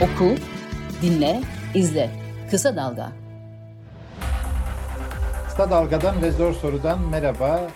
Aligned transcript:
Oku, 0.00 0.34
dinle, 1.02 1.40
izle. 1.74 2.10
Kısa 2.50 2.76
Dalga. 2.76 3.12
Kısa 5.48 5.70
Dalga'dan 5.70 6.22
ve 6.22 6.30
Zor 6.30 6.52
Soru'dan 6.52 7.08
merhaba. 7.10 7.70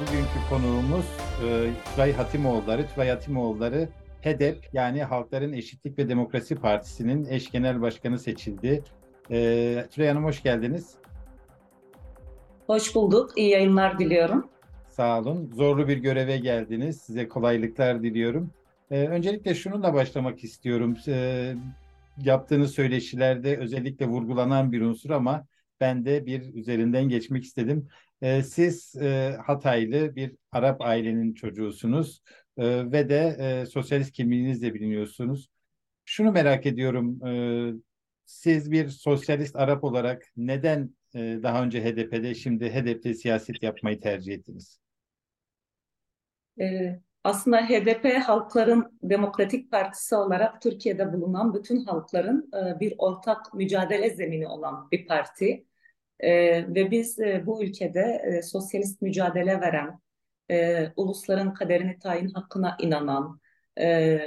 Bugünkü 0.00 0.48
konuğumuz 0.50 1.04
e, 1.44 1.70
Tülay 1.94 2.12
Hatimoğulları. 2.12 2.86
Tülay 2.86 3.08
Hatimoğulları 3.08 3.88
HEDEP 4.20 4.68
yani 4.72 5.02
Halkların 5.02 5.52
Eşitlik 5.52 5.98
ve 5.98 6.08
Demokrasi 6.08 6.56
Partisi'nin 6.56 7.24
eş 7.24 7.50
genel 7.50 7.82
başkanı 7.82 8.18
seçildi. 8.18 8.82
E, 9.30 9.86
Tülay 9.90 10.08
Hanım 10.08 10.24
hoş 10.24 10.42
geldiniz. 10.42 10.94
Hoş 12.66 12.94
bulduk. 12.94 13.30
İyi 13.36 13.50
yayınlar 13.50 13.98
diliyorum. 13.98 14.48
Sağ 14.88 15.18
olun. 15.18 15.50
Zorlu 15.54 15.88
bir 15.88 15.96
göreve 15.96 16.36
geldiniz. 16.36 17.00
Size 17.00 17.28
kolaylıklar 17.28 18.02
diliyorum. 18.02 18.50
Ee, 18.90 19.06
öncelikle 19.06 19.54
şununla 19.54 19.94
başlamak 19.94 20.44
istiyorum. 20.44 20.96
Ee, 21.08 21.54
yaptığınız 22.18 22.74
söyleşilerde 22.74 23.56
özellikle 23.58 24.06
vurgulanan 24.06 24.72
bir 24.72 24.80
unsur 24.80 25.10
ama 25.10 25.46
ben 25.80 26.04
de 26.04 26.26
bir 26.26 26.54
üzerinden 26.54 27.08
geçmek 27.08 27.44
istedim. 27.44 27.88
Ee, 28.22 28.42
siz 28.42 28.96
e, 28.96 29.36
Hataylı 29.46 30.16
bir 30.16 30.36
Arap 30.52 30.80
ailenin 30.80 31.34
çocuğusunuz 31.34 32.22
e, 32.56 32.92
ve 32.92 33.08
de 33.08 33.36
e, 33.40 33.66
sosyalist 33.66 34.12
kimliğinizle 34.12 34.74
biliniyorsunuz. 34.74 35.48
Şunu 36.04 36.32
merak 36.32 36.66
ediyorum. 36.66 37.26
E, 37.26 37.32
siz 38.24 38.70
bir 38.70 38.88
sosyalist 38.88 39.56
Arap 39.56 39.84
olarak 39.84 40.32
neden 40.36 40.94
e, 41.14 41.18
daha 41.42 41.64
önce 41.64 41.84
HDP'de 41.84 42.34
şimdi 42.34 42.70
HDP'de 42.70 43.14
siyaset 43.14 43.62
yapmayı 43.62 44.00
tercih 44.00 44.34
ettiniz? 44.34 44.80
Ee, 46.60 47.00
aslında 47.24 47.68
HDP 47.68 48.18
Halkların 48.24 48.98
Demokratik 49.02 49.70
Partisi 49.70 50.14
olarak 50.16 50.62
Türkiye'de 50.62 51.12
bulunan 51.12 51.54
bütün 51.54 51.84
halkların 51.84 52.50
e, 52.54 52.80
bir 52.80 52.94
ortak 52.98 53.54
mücadele 53.54 54.10
zemini 54.10 54.48
olan 54.48 54.90
bir 54.90 55.06
parti. 55.06 55.64
E, 56.20 56.30
ve 56.74 56.90
biz 56.90 57.18
e, 57.18 57.46
bu 57.46 57.64
ülkede 57.64 58.40
sosyalist 58.44 59.02
mücadele 59.02 59.60
veren, 59.60 60.00
ulusların 60.96 61.54
kaderini 61.54 61.98
tayin 61.98 62.28
hakkına 62.28 62.76
inanan, 62.80 63.40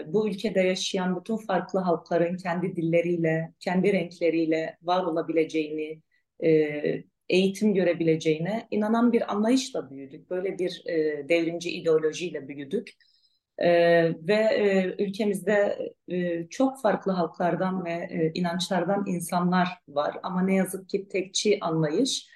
bu 0.05 0.29
ülkede 0.29 0.61
yaşayan 0.61 1.19
bütün 1.19 1.37
farklı 1.37 1.79
halkların 1.79 2.37
kendi 2.37 2.75
dilleriyle, 2.75 3.53
kendi 3.59 3.93
renkleriyle 3.93 4.77
var 4.81 5.03
olabileceğini, 5.03 6.01
eğitim 7.29 7.73
görebileceğine 7.73 8.67
inanan 8.71 9.13
bir 9.13 9.31
anlayışla 9.31 9.89
büyüdük. 9.89 10.29
Böyle 10.29 10.59
bir 10.59 10.83
e, 10.85 11.29
devrimci 11.29 11.71
ideolojiyle 11.71 12.47
büyüdük. 12.47 12.91
E, 13.57 13.69
ve 14.27 14.33
e, 14.35 14.95
ülkemizde 15.03 15.79
e, 16.11 16.47
çok 16.49 16.81
farklı 16.81 17.11
halklardan 17.11 17.85
ve 17.85 17.91
e, 17.91 18.31
inançlardan 18.33 19.03
insanlar 19.07 19.67
var. 19.87 20.17
Ama 20.23 20.41
ne 20.41 20.55
yazık 20.55 20.89
ki 20.89 21.07
tekçi 21.07 21.57
anlayış 21.61 22.27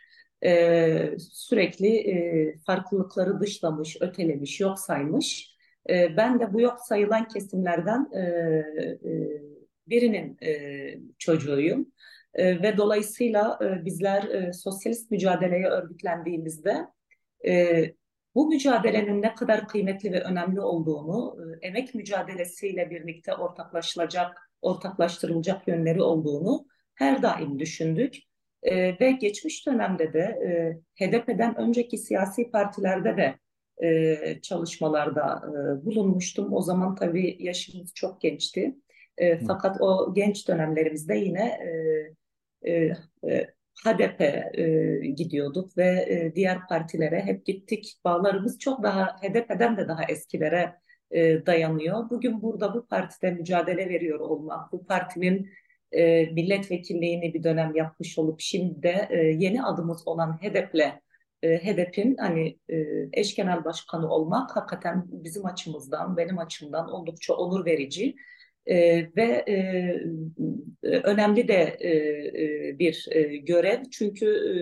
e, 0.45 1.15
sürekli 1.19 1.87
e, 1.87 2.57
farklılıkları 2.65 3.39
dışlamış, 3.39 3.97
ötelemiş, 4.01 4.59
yok 4.59 4.79
saymış. 4.79 5.55
E, 5.89 6.17
ben 6.17 6.39
de 6.39 6.53
bu 6.53 6.61
yok 6.61 6.79
sayılan 6.87 7.27
kesimlerden 7.27 8.09
e, 8.13 8.19
e, 8.19 9.41
birinin 9.87 10.37
e, 10.43 10.99
çocuğuyum. 11.17 11.91
E, 12.37 12.61
ve 12.61 12.77
dolayısıyla 12.77 13.59
e, 13.63 13.85
bizler 13.85 14.23
e, 14.23 14.53
sosyalist 14.53 15.11
mücadeleye 15.11 15.67
örgütlendiğimizde 15.67 16.87
e, 17.47 17.83
bu 18.35 18.47
mücadelenin 18.47 19.21
ne 19.21 19.35
kadar 19.35 19.67
kıymetli 19.67 20.11
ve 20.11 20.21
önemli 20.21 20.61
olduğunu, 20.61 21.37
e, 21.61 21.67
emek 21.67 21.95
mücadelesiyle 21.95 22.89
birlikte 22.89 23.33
ortaklaşılacak, 23.33 24.51
ortaklaştırılacak 24.61 25.67
yönleri 25.67 26.01
olduğunu 26.01 26.65
her 26.95 27.21
daim 27.21 27.59
düşündük. 27.59 28.15
E, 28.63 28.99
ve 28.99 29.11
geçmiş 29.11 29.67
dönemde 29.67 30.13
de 30.13 30.19
e, 30.19 31.05
HDP'den 31.05 31.57
önceki 31.57 31.97
siyasi 31.97 32.51
partilerde 32.51 33.17
de 33.17 33.39
e, 33.87 34.41
çalışmalarda 34.41 35.41
e, 35.47 35.85
bulunmuştum. 35.85 36.53
O 36.53 36.61
zaman 36.61 36.95
tabii 36.95 37.37
yaşımız 37.39 37.93
çok 37.93 38.21
gençti. 38.21 38.75
E, 39.17 39.39
fakat 39.39 39.81
o 39.81 40.13
genç 40.13 40.47
dönemlerimizde 40.47 41.15
yine 41.15 41.43
e, 41.43 41.69
e, 42.61 42.71
e, 43.29 43.47
HDP 43.85 44.21
e, 44.21 45.07
gidiyorduk 45.15 45.77
ve 45.77 46.05
e, 46.09 46.35
diğer 46.35 46.67
partilere 46.67 47.21
hep 47.21 47.45
gittik. 47.45 47.99
Bağlarımız 48.05 48.59
çok 48.59 48.83
daha 48.83 49.05
HDP'den 49.05 49.77
de 49.77 49.87
daha 49.87 50.03
eskilere 50.03 50.75
e, 51.11 51.45
dayanıyor. 51.45 52.09
Bugün 52.09 52.41
burada 52.41 52.73
bu 52.73 52.87
partide 52.87 53.31
mücadele 53.31 53.89
veriyor 53.89 54.19
olmak, 54.19 54.71
bu 54.71 54.85
partinin 54.85 55.49
e, 55.91 56.25
milletvekilliğini 56.25 57.33
bir 57.33 57.43
dönem 57.43 57.75
yapmış 57.75 58.19
olup 58.19 58.41
şimdi 58.41 58.83
de 58.83 59.07
e, 59.09 59.17
yeni 59.17 59.63
adımız 59.63 60.07
olan 60.07 60.37
HDP'le 60.41 61.01
e, 61.41 61.57
HDP'in 61.57 62.15
hani 62.17 62.59
e, 62.69 62.85
eş 63.13 63.35
genel 63.35 63.65
başkanı 63.65 64.09
olmak 64.09 64.55
hakikaten 64.55 65.05
bizim 65.07 65.45
açımızdan, 65.45 66.17
benim 66.17 66.39
açımdan 66.39 66.91
oldukça 66.91 67.33
onur 67.33 67.65
verici. 67.65 68.15
E, 68.69 68.75
ve 69.15 69.45
e, 69.47 69.57
önemli 70.83 71.47
de 71.47 71.77
e, 71.79 71.89
e, 71.89 72.79
bir 72.79 73.05
e, 73.11 73.37
görev. 73.37 73.83
Çünkü 73.91 74.25
e, 74.25 74.55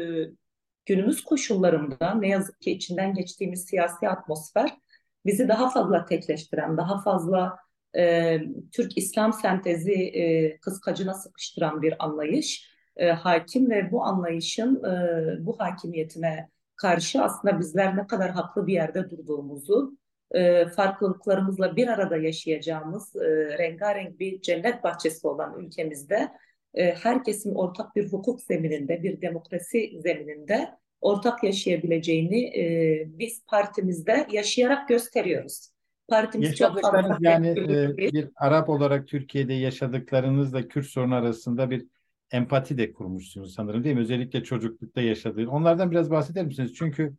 günümüz 0.86 1.24
koşullarında 1.24 2.14
ne 2.14 2.28
yazık 2.28 2.62
ki 2.62 2.72
içinden 2.72 3.14
geçtiğimiz 3.14 3.66
siyasi 3.66 4.10
atmosfer 4.10 4.78
bizi 5.26 5.48
daha 5.48 5.70
fazla 5.70 6.06
tekleştiren, 6.06 6.78
daha 6.78 7.02
fazla 7.02 7.58
e, 7.98 8.40
Türk-İslam 8.72 9.34
sentezi 9.34 9.94
e, 9.94 10.58
kıskacına 10.60 11.14
sıkıştıran 11.14 11.82
bir 11.82 12.06
anlayış 12.06 12.76
e, 12.98 13.12
hakim 13.12 13.70
ve 13.70 13.92
bu 13.92 14.04
anlayışın 14.04 14.84
e, 14.84 15.46
bu 15.46 15.60
hakimiyetine 15.60 16.50
karşı 16.76 17.24
aslında 17.24 17.60
bizler 17.60 17.98
ne 17.98 18.08
kadar 18.08 18.32
haklı 18.32 18.68
bir 18.68 18.74
yerde 18.74 19.10
durduğumuzu 19.10 19.98
e, 20.32 20.66
farklılıklarımızla 20.66 21.76
bir 21.76 21.88
arada 21.88 22.18
yaşayacağımız 22.18 23.16
e, 23.16 23.58
rengarenk 23.58 24.20
bir 24.20 24.42
cennet 24.42 24.84
bahçesi 24.84 25.28
olan 25.28 25.60
ülkemizde 25.60 26.32
e, 26.74 26.96
herkesin 26.96 27.56
ortak 27.56 27.96
bir 27.96 28.12
hukuk 28.12 28.42
zemininde, 28.42 29.04
bir 29.04 29.22
demokrasi 29.22 30.02
zemininde 30.04 30.70
ortak 31.02 31.44
yaşayabileceğini 31.44 32.60
e, 32.60 33.06
biz 33.08 33.46
partimizde 33.46 34.28
yaşayarak 34.32 34.90
gösteriyoruz. 34.90 35.70
Partimiz 36.08 36.56
çok 36.56 36.82
fazla 36.82 37.18
yani 37.20 37.48
e, 37.50 37.98
bir 37.98 38.30
Arap 38.36 38.70
olarak 38.70 39.08
Türkiye'de 39.08 39.54
yaşadıklarınızla 39.54 40.68
Kürt 40.68 40.86
sorunu 40.86 41.16
arasında 41.16 41.70
bir 41.70 41.86
empati 42.32 42.78
de 42.78 42.94
kurmuşsunuz 42.94 43.54
sanırım 43.54 43.84
değil 43.84 43.96
mi? 43.96 44.02
Özellikle 44.02 44.44
çocuklukta 44.44 45.02
yaşadığın. 45.02 45.46
Onlardan 45.46 45.92
biraz 45.92 46.12
bahseder 46.12 46.46
misiniz? 46.46 46.74
Çünkü 46.76 47.14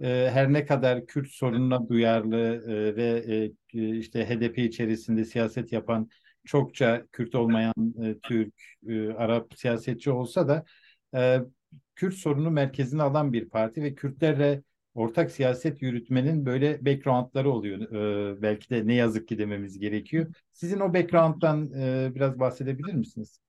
e, 0.00 0.30
her 0.32 0.52
ne 0.52 0.66
kadar 0.66 1.06
Kürt 1.06 1.28
sorununa 1.28 1.88
duyarlı 1.88 2.38
e, 2.68 2.96
ve 2.96 3.24
e, 3.74 3.98
işte 3.98 4.26
HDP 4.28 4.58
içerisinde 4.58 5.24
siyaset 5.24 5.72
yapan 5.72 6.08
çokça 6.44 7.06
Kürt 7.12 7.34
olmayan 7.34 7.74
e, 8.02 8.18
Türk, 8.18 8.54
e, 8.88 9.08
Arap 9.12 9.54
siyasetçi 9.56 10.10
olsa 10.10 10.48
da 10.48 10.64
e, 11.14 11.38
Kürt 11.96 12.14
sorunu 12.14 12.50
merkezine 12.50 13.02
alan 13.02 13.32
bir 13.32 13.48
parti 13.48 13.82
ve 13.82 13.94
Kürtlerle 13.94 14.62
ortak 14.94 15.30
siyaset 15.30 15.82
yürütmenin 15.82 16.46
böyle 16.46 16.84
backgroundları 16.84 17.50
oluyor. 17.50 17.92
E, 17.92 18.42
belki 18.42 18.70
de 18.70 18.86
ne 18.86 18.94
yazık 18.94 19.28
ki 19.28 19.38
dememiz 19.38 19.78
gerekiyor. 19.78 20.26
Sizin 20.52 20.80
o 20.80 20.94
background'dan 20.94 21.72
e, 21.72 22.14
biraz 22.14 22.38
bahsedebilir 22.38 22.94
misiniz? 22.94 23.40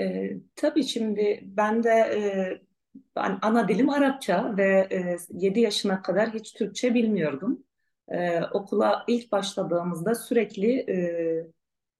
E, 0.00 0.30
tabii 0.56 0.84
şimdi 0.84 1.40
ben 1.42 1.82
de 1.82 1.90
e, 1.90 2.24
ben 3.16 3.38
ana 3.42 3.68
dilim 3.68 3.90
Arapça 3.90 4.56
ve 4.56 4.88
e, 4.92 5.16
7 5.30 5.60
yaşına 5.60 6.02
kadar 6.02 6.34
hiç 6.34 6.52
Türkçe 6.52 6.94
bilmiyordum. 6.94 7.64
E, 8.08 8.40
okula 8.42 9.04
ilk 9.08 9.32
başladığımızda 9.32 10.14
sürekli 10.14 10.90
e, 10.90 10.96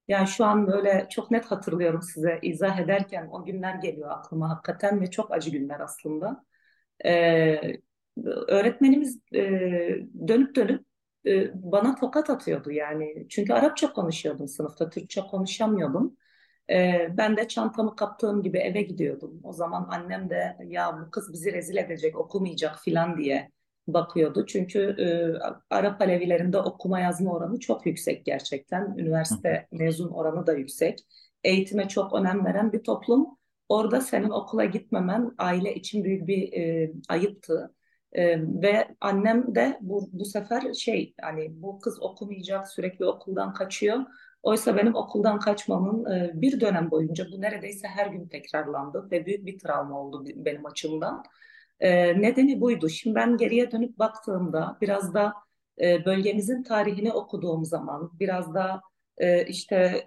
yani 0.09 0.29
şu 0.29 0.45
an 0.45 0.67
böyle 0.67 1.07
çok 1.11 1.31
net 1.31 1.45
hatırlıyorum 1.45 2.03
size 2.03 2.39
izah 2.43 2.79
ederken 2.79 3.29
o 3.33 3.45
günler 3.45 3.75
geliyor 3.75 4.11
aklıma 4.11 4.51
hakikaten 4.51 5.01
ve 5.01 5.11
çok 5.11 5.33
acı 5.33 5.51
günler 5.51 5.81
aslında. 5.81 6.45
E, 7.05 7.59
öğretmenimiz 8.49 9.19
e, 9.35 9.41
dönüp 10.29 10.57
dönüp 10.57 10.85
e, 11.27 11.51
bana 11.73 11.95
tokat 11.95 12.31
atıyordu 12.31 12.71
yani. 12.71 13.27
Çünkü 13.29 13.53
Arapça 13.53 13.93
konuşuyordum 13.93 14.49
sınıfta, 14.49 14.91
Türkçe 14.91 15.21
konuşamıyordum. 15.21 16.17
E, 16.71 17.09
ben 17.17 17.37
de 17.37 17.49
çantamı 17.49 17.97
kaptığım 17.97 18.43
gibi 18.43 18.59
eve 18.59 18.83
gidiyordum. 18.83 19.41
O 19.43 19.53
zaman 19.53 19.89
annem 19.91 20.31
de 20.31 20.57
ya 20.65 21.01
bu 21.01 21.11
kız 21.11 21.33
bizi 21.33 21.53
rezil 21.53 21.77
edecek, 21.77 22.19
okumayacak 22.19 22.79
filan 22.79 23.19
diye 23.19 23.51
bakıyordu. 23.89 24.47
Çünkü 24.47 24.81
e, 24.99 25.07
Arap 25.71 26.03
Alevilerinde 26.03 26.59
okuma 26.59 27.01
yazma 27.01 27.33
oranı 27.33 27.61
çok 27.61 27.87
yüksek 27.87 28.25
gerçekten. 28.25 28.95
Üniversite 28.99 29.69
mezun 29.73 30.09
oranı 30.09 30.47
da 30.47 30.53
yüksek. 30.53 30.99
Eğitime 31.45 31.89
çok 31.89 32.15
önem 32.15 32.45
veren 32.45 32.73
bir 32.73 32.83
toplum. 32.83 33.27
Orada 33.69 34.01
senin 34.01 34.31
okula 34.31 34.65
gitmemen 34.65 35.33
aile 35.39 35.75
için 35.75 36.05
büyük 36.05 36.27
bir 36.27 36.53
e, 36.53 36.93
ayıptı. 37.09 37.75
Ee, 38.15 38.39
ve 38.63 38.89
annem 39.01 39.55
de 39.55 39.79
bu, 39.81 40.09
bu 40.13 40.25
sefer 40.25 40.75
şey 40.75 41.15
hani 41.21 41.63
bu 41.63 41.81
kız 41.81 42.03
okumayacak 42.03 42.69
sürekli 42.69 43.05
okuldan 43.05 43.53
kaçıyor 43.55 43.99
Oysa 44.44 44.76
benim 44.76 44.94
okuldan 44.94 45.38
kaçmamın 45.38 46.12
e, 46.12 46.31
bir 46.35 46.61
dönem 46.61 46.91
boyunca 46.91 47.26
bu 47.32 47.41
neredeyse 47.41 47.88
her 47.88 48.06
gün 48.06 48.29
tekrarlandı 48.29 49.08
ve 49.11 49.26
büyük 49.26 49.46
bir 49.46 49.58
travma 49.58 50.00
oldu 50.00 50.25
benim 50.35 50.67
açımdan. 50.67 51.25
E, 51.81 52.23
nedeni 52.23 52.61
buydu. 52.61 52.88
Şimdi 52.88 53.14
ben 53.17 53.37
geriye 53.37 53.70
dönüp 53.70 53.99
baktığımda 53.99 54.79
biraz 54.81 55.14
da 55.14 55.35
e, 55.81 56.05
bölgemizin 56.05 56.62
tarihini 56.62 57.12
okuduğum 57.12 57.64
zaman, 57.64 58.11
biraz 58.20 58.55
da 58.55 58.82
işte 59.49 60.05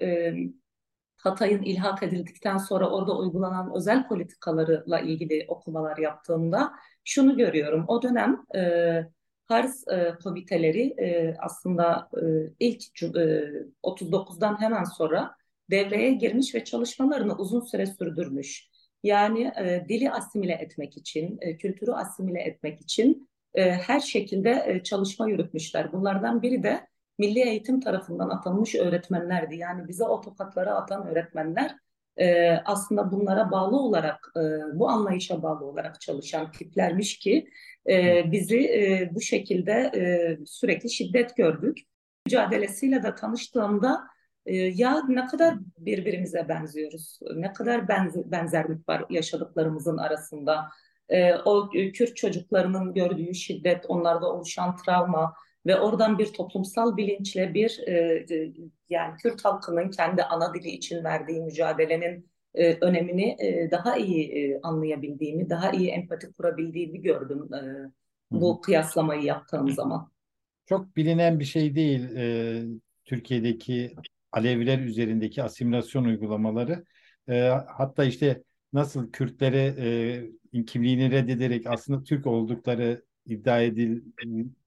Hatay'ın 1.18 1.62
ilhak 1.64 2.04
edildikten 2.04 2.58
sonra 2.58 2.90
orada 2.90 3.18
uygulanan 3.18 3.72
özel 3.76 4.08
politikalarla 4.08 5.00
ilgili 5.00 5.46
okumalar 5.48 5.98
yaptığımda 5.98 6.74
şunu 7.04 7.38
görüyorum. 7.38 7.86
O 7.88 8.02
dönem 8.02 8.46
Paris 9.48 9.88
e, 9.88 10.16
komiteleri 10.24 10.96
e, 11.00 11.36
aslında 11.40 12.10
e, 12.22 12.26
ilk 12.60 13.04
e, 13.04 13.08
39'dan 13.84 14.62
hemen 14.62 14.84
sonra 14.84 15.36
devreye 15.70 16.14
girmiş 16.14 16.56
ve 16.56 16.64
çalışmalarını 16.64 17.36
uzun 17.36 17.62
süre 17.62 17.86
sürdürmüş. 17.86 18.68
Yani 19.04 19.52
e, 19.58 19.86
dili 19.90 20.12
asimile 20.12 20.54
etmek 20.54 20.98
için, 20.98 21.38
e, 21.42 21.58
kültürü 21.58 21.92
asimile 21.92 22.42
etmek 22.42 22.82
için 22.82 23.30
e, 23.54 23.72
her 23.72 24.00
şekilde 24.00 24.64
e, 24.68 24.84
çalışma 24.84 25.30
yürütmüşler. 25.30 25.92
Bunlardan 25.92 26.42
biri 26.42 26.64
de 26.64 26.88
milli 27.18 27.40
eğitim 27.40 27.80
tarafından 27.80 28.30
atanmış 28.30 28.76
öğretmenlerdi. 28.76 29.56
Yani 29.56 29.88
bize 29.88 30.04
o 30.04 30.22
tokatları 30.22 30.74
atan 30.76 31.08
öğretmenler 31.08 31.76
e, 32.18 32.52
aslında 32.66 33.12
bunlara 33.12 33.52
bağlı 33.52 33.78
olarak, 33.78 34.32
e, 34.38 34.42
bu 34.80 34.90
anlayışa 34.90 35.44
bağlı 35.44 35.66
olarak 35.66 36.02
çalışan 36.02 36.52
tiplermiş 36.52 37.20
ki 37.20 37.50
e, 37.90 38.24
bizi 38.32 38.60
e, 38.60 39.10
bu 39.16 39.22
şekilde 39.22 39.72
e, 39.72 40.38
sürekli 40.46 40.90
şiddet 40.90 41.38
gördük. 41.38 41.78
Mücadelesiyle 42.26 43.04
de 43.04 43.16
tanıştığımda 43.16 44.04
e, 44.46 44.56
ya 44.56 45.04
ne 45.08 45.26
kadar 45.26 45.56
birbirimize 45.78 46.50
benziyoruz, 46.50 47.20
ne 47.36 47.54
kadar 47.54 47.88
benz 47.88 48.32
benzerlik 48.32 48.90
var 48.90 49.06
yaşadıklarımızın 49.10 49.98
arasında. 49.98 50.70
E, 51.10 51.34
o 51.34 51.70
Kürt 51.70 52.16
çocuklarının 52.16 52.94
gördüğü 52.94 53.34
şiddet, 53.34 53.86
onlarda 53.88 54.34
oluşan 54.34 54.76
travma 54.76 55.34
ve 55.66 55.80
oradan 55.80 56.20
bir 56.20 56.34
toplumsal 56.34 56.98
bilinçle 56.98 57.54
bir 57.54 57.80
e, 57.88 57.94
e, 58.30 58.54
yani 58.90 59.16
Kürt 59.18 59.46
halkının 59.46 59.92
kendi 59.92 60.24
ana 60.24 60.54
dili 60.54 60.70
için 60.70 61.04
verdiği 61.04 61.42
mücadelenin 61.42 62.30
e, 62.54 62.74
önemini 62.74 63.36
e, 63.40 63.72
daha 63.72 63.98
iyi 63.98 64.32
e, 64.32 64.60
anlayabildiğimi, 64.64 65.50
daha 65.50 65.72
iyi 65.72 65.90
empati 65.90 66.32
kurabildiğimi 66.32 67.02
gördüm 67.02 67.50
e, 67.54 67.92
bu 68.32 68.62
kıyaslamayı 68.62 69.24
yaptığım 69.24 69.72
zaman. 69.72 70.12
Çok 70.66 70.96
bilinen 70.96 71.40
bir 71.40 71.46
şey 71.46 71.76
değil 71.76 72.16
e, 72.16 72.64
Türkiye'deki 73.06 73.96
Aleviler 74.32 74.80
üzerindeki 74.80 75.44
asimilasyon 75.44 76.04
uygulamaları. 76.04 76.86
E, 77.30 77.40
hatta 77.68 78.04
işte 78.04 78.44
nasıl 78.74 79.12
Kürtlere 79.12 79.76
e, 80.54 80.66
kimliğini 80.66 81.12
reddederek 81.12 81.68
aslında 81.68 82.04
Türk 82.04 82.28
oldukları 82.28 83.04
iddia 83.26 83.62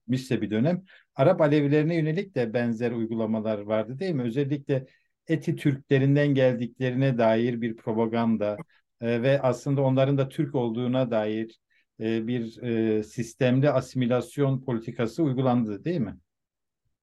edilmişse 0.07 0.41
bir 0.41 0.51
dönem 0.51 0.83
Arap 1.15 1.41
Alevilerine 1.41 1.95
yönelik 1.95 2.35
de 2.35 2.53
benzer 2.53 2.91
uygulamalar 2.91 3.59
vardı 3.59 3.99
değil 3.99 4.15
mi? 4.15 4.23
Özellikle 4.23 4.85
Eti 5.27 5.55
Türklerinden 5.55 6.27
geldiklerine 6.27 7.17
dair 7.17 7.61
bir 7.61 7.75
propaganda 7.75 8.57
e, 9.01 9.21
ve 9.21 9.41
aslında 9.41 9.81
onların 9.81 10.17
da 10.17 10.29
Türk 10.29 10.55
olduğuna 10.55 11.11
dair 11.11 11.59
e, 11.99 12.27
bir 12.27 12.63
e, 12.63 13.03
sistemli 13.03 13.69
asimilasyon 13.69 14.61
politikası 14.61 15.23
uygulandı 15.23 15.83
değil 15.83 15.99
mi? 15.99 16.17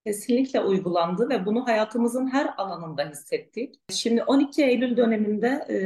Kesinlikle 0.06 0.60
uygulandı 0.60 1.28
ve 1.28 1.46
bunu 1.46 1.66
hayatımızın 1.66 2.26
her 2.32 2.54
alanında 2.56 3.10
hissettik. 3.10 3.74
Şimdi 3.90 4.22
12 4.22 4.64
Eylül 4.64 4.96
döneminde 4.96 5.46
e, 5.46 5.76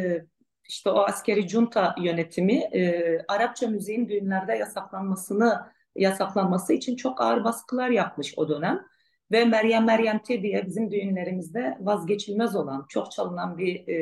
işte 0.68 0.90
o 0.90 0.98
askeri 0.98 1.48
junta 1.48 1.94
yönetimi 2.02 2.54
e, 2.54 3.18
Arapça 3.28 3.66
müziğin 3.66 4.08
düğünlerde 4.08 4.52
yasaklanmasını 4.52 5.72
yasaklanması 5.96 6.72
için 6.72 6.96
çok 6.96 7.20
ağır 7.20 7.44
baskılar 7.44 7.90
yapmış 7.90 8.34
o 8.36 8.48
dönem. 8.48 8.86
Ve 9.32 9.44
Meryem 9.44 9.84
Meryemti 9.84 10.42
diye 10.42 10.66
bizim 10.66 10.90
düğünlerimizde 10.90 11.78
vazgeçilmez 11.80 12.56
olan, 12.56 12.86
çok 12.88 13.12
çalınan 13.12 13.58
bir 13.58 13.88
e, 13.88 13.94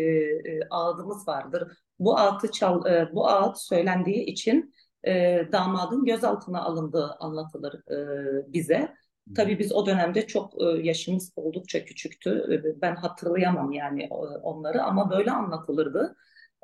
e, 0.51 0.61
ağıdımız 0.71 1.29
vardır. 1.29 1.73
Bu 1.99 2.19
ağıtı 2.19 2.51
çal, 2.51 2.87
e, 2.87 3.09
bu 3.15 3.29
ağıt 3.29 3.59
söylendiği 3.59 4.25
için 4.25 4.75
e, 5.07 5.43
damadın 5.53 6.05
gözaltına 6.05 6.63
alındığı 6.63 7.17
anlatılır 7.21 7.75
e, 7.75 8.53
bize. 8.53 8.95
Tabii 9.37 9.59
biz 9.59 9.73
o 9.73 9.87
dönemde 9.87 10.27
çok 10.27 10.63
e, 10.63 10.65
yaşımız 10.65 11.33
oldukça 11.37 11.85
küçüktü. 11.85 12.31
E, 12.31 12.81
ben 12.81 12.97
hatırlayamam 12.97 13.73
yani 13.73 14.09
onları 14.43 14.83
ama 14.83 15.11
böyle 15.11 15.31
anlatılırdı. 15.31 16.17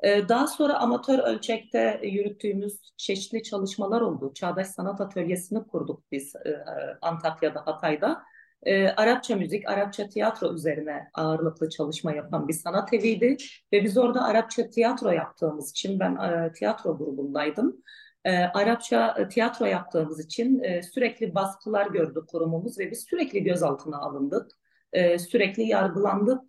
E, 0.03 0.29
daha 0.29 0.47
sonra 0.47 0.79
amatör 0.79 1.19
ölçekte 1.19 1.99
yürüttüğümüz 2.03 2.81
çeşitli 2.97 3.43
çalışmalar 3.43 4.01
oldu. 4.01 4.33
Çağdaş 4.33 4.67
Sanat 4.67 5.01
Atölyesi'ni 5.01 5.67
kurduk 5.67 6.03
biz 6.11 6.33
Antakya'da, 7.01 7.61
Hatay'da. 7.65 8.23
Arapça 8.97 9.35
müzik, 9.35 9.69
Arapça 9.69 10.09
tiyatro 10.09 10.53
üzerine 10.53 11.07
ağırlıklı 11.13 11.69
çalışma 11.69 12.13
yapan 12.13 12.47
bir 12.47 12.53
sanat 12.53 12.93
eviydi. 12.93 13.37
Ve 13.73 13.83
biz 13.83 13.97
orada 13.97 14.23
Arapça 14.23 14.69
tiyatro 14.69 15.09
yaptığımız 15.09 15.71
için 15.71 15.99
ben 15.99 16.17
tiyatro 16.53 16.97
grubundaydım. 16.97 17.83
Arapça 18.53 19.27
tiyatro 19.29 19.65
yaptığımız 19.65 20.25
için 20.25 20.63
sürekli 20.93 21.35
baskılar 21.35 21.87
gördü 21.87 22.25
kurumumuz 22.27 22.79
ve 22.79 22.91
biz 22.91 23.05
sürekli 23.09 23.43
gözaltına 23.43 23.97
alındık. 23.97 24.51
Sürekli 25.17 25.63
yargılandık 25.63 26.41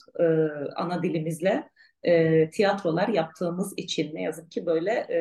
ana 0.76 1.02
dilimizle 1.02 1.68
e, 2.02 2.50
tiyatrolar 2.50 3.08
yaptığımız 3.08 3.74
için 3.76 4.14
ne 4.14 4.22
yazık 4.22 4.50
ki 4.50 4.66
böyle 4.66 4.90
e, 4.90 5.20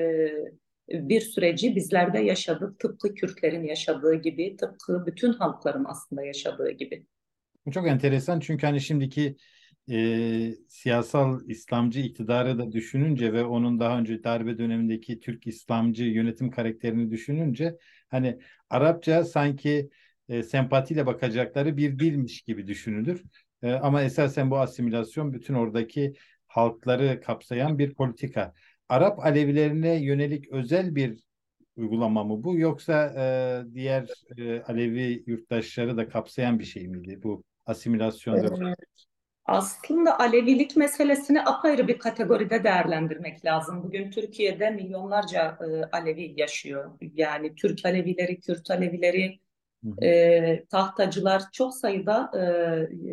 bir 0.89 1.21
süreci 1.21 1.75
bizler 1.75 2.13
de 2.13 2.19
yaşadık. 2.19 2.79
Tıpkı 2.79 3.15
Kürtlerin 3.15 3.63
yaşadığı 3.63 4.15
gibi, 4.15 4.57
tıpkı 4.57 5.05
bütün 5.05 5.33
halkların 5.33 5.85
aslında 5.87 6.25
yaşadığı 6.25 6.71
gibi. 6.71 7.05
Çok 7.71 7.87
enteresan 7.87 8.39
çünkü 8.39 8.65
hani 8.65 8.81
şimdiki 8.81 9.37
e, 9.91 10.55
siyasal 10.67 11.49
İslamcı 11.49 11.99
iktidarı 11.99 12.59
da 12.59 12.71
düşününce 12.71 13.33
ve 13.33 13.43
onun 13.43 13.79
daha 13.79 13.99
önce 13.99 14.23
darbe 14.23 14.57
dönemindeki 14.57 15.19
Türk 15.19 15.47
İslamcı 15.47 16.03
yönetim 16.03 16.51
karakterini 16.51 17.11
düşününce 17.11 17.77
hani 18.09 18.39
Arapça 18.69 19.23
sanki 19.23 19.89
e, 20.29 20.43
sempatiyle 20.43 21.05
bakacakları 21.05 21.77
bir 21.77 21.99
dilmiş 21.99 22.41
gibi 22.41 22.67
düşünülür. 22.67 23.23
E, 23.63 23.71
ama 23.71 24.03
esasen 24.03 24.51
bu 24.51 24.57
asimilasyon 24.59 25.33
bütün 25.33 25.53
oradaki 25.53 26.13
halkları 26.57 27.21
kapsayan 27.21 27.79
bir 27.79 27.93
politika. 27.93 28.53
Arap 28.89 29.19
Alevilerine 29.19 29.95
yönelik 29.95 30.51
özel 30.51 30.95
bir 30.95 31.19
uygulama 31.75 32.23
mı 32.23 32.43
bu 32.43 32.57
yoksa 32.57 33.13
e, 33.17 33.25
diğer 33.73 34.09
e, 34.37 34.61
Alevi 34.61 35.23
yurttaşları 35.27 35.97
da 35.97 36.09
kapsayan 36.09 36.59
bir 36.59 36.63
şey 36.63 36.87
miydi 36.87 37.19
bu 37.23 37.43
asimilasyon? 37.65 38.35
Evet. 38.35 38.77
Aslında 39.45 40.19
Alevilik 40.19 40.77
meselesini 40.77 41.41
apayrı 41.41 41.87
bir 41.87 41.99
kategoride 41.99 42.63
değerlendirmek 42.63 43.45
lazım. 43.45 43.83
Bugün 43.83 44.11
Türkiye'de 44.11 44.69
milyonlarca 44.69 45.57
e, 45.61 45.83
Alevi 45.91 46.33
yaşıyor. 46.37 46.91
Yani 47.13 47.55
Türk 47.55 47.85
Alevileri, 47.85 48.39
Kürt 48.39 48.71
Alevileri, 48.71 49.39
e, 50.01 50.65
tahtacılar 50.65 51.43
çok 51.51 51.75
sayıda 51.75 52.31
e, 52.35 52.41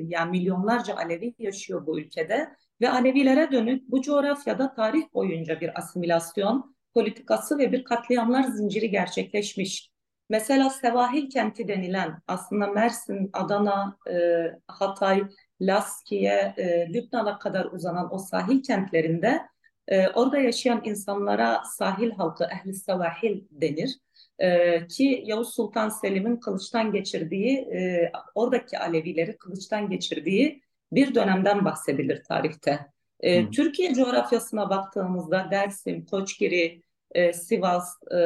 yani 0.09 0.31
milyonlarca 0.31 0.97
Alevi 0.97 1.35
yaşıyor 1.39 1.87
bu 1.87 2.01
ülkede 2.01 2.49
ve 2.81 2.91
Alevilere 2.91 3.53
dönük 3.53 3.91
bu 3.91 4.03
coğrafyada 4.03 4.75
tarih 4.75 5.03
boyunca 5.15 5.61
bir 5.61 5.79
asimilasyon 5.79 6.77
politikası 6.95 7.59
ve 7.59 7.73
bir 7.73 7.85
katliamlar 7.85 8.43
zinciri 8.43 8.91
gerçekleşmiş. 8.91 9.91
Mesela 10.29 10.71
Sevahil 10.71 11.31
kenti 11.31 11.69
denilen 11.69 12.23
aslında 12.27 12.67
Mersin, 12.67 13.31
Adana, 13.33 13.97
e, 14.11 14.45
Hatay, 14.69 15.23
Laskiye, 15.61 16.55
e, 16.57 16.93
Lübnan'a 16.95 17.39
kadar 17.39 17.65
uzanan 17.65 18.15
o 18.15 18.19
sahil 18.19 18.63
kentlerinde 18.63 19.43
e, 19.89 20.09
orada 20.09 20.39
yaşayan 20.39 20.81
insanlara 20.85 21.63
sahil 21.79 22.11
halkı, 22.11 22.45
ehli 22.45 22.75
sevahil 22.75 23.45
denir. 23.51 23.99
E, 24.39 24.87
ki 24.87 25.23
Yavuz 25.27 25.55
Sultan 25.55 25.89
Selim'in 25.89 26.37
kılıçtan 26.37 26.93
geçirdiği, 26.93 27.59
e, 27.59 28.13
oradaki 28.35 28.79
Alevileri 28.79 29.37
kılıçtan 29.37 29.91
geçirdiği 29.91 30.64
bir 30.95 31.15
dönemden 31.15 31.65
bahsedilir 31.65 32.25
tarihte. 32.25 32.87
E, 33.21 33.51
Türkiye 33.51 33.95
coğrafyasına 33.95 34.71
baktığımızda 34.71 35.49
Dersim, 35.51 36.05
Koçgiri, 36.05 36.83
e, 37.15 37.33
Sivas, 37.33 38.03
e, 38.13 38.19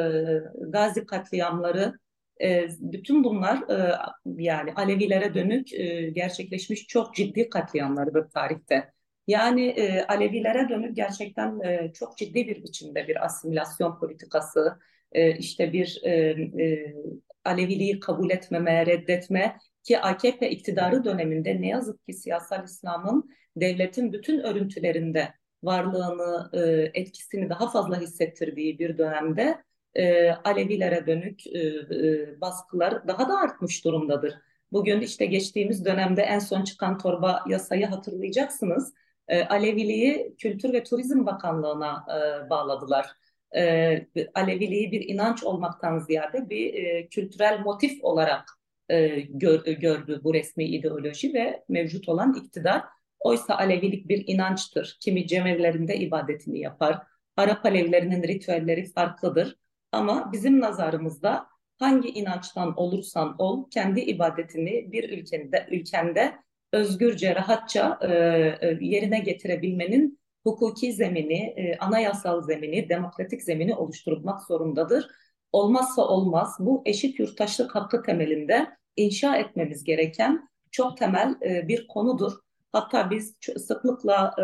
Gazi 0.59 1.05
katliamları 1.05 1.99
e, 2.41 2.67
bütün 2.79 3.23
bunlar 3.23 3.69
e, 3.69 3.95
yani 4.37 4.73
Alevilere 4.73 5.33
dönük 5.33 5.73
e, 5.73 6.09
gerçekleşmiş 6.09 6.87
çok 6.87 7.15
ciddi 7.15 7.49
katliamlardır 7.49 8.29
tarihte. 8.29 8.91
Yani 9.27 9.67
e, 9.67 10.03
Alevilere 10.03 10.69
dönük 10.69 10.95
gerçekten 10.95 11.59
e, 11.59 11.93
çok 11.93 12.17
ciddi 12.17 12.47
bir 12.47 12.63
biçimde 12.63 13.07
bir 13.07 13.25
asimilasyon 13.25 13.99
politikası, 13.99 14.79
e, 15.11 15.37
işte 15.37 15.73
bir 15.73 16.01
e, 16.03 16.11
e, 16.63 16.95
Aleviliği 17.45 17.99
kabul 17.99 18.29
etmeme, 18.29 18.85
reddetme 18.85 19.57
ki 19.89 19.99
AKP 19.99 20.49
iktidarı 20.49 21.03
döneminde 21.03 21.61
ne 21.61 21.67
yazık 21.67 22.05
ki 22.05 22.13
siyasal 22.13 22.63
İslam'ın 22.63 23.29
devletin 23.55 24.13
bütün 24.13 24.39
örüntülerinde 24.39 25.33
varlığını, 25.63 26.49
e, 26.53 26.91
etkisini 27.01 27.49
daha 27.49 27.71
fazla 27.71 28.01
hissettirdiği 28.01 28.79
bir 28.79 28.97
dönemde 28.97 29.63
e, 29.95 30.31
Alevilere 30.31 31.07
dönük 31.07 31.47
e, 31.47 31.59
e, 31.59 32.41
baskılar 32.41 33.07
daha 33.07 33.29
da 33.29 33.39
artmış 33.39 33.85
durumdadır. 33.85 34.33
Bugün 34.71 35.01
işte 35.01 35.25
geçtiğimiz 35.25 35.85
dönemde 35.85 36.21
en 36.21 36.39
son 36.39 36.63
çıkan 36.63 36.97
torba 36.97 37.43
yasayı 37.47 37.85
hatırlayacaksınız. 37.85 38.93
E, 39.27 39.43
Aleviliği 39.43 40.35
Kültür 40.37 40.73
ve 40.73 40.83
Turizm 40.83 41.25
Bakanlığı'na 41.25 42.05
e, 42.09 42.49
bağladılar. 42.49 43.05
E, 43.55 44.07
Aleviliği 44.35 44.91
bir 44.91 45.01
inanç 45.09 45.43
olmaktan 45.43 45.99
ziyade 45.99 46.49
bir 46.49 46.73
e, 46.73 47.07
kültürel 47.07 47.59
motif 47.59 48.03
olarak 48.03 48.58
e, 48.89 49.19
gör, 49.29 49.65
gördü 49.65 50.21
bu 50.23 50.33
resmi 50.33 50.65
ideoloji 50.65 51.33
ve 51.33 51.63
mevcut 51.69 52.09
olan 52.09 52.33
iktidar. 52.33 52.83
Oysa 53.19 53.57
Alevilik 53.57 54.09
bir 54.09 54.23
inançtır. 54.27 54.97
Kimi 55.01 55.27
cemevlerinde 55.27 55.97
ibadetini 55.97 56.59
yapar. 56.59 56.97
Arap 57.37 57.65
Alevilerinin 57.65 58.23
ritüelleri 58.23 58.85
farklıdır. 58.85 59.55
Ama 59.91 60.31
bizim 60.31 60.59
nazarımızda 60.59 61.47
hangi 61.79 62.09
inançtan 62.09 62.73
olursan 62.79 63.35
ol 63.37 63.69
kendi 63.69 63.99
ibadetini 63.99 64.91
bir 64.91 65.09
ülkende, 65.09 65.67
ülkende 65.71 66.35
özgürce, 66.73 67.35
rahatça 67.35 67.99
e, 68.01 68.07
e, 68.07 68.77
yerine 68.81 69.19
getirebilmenin 69.19 70.19
hukuki 70.43 70.93
zemini, 70.93 71.53
e, 71.57 71.77
anayasal 71.77 72.41
zemini, 72.41 72.89
demokratik 72.89 73.43
zemini 73.43 73.75
oluşturulmak 73.75 74.41
zorundadır. 74.41 75.07
Olmazsa 75.51 76.01
olmaz 76.01 76.55
bu 76.59 76.81
eşit 76.85 77.19
yurttaşlık 77.19 77.75
hakkı 77.75 78.03
temelinde 78.03 78.67
inşa 78.99 79.37
etmemiz 79.37 79.83
gereken 79.83 80.49
çok 80.71 80.97
temel 80.97 81.35
e, 81.45 81.67
bir 81.67 81.87
konudur. 81.87 82.33
Hatta 82.71 83.11
biz 83.11 83.35
sıklıkla 83.57 84.35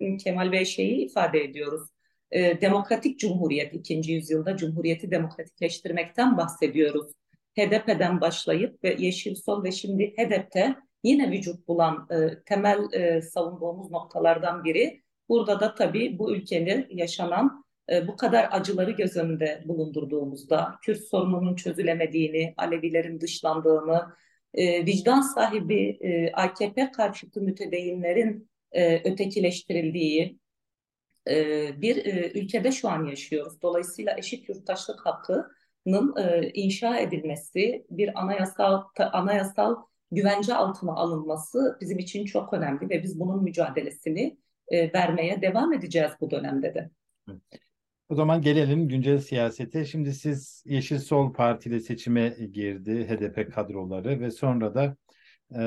e, 0.00 0.16
Kemal 0.16 0.52
Bey 0.52 0.64
şeyi 0.64 1.06
ifade 1.06 1.44
ediyoruz 1.44 1.90
e, 2.30 2.60
demokratik 2.60 3.18
cumhuriyet 3.18 3.74
ikinci 3.74 4.12
yüzyılda 4.12 4.56
cumhuriyeti 4.56 5.10
demokratikleştirmekten 5.10 6.36
bahsediyoruz. 6.36 7.12
HDP'den 7.58 8.20
başlayıp 8.20 8.84
ve 8.84 8.96
Yeşil 8.98 9.34
Sol 9.34 9.64
ve 9.64 9.72
şimdi 9.72 10.14
HDP'te 10.16 10.76
yine 11.02 11.30
vücut 11.30 11.68
bulan 11.68 12.08
e, 12.10 12.42
temel 12.46 12.92
e, 12.92 13.22
savunduğumuz 13.22 13.90
noktalardan 13.90 14.64
biri. 14.64 15.02
Burada 15.28 15.60
da 15.60 15.74
tabii 15.74 16.18
bu 16.18 16.32
ülkenin 16.32 16.86
yaşanan 16.90 17.64
e, 17.90 18.08
bu 18.08 18.16
kadar 18.16 18.48
acıları 18.50 18.90
göz 18.90 19.16
önünde 19.16 19.62
bulundurduğumuzda, 19.64 20.78
Kürt 20.82 21.00
sorununun 21.00 21.56
çözülemediğini, 21.56 22.54
Alevilerin 22.56 23.20
dışlandığını, 23.20 24.06
e, 24.54 24.86
vicdan 24.86 25.20
sahibi 25.20 25.98
e, 26.00 26.32
AKP 26.32 26.90
karşıtı 26.90 27.40
mütedeyinlerin 27.40 28.50
e, 28.72 29.10
ötekileştirildiği, 29.10 30.38
e, 31.28 31.70
bir 31.80 32.04
ülkede 32.34 32.72
şu 32.72 32.88
an 32.88 33.04
yaşıyoruz. 33.04 33.62
Dolayısıyla 33.62 34.18
eşit 34.18 34.48
yurttaşlık 34.48 35.06
hakkının 35.06 36.14
inşa 36.54 36.98
edilmesi, 36.98 37.86
bir 37.90 38.20
anayasal 38.20 38.82
anayasal 38.98 39.76
güvence 40.12 40.54
altına 40.54 40.92
alınması 40.92 41.78
bizim 41.80 41.98
için 41.98 42.24
çok 42.24 42.52
önemli 42.52 42.90
ve 42.90 43.02
biz 43.02 43.20
bunun 43.20 43.42
mücadelesini 43.42 44.38
vermeye 44.72 45.42
devam 45.42 45.72
edeceğiz 45.72 46.10
bu 46.20 46.30
dönemde 46.30 46.74
de. 46.74 46.90
O 48.10 48.14
zaman 48.14 48.42
gelelim 48.42 48.88
güncel 48.88 49.18
siyasete. 49.18 49.84
Şimdi 49.84 50.14
siz 50.14 50.62
Yeşil 50.66 50.98
Sol 50.98 51.32
Parti 51.32 51.68
ile 51.68 51.80
seçime 51.80 52.36
girdi 52.52 53.08
HDP 53.08 53.52
kadroları 53.54 54.20
ve 54.20 54.30
sonra 54.30 54.74
da 54.74 54.96
e, 55.56 55.62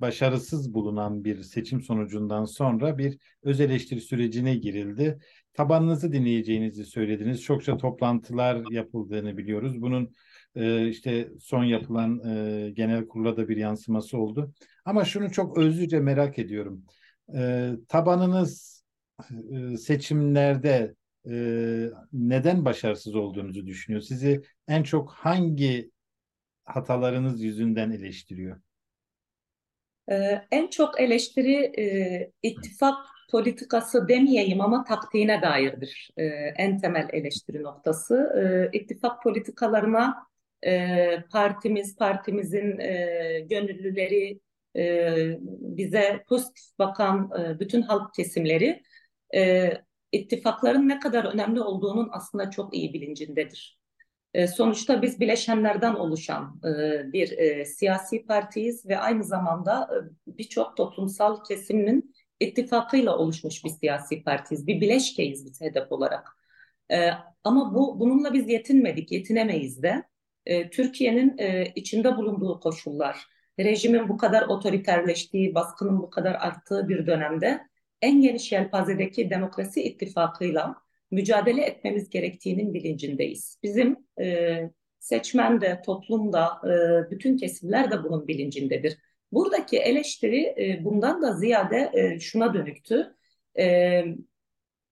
başarısız 0.00 0.74
bulunan 0.74 1.24
bir 1.24 1.42
seçim 1.42 1.82
sonucundan 1.82 2.44
sonra 2.44 2.98
bir 2.98 3.18
öz 3.42 3.60
eleştiri 3.60 4.00
sürecine 4.00 4.54
girildi. 4.54 5.18
Tabanınızı 5.54 6.12
dinleyeceğinizi 6.12 6.84
söylediniz. 6.84 7.42
Çokça 7.42 7.76
toplantılar 7.76 8.62
yapıldığını 8.70 9.36
biliyoruz. 9.36 9.82
Bunun 9.82 10.14
e, 10.54 10.88
işte 10.88 11.28
son 11.40 11.64
yapılan 11.64 12.20
e, 12.28 12.70
genel 12.70 13.06
kurula 13.06 13.36
da 13.36 13.48
bir 13.48 13.56
yansıması 13.56 14.18
oldu. 14.18 14.52
Ama 14.84 15.04
şunu 15.04 15.32
çok 15.32 15.58
özlüce 15.58 16.00
merak 16.00 16.38
ediyorum. 16.38 16.84
E, 17.36 17.70
tabanınız 17.88 18.84
e, 19.50 19.76
seçimlerde 19.76 20.94
e, 21.30 21.34
neden 22.12 22.64
başarısız 22.64 23.14
olduğunuzu 23.14 23.66
düşünüyor? 23.66 24.02
Sizi 24.02 24.42
en 24.68 24.82
çok 24.82 25.12
hangi 25.12 25.90
hatalarınız 26.64 27.42
yüzünden 27.42 27.90
eleştiriyor? 27.90 28.60
Ee, 30.10 30.42
en 30.50 30.66
çok 30.66 31.00
eleştiri 31.00 31.54
e, 31.80 32.30
ittifak 32.42 32.94
politikası 33.30 34.08
demeyeyim 34.08 34.60
ama 34.60 34.84
taktiğine 34.84 35.42
dairdir. 35.42 36.10
Ee, 36.16 36.24
en 36.56 36.78
temel 36.78 37.08
eleştiri 37.12 37.62
noktası. 37.62 38.14
Ee, 38.38 38.78
ittifak 38.78 39.22
politikalarına 39.22 40.26
e, 40.66 41.24
partimiz, 41.32 41.96
partimizin 41.96 42.78
e, 42.78 43.40
gönüllüleri, 43.50 44.40
e, 44.76 45.14
bize 45.60 46.24
pozitif 46.28 46.78
bakan 46.78 47.30
e, 47.40 47.60
bütün 47.60 47.82
halk 47.82 48.14
kesimleri 48.14 48.82
e, 49.34 49.72
ittifakların 50.14 50.88
ne 50.88 50.98
kadar 50.98 51.24
önemli 51.24 51.60
olduğunun 51.60 52.08
aslında 52.12 52.50
çok 52.50 52.74
iyi 52.74 52.94
bilincindedir. 52.94 53.78
E, 54.34 54.46
sonuçta 54.46 55.02
biz 55.02 55.20
bileşenlerden 55.20 55.94
oluşan 55.94 56.60
e, 56.64 57.12
bir 57.12 57.38
e, 57.38 57.64
siyasi 57.64 58.26
partiyiz 58.26 58.88
ve 58.88 58.98
aynı 58.98 59.24
zamanda 59.24 59.90
birçok 60.26 60.76
toplumsal 60.76 61.44
kesimin 61.44 62.14
ittifakıyla 62.40 63.16
oluşmuş 63.16 63.64
bir 63.64 63.70
siyasi 63.70 64.22
partiyiz. 64.22 64.66
Bir 64.66 64.80
bileşkeyiz 64.80 65.46
biz 65.46 65.60
hedef 65.60 65.92
olarak. 65.92 66.28
Ama 67.44 67.74
bu 67.74 68.00
bununla 68.00 68.32
biz 68.32 68.48
yetinmedik, 68.48 69.12
yetinemeyiz 69.12 69.82
de. 69.82 70.04
Türkiye'nin 70.70 71.36
içinde 71.74 72.16
bulunduğu 72.16 72.60
koşullar, 72.60 73.26
rejimin 73.58 74.08
bu 74.08 74.16
kadar 74.16 74.42
otoriterleştiği, 74.42 75.54
baskının 75.54 76.02
bu 76.02 76.10
kadar 76.10 76.34
arttığı 76.34 76.88
bir 76.88 77.06
dönemde 77.06 77.60
en 78.04 78.20
geniş 78.20 78.52
yelpazedeki 78.52 79.30
demokrasi 79.30 79.82
ittifakıyla 79.82 80.76
mücadele 81.10 81.62
etmemiz 81.62 82.10
gerektiğinin 82.10 82.74
bilincindeyiz. 82.74 83.58
Bizim 83.62 83.96
e, 84.20 84.70
seçmen 85.00 85.60
de, 85.60 85.82
toplum 85.86 86.32
da, 86.32 86.60
e, 86.64 87.10
bütün 87.10 87.36
kesimler 87.36 87.90
de 87.90 88.04
bunun 88.04 88.28
bilincindedir. 88.28 88.98
Buradaki 89.32 89.78
eleştiri 89.78 90.54
e, 90.58 90.84
bundan 90.84 91.22
da 91.22 91.32
ziyade 91.32 91.90
e, 91.94 92.20
şuna 92.20 92.54
dönüktü. 92.54 93.16
E, 93.58 94.04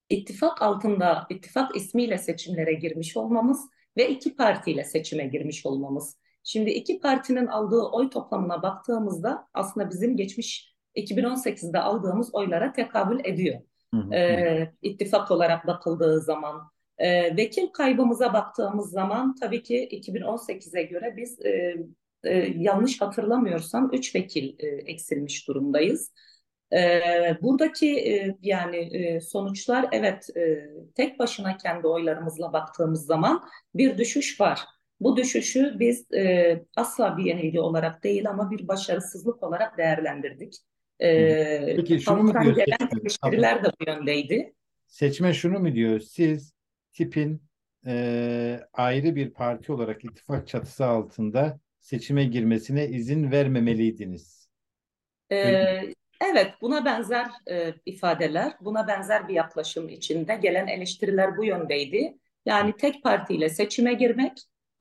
ittifak 0.08 0.62
altında, 0.62 1.26
ittifak 1.30 1.76
ismiyle 1.76 2.18
seçimlere 2.18 2.72
girmiş 2.72 3.16
olmamız 3.16 3.60
ve 3.96 4.08
iki 4.08 4.36
partiyle 4.36 4.84
seçime 4.84 5.26
girmiş 5.26 5.66
olmamız. 5.66 6.18
Şimdi 6.44 6.70
iki 6.70 7.00
partinin 7.00 7.46
aldığı 7.46 7.82
oy 7.82 8.10
toplamına 8.10 8.62
baktığımızda 8.62 9.48
aslında 9.54 9.90
bizim 9.90 10.16
geçmiş 10.16 10.71
2018'de 10.96 11.78
aldığımız 11.78 12.34
oylara 12.34 12.72
tekabül 12.72 13.20
ediyor 13.24 13.60
e, 14.12 14.72
ittifak 14.82 15.30
olarak 15.30 15.66
bakıldığı 15.66 16.20
zaman. 16.20 16.70
E, 16.98 17.36
vekil 17.36 17.66
kaybımıza 17.66 18.32
baktığımız 18.32 18.90
zaman 18.90 19.34
tabii 19.34 19.62
ki 19.62 19.88
2018'e 19.92 20.82
göre 20.82 21.14
biz 21.16 21.40
e, 21.46 21.76
e, 22.24 22.34
yanlış 22.56 23.00
hatırlamıyorsam 23.00 23.90
3 23.92 24.14
vekil 24.14 24.54
e, 24.58 24.66
eksilmiş 24.66 25.48
durumdayız. 25.48 26.12
E, 26.72 27.00
buradaki 27.42 27.98
e, 27.98 28.36
yani 28.42 28.76
e, 28.76 29.20
sonuçlar 29.20 29.88
evet 29.92 30.36
e, 30.36 30.70
tek 30.94 31.18
başına 31.18 31.56
kendi 31.56 31.86
oylarımızla 31.86 32.52
baktığımız 32.52 33.06
zaman 33.06 33.42
bir 33.74 33.98
düşüş 33.98 34.40
var. 34.40 34.60
Bu 35.00 35.16
düşüşü 35.16 35.76
biz 35.78 36.12
e, 36.12 36.64
asla 36.76 37.16
bir 37.16 37.24
yenilgi 37.24 37.60
olarak 37.60 38.04
değil 38.04 38.30
ama 38.30 38.50
bir 38.50 38.68
başarısızlık 38.68 39.42
olarak 39.42 39.78
değerlendirdik. 39.78 40.54
Ee, 41.00 41.74
Peki 41.76 42.00
şunu 42.00 42.22
mu 42.22 42.32
diyor? 42.42 42.56
gelen 42.56 42.88
eleştiriler 43.00 43.64
de 43.64 43.68
bu 43.80 43.90
yöndeydi. 43.90 44.54
Seçme 44.86 45.34
şunu 45.34 45.58
mu 45.58 45.74
diyor? 45.74 46.00
Siz 46.00 46.54
tipin 46.92 47.42
e, 47.86 48.60
ayrı 48.72 49.16
bir 49.16 49.30
parti 49.30 49.72
olarak 49.72 50.04
ittifak 50.04 50.48
çatısı 50.48 50.86
altında 50.86 51.60
seçime 51.80 52.24
girmesine 52.24 52.88
izin 52.88 53.30
vermemeliydiniz. 53.30 54.48
Ee, 55.32 55.80
evet, 56.32 56.50
buna 56.60 56.84
benzer 56.84 57.26
e, 57.50 57.74
ifadeler, 57.86 58.52
buna 58.60 58.88
benzer 58.88 59.28
bir 59.28 59.34
yaklaşım 59.34 59.88
içinde 59.88 60.34
gelen 60.34 60.66
eleştiriler 60.66 61.36
bu 61.36 61.44
yöndeydi. 61.44 62.18
Yani 62.46 62.76
tek 62.76 63.02
partiyle 63.02 63.48
seçime 63.48 63.94
girmek 63.94 64.32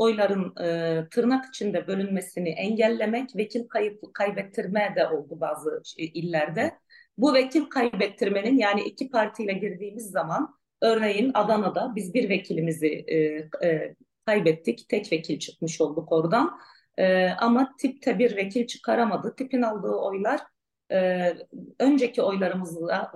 oyların 0.01 0.63
e, 0.63 1.00
tırnak 1.12 1.46
içinde 1.46 1.88
bölünmesini 1.88 2.50
engellemek, 2.50 3.36
vekil 3.36 3.67
kayıp 3.67 4.13
kaybettirme 4.13 4.93
de 4.96 5.08
oldu 5.08 5.38
bazı 5.41 5.81
illerde. 5.98 6.72
Bu 7.17 7.34
vekil 7.34 7.65
kaybettirmenin 7.65 8.58
yani 8.58 8.81
iki 8.81 9.10
partiyle 9.10 9.53
girdiğimiz 9.53 10.12
zaman 10.12 10.55
örneğin 10.81 11.31
Adana'da 11.34 11.93
biz 11.96 12.13
bir 12.13 12.29
vekilimizi 12.29 12.88
e, 12.88 13.17
e, 13.67 13.96
kaybettik, 14.25 14.89
tek 14.89 15.12
vekil 15.12 15.39
çıkmış 15.39 15.81
olduk 15.81 16.12
oradan. 16.12 16.60
E, 16.98 17.29
ama 17.29 17.75
tipte 17.79 18.20
bir 18.20 18.36
vekil 18.36 18.67
çıkaramadı. 18.67 19.36
Tipin 19.36 19.62
aldığı 19.62 19.96
oylar 19.96 20.39
e, 20.91 21.34
önceki 21.79 22.22
oylarımızla 22.22 23.12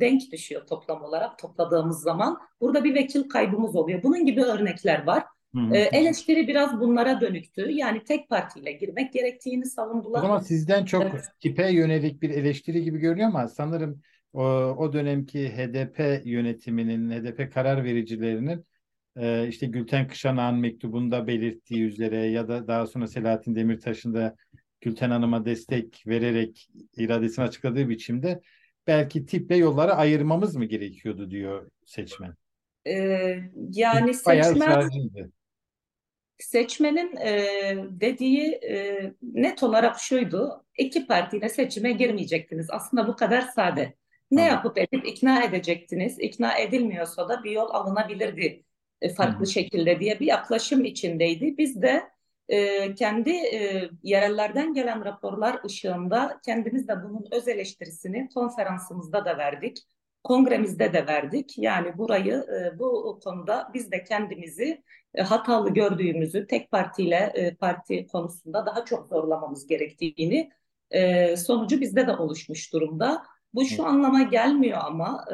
denk 0.00 0.22
düşüyor 0.32 0.66
toplam 0.66 1.02
olarak 1.02 1.38
topladığımız 1.38 2.02
zaman. 2.02 2.38
Burada 2.60 2.84
bir 2.84 2.94
vekil 2.94 3.28
kaybımız 3.28 3.76
oluyor. 3.76 4.02
Bunun 4.02 4.26
gibi 4.26 4.42
örnekler 4.42 5.06
var. 5.06 5.24
Hı 5.54 5.74
E, 5.74 5.78
eleştiri 5.78 6.48
biraz 6.48 6.80
bunlara 6.80 7.20
dönüktü. 7.20 7.70
Yani 7.70 8.04
tek 8.04 8.28
partiyle 8.28 8.72
girmek 8.72 9.12
gerektiğini 9.12 9.66
savundular. 9.66 10.18
O 10.18 10.22
zaman 10.22 10.38
sizden 10.38 10.84
çok 10.84 11.02
evet. 11.02 11.24
tipe 11.40 11.72
yönelik 11.72 12.22
bir 12.22 12.30
eleştiri 12.30 12.84
gibi 12.84 12.98
görünüyor 12.98 13.28
ama 13.28 13.48
sanırım 13.48 14.02
o, 14.32 14.42
o 14.78 14.92
dönemki 14.92 15.48
HDP 15.48 16.22
yönetiminin, 16.24 17.10
HDP 17.10 17.54
karar 17.54 17.84
vericilerinin 17.84 18.64
e, 19.16 19.48
işte 19.48 19.66
Gülten 19.66 20.08
Kışanağ'ın 20.08 20.58
mektubunda 20.58 21.26
belirttiği 21.26 21.82
üzere 21.82 22.16
ya 22.16 22.48
da 22.48 22.68
daha 22.68 22.86
sonra 22.86 23.06
Selahattin 23.06 23.54
Demirtaş'ın 23.54 24.14
da 24.14 24.36
Gülten 24.80 25.10
Hanım'a 25.10 25.44
destek 25.44 26.02
vererek 26.06 26.68
iradesini 26.96 27.44
açıkladığı 27.44 27.88
biçimde 27.88 28.40
belki 28.86 29.26
tiple 29.26 29.56
yolları 29.56 29.94
ayırmamız 29.94 30.56
mı 30.56 30.64
gerekiyordu 30.64 31.30
diyor 31.30 31.70
seçmen. 31.84 32.34
Ee, 32.86 33.38
yani 33.72 34.14
seçmen 34.14 34.88
seçmenin 36.38 37.16
e, 37.16 37.34
dediği 37.90 38.52
e, 38.52 39.12
net 39.22 39.62
olarak 39.62 39.98
şuydu. 40.00 40.64
İki 40.78 41.06
partiyle 41.06 41.48
seçime 41.48 41.92
girmeyecektiniz. 41.92 42.66
Aslında 42.70 43.06
bu 43.06 43.16
kadar 43.16 43.40
sade. 43.40 43.94
Ne 44.30 44.40
Anladım. 44.42 44.56
yapıp 44.56 44.78
edip 44.78 45.06
ikna 45.06 45.44
edecektiniz? 45.44 46.18
İkna 46.18 46.58
edilmiyorsa 46.58 47.28
da 47.28 47.44
bir 47.44 47.50
yol 47.50 47.70
alınabilirdi 47.70 48.64
e, 49.00 49.14
farklı 49.14 49.46
Hı. 49.46 49.50
şekilde 49.50 50.00
diye 50.00 50.20
bir 50.20 50.26
yaklaşım 50.26 50.84
içindeydi. 50.84 51.58
Biz 51.58 51.82
de 51.82 52.10
e, 52.48 52.94
kendi 52.94 53.30
e, 53.30 53.90
yerellerden 54.02 54.74
gelen 54.74 55.04
raporlar 55.04 55.60
ışığında 55.64 56.40
kendimiz 56.44 56.88
de 56.88 57.02
bunun 57.04 57.26
öz 57.30 57.48
eleştirisini 57.48 58.28
konferansımızda 58.34 59.24
da 59.24 59.38
verdik. 59.38 59.78
Kongremizde 60.24 60.92
de 60.92 61.06
verdik. 61.06 61.58
Yani 61.58 61.98
burayı 61.98 62.34
e, 62.34 62.78
bu 62.78 63.20
konuda 63.24 63.70
biz 63.74 63.92
de 63.92 64.04
kendimizi 64.04 64.82
e, 65.14 65.22
hatalı 65.22 65.70
gördüğümüzü 65.70 66.46
tek 66.46 66.70
partiyle 66.70 67.32
e, 67.34 67.54
parti 67.54 68.06
konusunda 68.06 68.66
daha 68.66 68.84
çok 68.84 69.08
zorlamamız 69.08 69.66
gerektiğini 69.66 70.50
sonucu 71.36 71.80
bizde 71.80 72.06
de 72.06 72.16
oluşmuş 72.16 72.72
durumda. 72.72 73.22
Bu 73.54 73.64
şu 73.64 73.86
anlama 73.86 74.22
gelmiyor 74.22 74.78
ama 74.82 75.24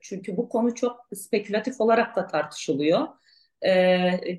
çünkü 0.00 0.36
bu 0.36 0.48
konu 0.48 0.74
çok 0.74 1.08
spekülatif 1.14 1.80
olarak 1.80 2.16
da 2.16 2.26
tartışılıyor. 2.26 3.08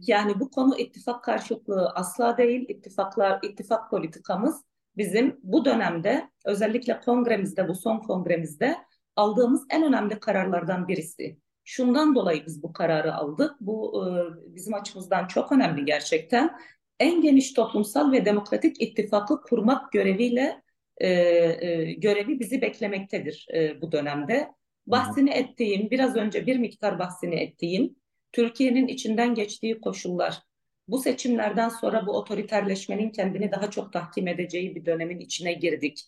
Yani 0.08 0.40
bu 0.40 0.52
konu 0.52 0.78
ittifak 0.78 1.24
karşıtlığı 1.24 1.90
asla 1.90 2.38
değil. 2.38 2.66
İttifaklar, 2.70 3.40
ittifak 3.44 3.90
politikamız 3.90 4.64
bizim 4.98 5.40
bu 5.44 5.66
dönemde 5.66 6.30
özellikle 6.46 7.00
kongremizde, 7.00 7.68
bu 7.68 7.76
son 7.76 8.00
kongremizde 8.00 8.78
aldığımız 9.18 9.66
en 9.70 9.84
önemli 9.84 10.20
kararlardan 10.20 10.88
birisi. 10.88 11.38
Şundan 11.64 12.16
dolayı 12.16 12.46
biz 12.46 12.64
bu 12.64 12.74
kararı 12.74 13.16
aldık. 13.16 13.56
Bu 13.62 14.06
e, 14.06 14.10
bizim 14.56 14.74
açımızdan 14.74 15.28
çok 15.28 15.52
önemli 15.52 15.86
gerçekten. 15.86 16.60
En 17.00 17.22
geniş 17.22 17.54
toplumsal 17.54 18.12
ve 18.12 18.26
demokratik 18.26 18.82
ittifakı 18.82 19.42
kurmak 19.42 19.92
göreviyle 19.92 20.62
e, 20.98 21.10
e, 21.10 21.94
görevi 21.94 22.40
bizi 22.40 22.62
beklemektedir 22.62 23.48
e, 23.54 23.82
bu 23.82 23.92
dönemde. 23.92 24.52
Bahsini 24.88 25.30
ettiğim, 25.30 25.92
biraz 25.92 26.16
önce 26.16 26.46
bir 26.46 26.58
miktar 26.58 27.00
bahsini 27.00 27.36
ettiğim, 27.36 27.96
Türkiye'nin 28.32 28.88
içinden 28.88 29.36
geçtiği 29.36 29.82
koşullar, 29.82 30.42
bu 30.88 31.00
seçimlerden 31.00 31.70
sonra 31.70 32.08
bu 32.08 32.12
otoriterleşmenin 32.12 33.10
kendini 33.10 33.52
daha 33.52 33.72
çok 33.72 33.94
tahkim 33.94 34.28
edeceği 34.28 34.76
bir 34.76 34.86
dönemin 34.86 35.20
içine 35.20 35.54
girdik. 35.54 36.04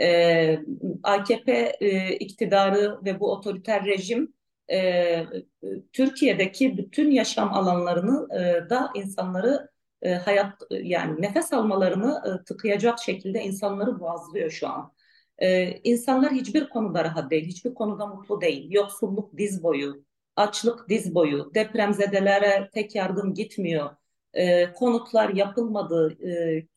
Ee, 0.00 0.58
AKP 1.02 1.76
e, 1.80 2.16
iktidarı 2.16 2.98
ve 3.04 3.20
bu 3.20 3.32
otoriter 3.32 3.84
rejim 3.84 4.34
e, 4.70 5.26
Türkiye'deki 5.92 6.78
bütün 6.78 7.10
yaşam 7.10 7.54
alanlarını 7.54 8.28
e, 8.34 8.70
da 8.70 8.90
insanları 8.94 9.70
e, 10.02 10.14
hayat 10.14 10.62
yani 10.70 11.22
nefes 11.22 11.52
almalarını 11.52 12.22
e, 12.26 12.44
tıkayacak 12.44 12.98
şekilde 12.98 13.42
insanları 13.42 14.00
boğazlıyor 14.00 14.50
şu 14.50 14.68
an. 14.68 14.92
E, 15.38 15.78
insanlar 15.84 16.32
hiçbir 16.32 16.68
konuda 16.68 17.04
rahat 17.04 17.30
değil, 17.30 17.46
hiçbir 17.46 17.74
konuda 17.74 18.06
mutlu 18.06 18.40
değil. 18.40 18.72
Yoksulluk 18.72 19.36
diz 19.38 19.62
boyu, 19.62 20.04
açlık 20.36 20.88
diz 20.88 21.14
boyu, 21.14 21.54
depremzedelere 21.54 22.70
tek 22.74 22.94
yardım 22.94 23.34
gitmiyor. 23.34 23.90
E, 24.34 24.72
konutlar 24.72 25.28
yapılmadı, 25.28 26.16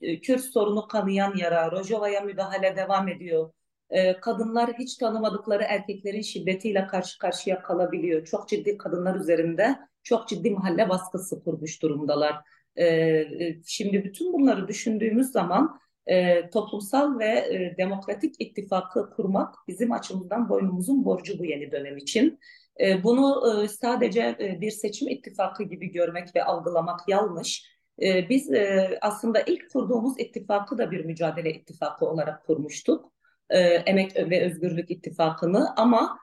e, 0.01 0.19
Kürt 0.19 0.41
sorunu 0.41 0.87
kanayan 0.87 1.35
yara, 1.37 1.71
Rojava'ya 1.71 2.21
müdahale 2.21 2.75
devam 2.75 3.07
ediyor. 3.07 3.51
E, 3.89 4.19
kadınlar 4.19 4.73
hiç 4.79 4.97
tanımadıkları 4.97 5.63
erkeklerin 5.63 6.21
şiddetiyle 6.21 6.87
karşı 6.87 7.19
karşıya 7.19 7.61
kalabiliyor. 7.61 8.25
Çok 8.25 8.49
ciddi 8.49 8.77
kadınlar 8.77 9.15
üzerinde 9.15 9.75
çok 10.03 10.27
ciddi 10.27 10.51
mahalle 10.51 10.89
baskısı 10.89 11.43
kurmuş 11.43 11.81
durumdalar. 11.81 12.35
E, 12.75 12.85
e, 12.85 13.61
şimdi 13.65 14.03
bütün 14.03 14.33
bunları 14.33 14.67
düşündüğümüz 14.67 15.31
zaman 15.31 15.79
e, 16.05 16.49
toplumsal 16.49 17.19
ve 17.19 17.25
e, 17.25 17.75
demokratik 17.77 18.35
ittifakı 18.39 19.09
kurmak 19.09 19.55
bizim 19.67 19.91
açımızdan 19.91 20.49
boynumuzun 20.49 21.05
borcu 21.05 21.39
bu 21.39 21.45
yeni 21.45 21.71
dönem 21.71 21.97
için. 21.97 22.39
E, 22.79 23.03
bunu 23.03 23.43
e, 23.63 23.67
sadece 23.67 24.35
e, 24.39 24.61
bir 24.61 24.71
seçim 24.71 25.07
ittifakı 25.07 25.63
gibi 25.63 25.91
görmek 25.91 26.35
ve 26.35 26.43
algılamak 26.43 26.99
yanlış. 27.07 27.75
E, 28.01 28.29
biz 28.29 28.51
e, 28.51 28.97
aslında 29.01 29.41
ilk 29.41 29.71
kurduğumuz 29.71 30.19
ittifakı 30.19 30.77
da 30.77 30.91
bir 30.91 31.05
mücadele 31.05 31.53
ittifakı 31.53 32.05
olarak 32.05 32.45
kurmuştuk. 32.45 33.11
E, 33.49 33.59
Emek 33.59 34.15
ve 34.15 34.45
Özgürlük 34.45 34.91
İttifakı'nı 34.91 35.75
ama 35.77 36.19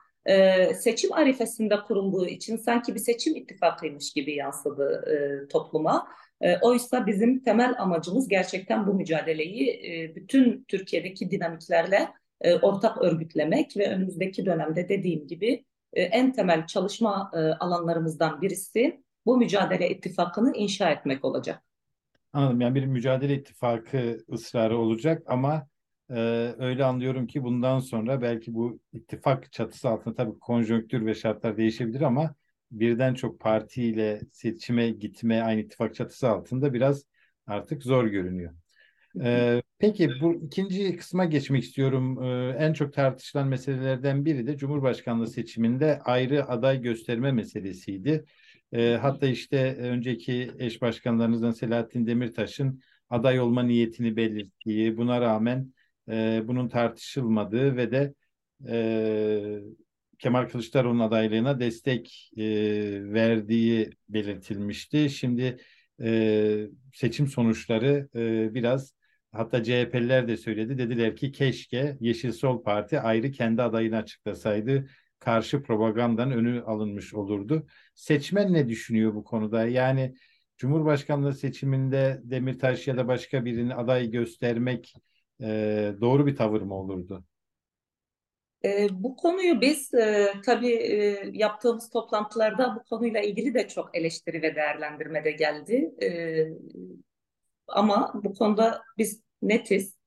seçim 0.75 1.13
arifesinde 1.13 1.75
kurulduğu 1.87 2.27
için 2.27 2.57
sanki 2.57 2.95
bir 2.95 2.99
seçim 2.99 3.35
ittifakıymış 3.35 4.13
gibi 4.13 4.35
yansıdı 4.35 5.05
topluma. 5.51 6.07
Oysa 6.61 7.07
bizim 7.07 7.43
temel 7.43 7.75
amacımız 7.77 8.27
gerçekten 8.27 8.87
bu 8.87 8.93
mücadeleyi 8.93 9.81
bütün 10.15 10.65
Türkiye'deki 10.67 11.31
dinamiklerle 11.31 12.09
ortak 12.61 13.01
örgütlemek 13.01 13.77
ve 13.77 13.89
önümüzdeki 13.89 14.45
dönemde 14.45 14.89
dediğim 14.89 15.27
gibi 15.27 15.65
e, 15.93 16.01
en 16.03 16.33
temel 16.33 16.67
çalışma 16.67 17.31
e, 17.33 17.37
alanlarımızdan 17.37 18.41
birisi 18.41 19.03
bu 19.25 19.37
mücadele 19.37 19.89
ittifakını 19.89 20.53
inşa 20.55 20.89
etmek 20.91 21.25
olacak. 21.25 21.63
Anladım. 22.33 22.61
Yani 22.61 22.75
bir 22.75 22.85
mücadele 22.85 23.35
ittifakı 23.35 24.17
ısrarı 24.31 24.77
olacak 24.77 25.23
ama 25.27 25.67
e, 26.09 26.15
öyle 26.59 26.85
anlıyorum 26.85 27.27
ki 27.27 27.43
bundan 27.43 27.79
sonra 27.79 28.21
belki 28.21 28.53
bu 28.53 28.79
ittifak 28.93 29.51
çatısı 29.51 29.89
altında 29.89 30.15
tabii 30.15 30.39
konjonktür 30.39 31.05
ve 31.05 31.15
şartlar 31.15 31.57
değişebilir 31.57 32.01
ama 32.01 32.35
birden 32.71 33.13
çok 33.13 33.39
partiyle 33.39 34.21
seçime 34.31 34.89
gitme 34.89 35.41
aynı 35.41 35.61
ittifak 35.61 35.95
çatısı 35.95 36.29
altında 36.29 36.73
biraz 36.73 37.03
artık 37.47 37.83
zor 37.83 38.05
görünüyor. 38.05 38.53
Ee, 39.21 39.61
peki 39.79 40.09
bu 40.21 40.33
ikinci 40.33 40.97
kısma 40.97 41.25
geçmek 41.25 41.63
istiyorum. 41.63 42.23
Ee, 42.23 42.55
en 42.59 42.73
çok 42.73 42.93
tartışılan 42.93 43.47
meselelerden 43.47 44.25
biri 44.25 44.47
de 44.47 44.57
Cumhurbaşkanlığı 44.57 45.27
seçiminde 45.27 45.99
ayrı 45.99 46.49
aday 46.49 46.81
gösterme 46.81 47.31
meselesiydi. 47.31 48.25
Ee, 48.73 48.97
hatta 49.01 49.27
işte 49.27 49.75
önceki 49.75 50.51
eş 50.59 50.81
başkanlarınızdan 50.81 51.51
Selahattin 51.51 52.07
Demirtaş'ın 52.07 52.81
aday 53.09 53.39
olma 53.39 53.63
niyetini 53.63 54.15
belirttiği, 54.15 54.97
buna 54.97 55.21
rağmen 55.21 55.73
e, 56.09 56.41
bunun 56.47 56.69
tartışılmadığı 56.69 57.77
ve 57.77 57.91
de 57.91 58.13
e, 58.67 59.59
Kemal 60.19 60.49
Kılıçdaroğlu'nun 60.49 60.99
adaylığına 60.99 61.59
destek 61.59 62.31
e, 62.37 62.43
verdiği 63.13 63.89
belirtilmişti. 64.09 65.09
Şimdi 65.09 65.57
e, 66.01 66.67
seçim 66.93 67.27
sonuçları 67.27 68.09
e, 68.15 68.53
biraz 68.53 68.93
hatta 69.33 69.63
CHP'liler 69.63 70.27
de 70.27 70.37
söyledi. 70.37 70.77
Dediler 70.77 71.15
ki 71.15 71.31
keşke 71.31 71.97
Yeşil 71.99 72.31
Sol 72.31 72.63
Parti 72.63 72.99
ayrı 72.99 73.31
kendi 73.31 73.61
adayını 73.61 73.97
açıklasaydı. 73.97 74.87
Karşı 75.19 75.63
propagandanın 75.63 76.31
önü 76.31 76.63
alınmış 76.63 77.13
olurdu. 77.13 77.67
Seçmen 77.95 78.53
ne 78.53 78.67
düşünüyor 78.69 79.15
bu 79.15 79.23
konuda? 79.23 79.67
Yani 79.67 80.15
Cumhurbaşkanlığı 80.57 81.33
seçiminde 81.33 82.21
Demirtaş 82.23 82.87
ya 82.87 82.97
da 82.97 83.07
başka 83.07 83.45
birini 83.45 83.75
aday 83.75 84.11
göstermek 84.11 84.93
e, 85.41 85.47
doğru 86.01 86.27
bir 86.27 86.35
tavır 86.35 86.61
mı 86.61 86.75
olurdu? 86.75 87.23
E, 88.65 88.87
bu 88.91 89.15
konuyu 89.15 89.61
biz 89.61 89.93
e, 89.93 90.33
tabii 90.45 90.73
e, 90.73 91.29
yaptığımız 91.33 91.89
toplantılarda 91.89 92.75
bu 92.75 92.89
konuyla 92.89 93.21
ilgili 93.21 93.53
de 93.53 93.67
çok 93.67 93.97
eleştiri 93.97 94.41
ve 94.41 94.55
değerlendirme 94.55 95.23
de 95.23 95.31
geldi. 95.31 95.93
E, 96.03 96.09
ama 97.67 98.11
bu 98.23 98.33
konuda 98.33 98.81
biz 98.97 99.22
netiz. 99.47 99.97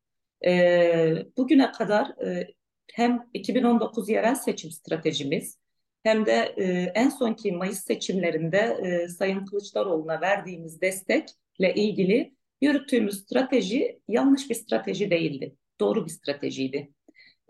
E, 0.47 1.27
bugüne 1.37 1.73
kadar 1.73 2.27
e, 2.27 2.49
hem 2.93 3.29
2019 3.35 4.09
yerel 4.09 4.35
seçim 4.35 4.71
stratejimiz 4.71 5.59
hem 6.03 6.27
de 6.27 6.55
e, 6.57 6.65
en 6.95 7.09
sonki 7.09 7.53
Mayıs 7.53 7.85
seçimlerinde 7.85 8.59
e, 8.59 9.09
Sayın 9.09 9.45
Kılıçdaroğlu'na 9.45 10.21
verdiğimiz 10.21 10.81
destekle 10.81 11.75
ilgili 11.75 12.35
yürüttüğümüz 12.61 13.23
strateji 13.23 14.01
yanlış 14.09 14.51
bir 14.51 14.55
strateji 14.55 15.11
değildi. 15.11 15.57
Doğru 15.81 16.05
bir 16.05 16.11
stratejiydi. 16.11 16.93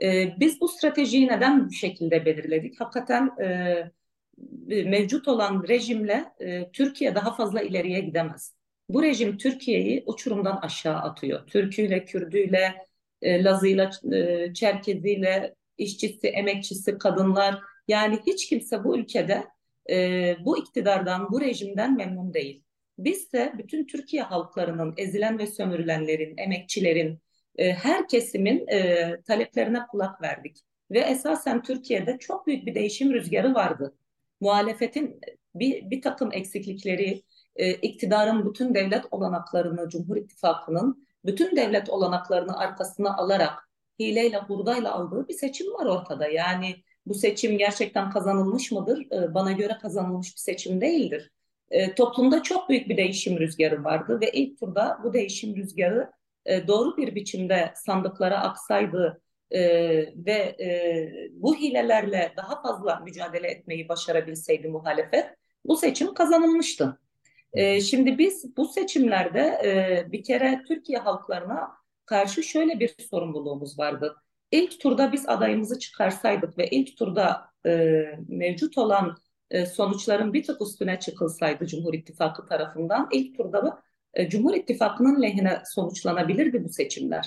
E, 0.02 0.34
biz 0.40 0.60
bu 0.60 0.68
stratejiyi 0.68 1.28
neden 1.28 1.68
bu 1.68 1.72
şekilde 1.72 2.26
belirledik? 2.26 2.80
Hakikaten 2.80 3.30
e, 3.42 4.84
mevcut 4.84 5.28
olan 5.28 5.64
rejimle 5.68 6.24
e, 6.40 6.70
Türkiye 6.72 7.14
daha 7.14 7.34
fazla 7.34 7.62
ileriye 7.62 8.00
gidemez. 8.00 8.55
Bu 8.88 9.02
rejim 9.02 9.36
Türkiye'yi 9.38 10.02
uçurumdan 10.06 10.56
aşağı 10.62 10.96
atıyor. 10.96 11.46
Türküyle, 11.46 12.04
Kürdüyle, 12.04 12.86
e, 13.22 13.44
Lazıyla, 13.44 13.90
e, 14.12 14.54
Çerkeziyle, 14.54 15.54
işçisi, 15.78 16.28
emekçisi, 16.28 16.98
kadınlar 16.98 17.60
yani 17.88 18.18
hiç 18.26 18.48
kimse 18.48 18.84
bu 18.84 18.98
ülkede 18.98 19.44
e, 19.90 20.36
bu 20.44 20.58
iktidardan, 20.58 21.30
bu 21.30 21.40
rejimden 21.40 21.96
memnun 21.96 22.34
değil. 22.34 22.62
Biz 22.98 23.32
de 23.32 23.52
bütün 23.58 23.86
Türkiye 23.86 24.22
halklarının, 24.22 24.94
ezilen 24.96 25.38
ve 25.38 25.46
sömürülenlerin, 25.46 26.34
emekçilerin, 26.38 27.20
e, 27.58 27.72
her 27.72 28.08
kesimin 28.08 28.66
taleplerine 29.26 29.78
kulak 29.90 30.22
verdik. 30.22 30.56
Ve 30.90 30.98
esasen 30.98 31.62
Türkiye'de 31.62 32.18
çok 32.18 32.46
büyük 32.46 32.66
bir 32.66 32.74
değişim 32.74 33.14
rüzgarı 33.14 33.54
vardı. 33.54 33.96
Muhalefetin 34.40 35.20
bir, 35.54 35.90
bir 35.90 36.02
takım 36.02 36.32
eksiklikleri, 36.32 37.22
e, 37.56 37.72
iktidarın 37.72 38.46
bütün 38.50 38.74
devlet 38.74 39.04
olanaklarını, 39.10 39.88
Cumhur 39.88 40.16
İttifakı'nın 40.16 41.06
bütün 41.24 41.56
devlet 41.56 41.90
olanaklarını 41.90 42.58
arkasına 42.58 43.16
alarak 43.16 43.68
hileyle, 43.98 44.38
hurdayla 44.38 44.92
aldığı 44.92 45.28
bir 45.28 45.34
seçim 45.34 45.74
var 45.74 45.86
ortada. 45.86 46.28
Yani 46.28 46.76
bu 47.06 47.14
seçim 47.14 47.58
gerçekten 47.58 48.10
kazanılmış 48.10 48.72
mıdır? 48.72 49.06
E, 49.12 49.34
bana 49.34 49.52
göre 49.52 49.78
kazanılmış 49.82 50.34
bir 50.34 50.40
seçim 50.40 50.80
değildir. 50.80 51.30
E, 51.70 51.94
toplumda 51.94 52.42
çok 52.42 52.68
büyük 52.68 52.88
bir 52.88 52.96
değişim 52.96 53.38
rüzgarı 53.38 53.84
vardı 53.84 54.20
ve 54.20 54.30
ilk 54.30 54.60
turda 54.60 55.00
bu 55.04 55.12
değişim 55.12 55.56
rüzgarı 55.56 56.10
e, 56.46 56.66
doğru 56.66 56.96
bir 56.96 57.14
biçimde 57.14 57.72
sandıklara 57.76 58.40
aksaydı 58.40 59.22
e, 59.50 59.60
ve 60.26 60.56
e, 60.60 61.30
bu 61.32 61.56
hilelerle 61.56 62.32
daha 62.36 62.62
fazla 62.62 63.00
mücadele 63.00 63.48
etmeyi 63.48 63.88
başarabilseydi 63.88 64.68
muhalefet 64.68 65.26
bu 65.64 65.76
seçim 65.76 66.14
kazanılmıştı. 66.14 66.98
E, 67.56 67.80
şimdi 67.80 68.18
biz 68.18 68.56
bu 68.56 68.64
seçimlerde 68.68 69.40
e, 69.40 70.12
bir 70.12 70.24
kere 70.24 70.62
Türkiye 70.68 70.98
halklarına 70.98 71.70
karşı 72.06 72.42
şöyle 72.42 72.80
bir 72.80 72.94
sorumluluğumuz 73.10 73.78
vardı. 73.78 74.16
İlk 74.50 74.80
turda 74.80 75.12
biz 75.12 75.28
adayımızı 75.28 75.78
çıkarsaydık 75.78 76.58
ve 76.58 76.68
ilk 76.70 76.96
turda 76.96 77.50
e, 77.66 78.02
mevcut 78.28 78.78
olan 78.78 79.16
e, 79.50 79.66
sonuçların 79.66 80.32
bir 80.32 80.44
tık 80.44 80.62
üstüne 80.62 80.98
çıkılsaydı 80.98 81.66
Cumhur 81.66 81.94
İttifakı 81.94 82.46
tarafından 82.46 83.08
ilk 83.12 83.36
turda 83.36 83.82
e, 84.14 84.28
Cumhur 84.28 84.54
İttifakı'nın 84.54 85.22
lehine 85.22 85.62
sonuçlanabilirdi 85.66 86.64
bu 86.64 86.68
seçimler 86.68 87.26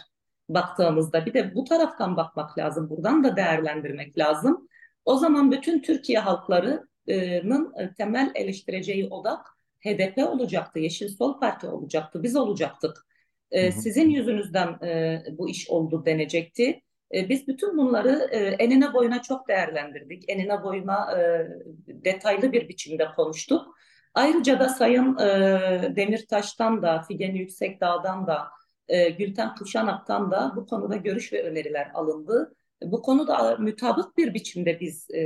baktığımızda. 0.50 1.26
Bir 1.26 1.34
de 1.34 1.56
bu 1.56 1.64
taraftan 1.64 2.18
bakmak 2.18 2.58
lazım, 2.58 2.90
buradan 2.90 3.24
da 3.24 3.36
değerlendirmek 3.36 4.18
lazım. 4.18 4.68
O 5.06 5.18
zaman 5.18 5.52
bütün 5.52 5.82
Türkiye 5.82 6.20
halklarının 6.20 7.74
e, 7.80 7.94
temel 7.94 8.32
eleştireceği 8.36 9.08
odak 9.08 9.59
HDP 9.80 10.18
olacaktı, 10.18 10.80
Yeşil 10.80 11.10
Sol 11.10 11.40
Parti 11.40 11.68
olacaktı, 11.68 12.24
biz 12.24 12.36
olacaktık. 12.36 13.06
E, 13.52 13.72
sizin 13.72 14.10
yüzünüzden 14.10 14.68
e, 14.86 15.24
bu 15.32 15.50
iş 15.50 15.70
oldu 15.70 16.06
denecekti. 16.06 16.82
E, 17.14 17.30
biz 17.30 17.48
bütün 17.48 17.78
bunları 17.78 18.30
e, 18.32 18.38
enine 18.38 18.94
boyuna 18.94 19.22
çok 19.22 19.48
değerlendirdik. 19.48 20.24
Enine 20.28 20.64
boyuna 20.64 21.20
e, 21.20 21.48
detaylı 21.88 22.52
bir 22.52 22.70
biçimde 22.70 23.08
konuştuk. 23.16 23.76
Ayrıca 24.14 24.60
da 24.60 24.70
Sayın 24.70 25.18
e, 25.18 25.96
Demirtaş'tan 25.96 26.82
da, 26.82 27.02
Figen 27.02 27.36
Yüksekdağ'dan 27.36 28.28
da, 28.28 28.48
e, 28.88 29.10
Gülten 29.10 29.56
Kuşanak'tan 29.56 30.32
da 30.32 30.54
bu 30.56 30.66
konuda 30.66 30.96
görüş 30.96 31.34
ve 31.34 31.44
öneriler 31.44 31.92
alındı. 31.94 32.56
Bu 32.84 33.02
konuda 33.02 33.58
mütabık 33.58 34.18
bir 34.18 34.34
biçimde 34.34 34.80
biz 34.80 35.08
e, 35.12 35.20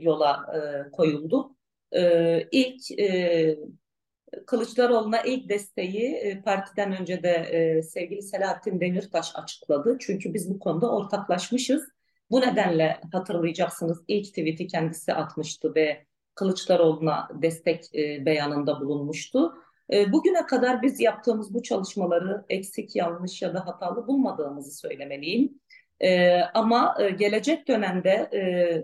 yola 0.00 0.46
e, 0.56 0.90
koyulduk. 0.90 1.56
E, 1.92 2.42
ilk 2.52 2.98
e, 3.00 3.58
Kılıçdaroğlu'na 4.46 5.20
ilk 5.20 5.48
desteği 5.48 6.14
e, 6.14 6.42
partiden 6.42 7.00
önce 7.00 7.22
de 7.22 7.30
e, 7.30 7.82
sevgili 7.82 8.22
Selahattin 8.22 8.80
Demirtaş 8.80 9.32
açıkladı. 9.34 9.96
Çünkü 10.00 10.34
biz 10.34 10.50
bu 10.50 10.58
konuda 10.58 10.90
ortaklaşmışız. 10.90 11.88
Bu 12.30 12.40
nedenle 12.40 13.00
hatırlayacaksınız 13.12 14.04
ilk 14.08 14.26
tweet'i 14.26 14.66
kendisi 14.66 15.14
atmıştı 15.14 15.74
ve 15.74 16.06
Kılıçdaroğlu'na 16.34 17.28
destek 17.42 17.94
e, 17.94 18.26
beyanında 18.26 18.80
bulunmuştu. 18.80 19.54
Bugüne 20.08 20.46
kadar 20.46 20.82
biz 20.82 21.00
yaptığımız 21.00 21.54
bu 21.54 21.62
çalışmaları 21.62 22.44
eksik, 22.48 22.96
yanlış 22.96 23.42
ya 23.42 23.54
da 23.54 23.66
hatalı 23.66 24.06
bulmadığımızı 24.06 24.78
söylemeliyim. 24.78 25.60
Ama 26.54 26.96
gelecek 27.18 27.68
dönemde 27.68 28.30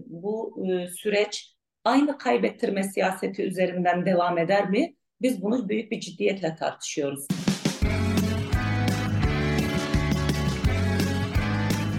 bu 0.07 0.65
süreç 0.97 1.55
aynı 1.85 2.19
kaybettirme 2.19 2.83
siyaseti 2.83 3.43
üzerinden 3.43 4.07
devam 4.07 4.39
eder 4.39 4.71
mi? 4.71 4.95
Biz 5.23 5.43
bunu 5.43 5.69
büyük 5.69 5.93
bir 5.93 6.01
ciddiyetle 6.01 6.57
tartışıyoruz. 6.57 7.27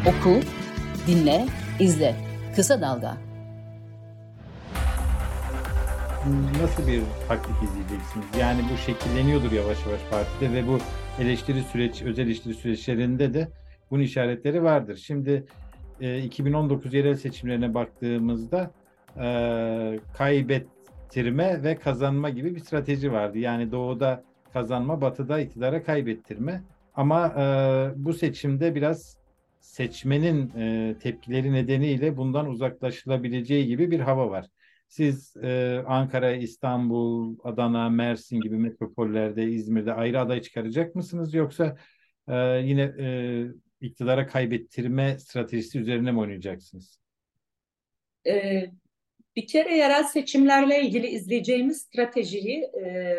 Oku, 0.07 0.39
dinle, 1.07 1.45
izle. 1.79 2.15
Kısa 2.55 2.81
Dalga. 2.81 3.17
Nasıl 6.61 6.87
bir 6.87 7.01
taktik 7.27 7.55
izleyeceksiniz? 7.63 8.25
Yani 8.39 8.61
bu 8.73 8.77
şekilleniyordur 8.77 9.51
yavaş 9.51 9.85
yavaş 9.85 10.01
partide 10.11 10.53
ve 10.53 10.67
bu 10.67 10.77
eleştiri 11.19 11.61
süreç, 11.61 12.01
özel 12.01 12.25
eleştiri 12.25 12.53
süreçlerinde 12.53 13.33
de 13.33 13.47
bunun 13.91 14.03
işaretleri 14.03 14.63
vardır. 14.63 15.03
Şimdi 15.05 15.45
e, 16.01 16.23
2019 16.23 16.93
yerel 16.93 17.15
seçimlerine 17.15 17.73
baktığımızda 17.73 18.71
e, 19.17 19.99
kaybet 20.17 20.67
kaybettirme 21.05 21.63
ve 21.63 21.75
kazanma 21.75 22.29
gibi 22.29 22.55
bir 22.55 22.59
strateji 22.59 23.11
vardı. 23.11 23.37
Yani 23.37 23.71
doğuda 23.71 24.23
kazanma, 24.53 25.01
batıda 25.01 25.39
iktidara 25.39 25.83
kaybettirme. 25.83 26.63
Ama 26.95 27.27
e, 27.27 28.03
bu 28.05 28.13
seçimde 28.13 28.75
biraz 28.75 29.17
seçmenin 29.59 30.51
e, 30.57 30.95
tepkileri 30.99 31.53
nedeniyle 31.53 32.17
bundan 32.17 32.47
uzaklaşılabileceği 32.47 33.67
gibi 33.67 33.91
bir 33.91 33.99
hava 33.99 34.29
var. 34.29 34.45
Siz 34.87 35.37
e, 35.37 35.83
Ankara, 35.87 36.31
İstanbul, 36.31 37.37
Adana, 37.43 37.89
Mersin 37.89 38.41
gibi 38.41 38.57
metropollerde, 38.57 39.43
İzmir'de 39.43 39.93
ayrı 39.93 40.19
aday 40.19 40.41
çıkaracak 40.41 40.95
mısınız 40.95 41.33
yoksa 41.33 41.77
e, 42.27 42.35
yine 42.63 42.93
e, 42.99 43.07
iktidara 43.81 44.27
kaybettirme 44.27 45.19
stratejisi 45.19 45.79
üzerine 45.79 46.11
mi 46.11 46.19
oynayacaksınız? 46.19 46.99
E, 48.27 48.65
bir 49.35 49.47
kere 49.47 49.77
yerel 49.77 50.03
seçimlerle 50.03 50.81
ilgili 50.81 51.07
izleyeceğimiz 51.07 51.81
stratejiyi 51.81 52.63
e, 52.63 53.15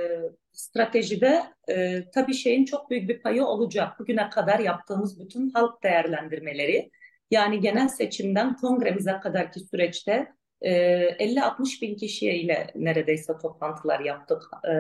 stratejide 0.53 1.43
e, 1.69 2.05
tabii 2.15 2.35
şeyin 2.35 2.65
çok 2.65 2.91
büyük 2.91 3.09
bir 3.09 3.23
payı 3.23 3.45
olacak. 3.45 3.99
Bugüne 3.99 4.31
kadar 4.31 4.59
yaptığımız 4.59 5.21
bütün 5.21 5.51
halk 5.51 5.83
değerlendirmeleri 5.83 6.91
yani 7.31 7.61
genel 7.61 7.89
seçimden 7.89 8.57
kongremize 8.57 9.21
kadarki 9.23 9.61
süreçte 9.61 10.29
e, 10.61 10.71
50-60 10.71 11.83
bin 11.83 11.97
kişiyle 11.97 12.67
neredeyse 12.75 13.33
toplantılar 13.43 14.01
yaptık. 14.01 14.43
E, 14.69 14.73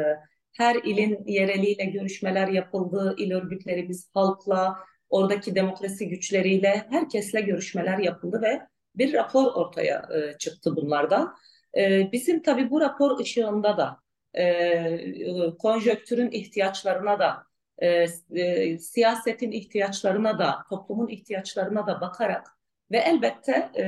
her 0.52 0.74
ilin 0.74 1.24
yereliyle 1.26 1.84
görüşmeler 1.84 2.48
yapıldı. 2.48 3.14
İl 3.18 3.32
örgütlerimiz 3.32 4.10
halkla, 4.14 4.76
oradaki 5.08 5.54
demokrasi 5.54 6.08
güçleriyle, 6.08 6.86
herkesle 6.90 7.40
görüşmeler 7.40 7.98
yapıldı 7.98 8.42
ve 8.42 8.60
bir 8.98 9.12
rapor 9.12 9.46
ortaya 9.46 10.08
e, 10.14 10.38
çıktı 10.38 10.76
bunlardan. 10.76 11.36
E, 11.76 12.12
bizim 12.12 12.42
tabii 12.42 12.70
bu 12.70 12.80
rapor 12.80 13.18
ışığında 13.18 13.76
da 13.76 14.00
e, 14.38 15.56
konjöktürün 15.58 16.30
ihtiyaçlarına 16.30 17.18
da 17.18 17.42
e, 17.78 18.06
e, 18.34 18.78
siyasetin 18.78 19.52
ihtiyaçlarına 19.52 20.38
da 20.38 20.58
toplumun 20.70 21.08
ihtiyaçlarına 21.08 21.86
da 21.86 22.00
bakarak 22.00 22.46
ve 22.90 22.98
elbette 22.98 23.70
e, 23.78 23.84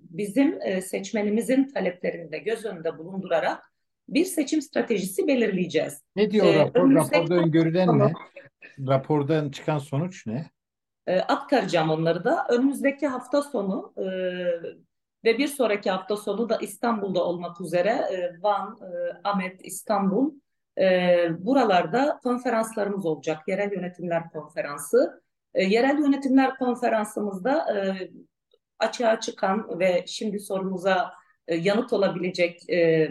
bizim 0.00 0.62
e, 0.62 0.82
seçmenimizin 0.82 1.68
taleplerini 1.68 2.32
de 2.32 2.38
göz 2.38 2.64
önünde 2.64 2.98
bulundurarak 2.98 3.72
bir 4.08 4.24
seçim 4.24 4.62
stratejisi 4.62 5.26
belirleyeceğiz. 5.26 6.02
Ne 6.16 6.30
diyor 6.30 6.46
ee, 6.46 6.58
rapor? 6.58 6.94
Raporda 6.94 7.34
öngörülen 7.34 7.98
ne? 7.98 8.12
Rapordan 8.88 9.50
çıkan 9.50 9.78
sonuç 9.78 10.26
ne? 10.26 10.50
E, 11.06 11.20
aktaracağım 11.20 11.90
onları 11.90 12.24
da. 12.24 12.46
Önümüzdeki 12.48 13.06
hafta 13.06 13.42
sonu 13.42 13.92
e, 13.96 14.04
ve 15.24 15.38
bir 15.38 15.48
sonraki 15.48 15.90
hafta 15.90 16.16
sonu 16.16 16.48
da 16.48 16.56
İstanbul'da 16.56 17.24
olmak 17.24 17.60
üzere 17.60 17.88
e, 17.90 18.42
Van, 18.42 18.78
e, 18.82 19.20
Ahmet, 19.24 19.60
İstanbul 19.64 20.32
e, 20.78 21.28
buralarda 21.38 22.20
konferanslarımız 22.22 23.06
olacak. 23.06 23.48
Yerel 23.48 23.72
Yönetimler 23.72 24.30
Konferansı. 24.30 25.22
E, 25.54 25.64
yerel 25.64 25.98
Yönetimler 25.98 26.58
Konferansımızda 26.58 27.76
e, 27.76 28.10
açığa 28.78 29.20
çıkan 29.20 29.78
ve 29.78 30.04
şimdi 30.06 30.40
sorumuza 30.40 31.12
e, 31.48 31.56
yanıt 31.56 31.92
olabilecek 31.92 32.70
e, 32.70 33.08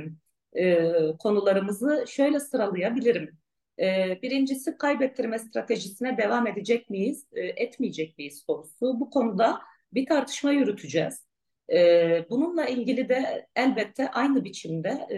e, 0.54 0.92
konularımızı 1.20 2.06
şöyle 2.08 2.40
sıralayabilirim. 2.40 3.41
E, 3.82 4.20
birincisi 4.22 4.78
kaybettirme 4.78 5.40
stratejisine 5.40 6.18
devam 6.18 6.48
edecek 6.48 6.90
miyiz, 6.90 7.28
e, 7.34 7.42
etmeyecek 7.42 8.18
miyiz 8.18 8.44
sorusu. 8.48 9.00
Bu 9.00 9.10
konuda 9.10 9.62
bir 9.94 10.06
tartışma 10.06 10.52
yürüteceğiz. 10.52 11.26
E, 11.74 12.26
bununla 12.30 12.66
ilgili 12.66 13.10
de 13.10 13.48
elbette 13.56 14.12
aynı 14.12 14.44
biçimde 14.44 14.90
e, 14.90 15.18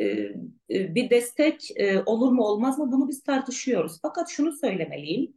e, 0.00 0.94
bir 0.94 1.10
destek 1.10 1.70
olur 2.06 2.32
mu 2.32 2.42
olmaz 2.42 2.78
mı 2.78 2.92
bunu 2.92 3.08
biz 3.08 3.22
tartışıyoruz. 3.22 3.98
Fakat 4.02 4.28
şunu 4.28 4.52
söylemeliyim. 4.52 5.32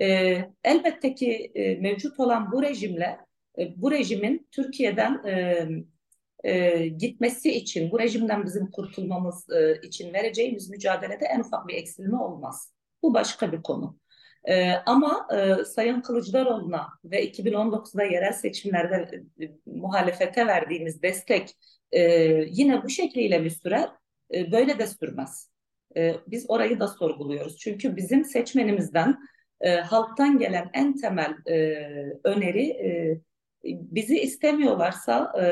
E, 0.00 0.38
elbette 0.64 1.14
ki 1.14 1.52
mevcut 1.80 2.20
olan 2.20 2.52
bu 2.52 2.62
rejimle 2.62 3.18
bu 3.76 3.90
rejimin 3.90 4.48
Türkiye'den 4.50 5.22
e, 6.44 6.86
gitmesi 6.86 7.52
için, 7.52 7.90
bu 7.90 7.98
rejimden 7.98 8.44
bizim 8.44 8.70
kurtulmamız 8.70 9.50
e, 9.50 9.80
için 9.82 10.12
vereceğimiz 10.12 10.70
mücadelede 10.70 11.24
en 11.24 11.40
ufak 11.40 11.68
bir 11.68 11.74
eksilme 11.74 12.16
olmaz. 12.16 12.72
Bu 13.02 13.14
başka 13.14 13.52
bir 13.52 13.62
konu. 13.62 13.98
E, 14.44 14.72
ama 14.72 15.28
e, 15.36 15.64
Sayın 15.64 16.00
Kılıçdaroğlu'na 16.00 16.88
ve 17.04 17.24
2019'da 17.24 18.04
yerel 18.04 18.32
seçimlerde 18.32 19.24
e, 19.40 19.50
muhalefete 19.66 20.46
verdiğimiz 20.46 21.02
destek 21.02 21.56
e, 21.92 22.00
yine 22.48 22.82
bu 22.82 22.88
şekliyle 22.88 23.38
mi 23.38 23.50
sürer? 23.50 23.88
E, 24.34 24.52
böyle 24.52 24.78
de 24.78 24.86
sürmez. 24.86 25.50
E, 25.96 26.14
biz 26.26 26.44
orayı 26.48 26.80
da 26.80 26.88
sorguluyoruz. 26.88 27.58
Çünkü 27.58 27.96
bizim 27.96 28.24
seçmenimizden, 28.24 29.18
e, 29.60 29.70
halktan 29.76 30.38
gelen 30.38 30.70
en 30.74 30.96
temel 30.96 31.34
e, 31.46 31.54
öneri 32.24 32.66
e, 32.68 33.20
bizi 33.64 34.20
istemiyorlarsa 34.20 35.32
e, 35.40 35.44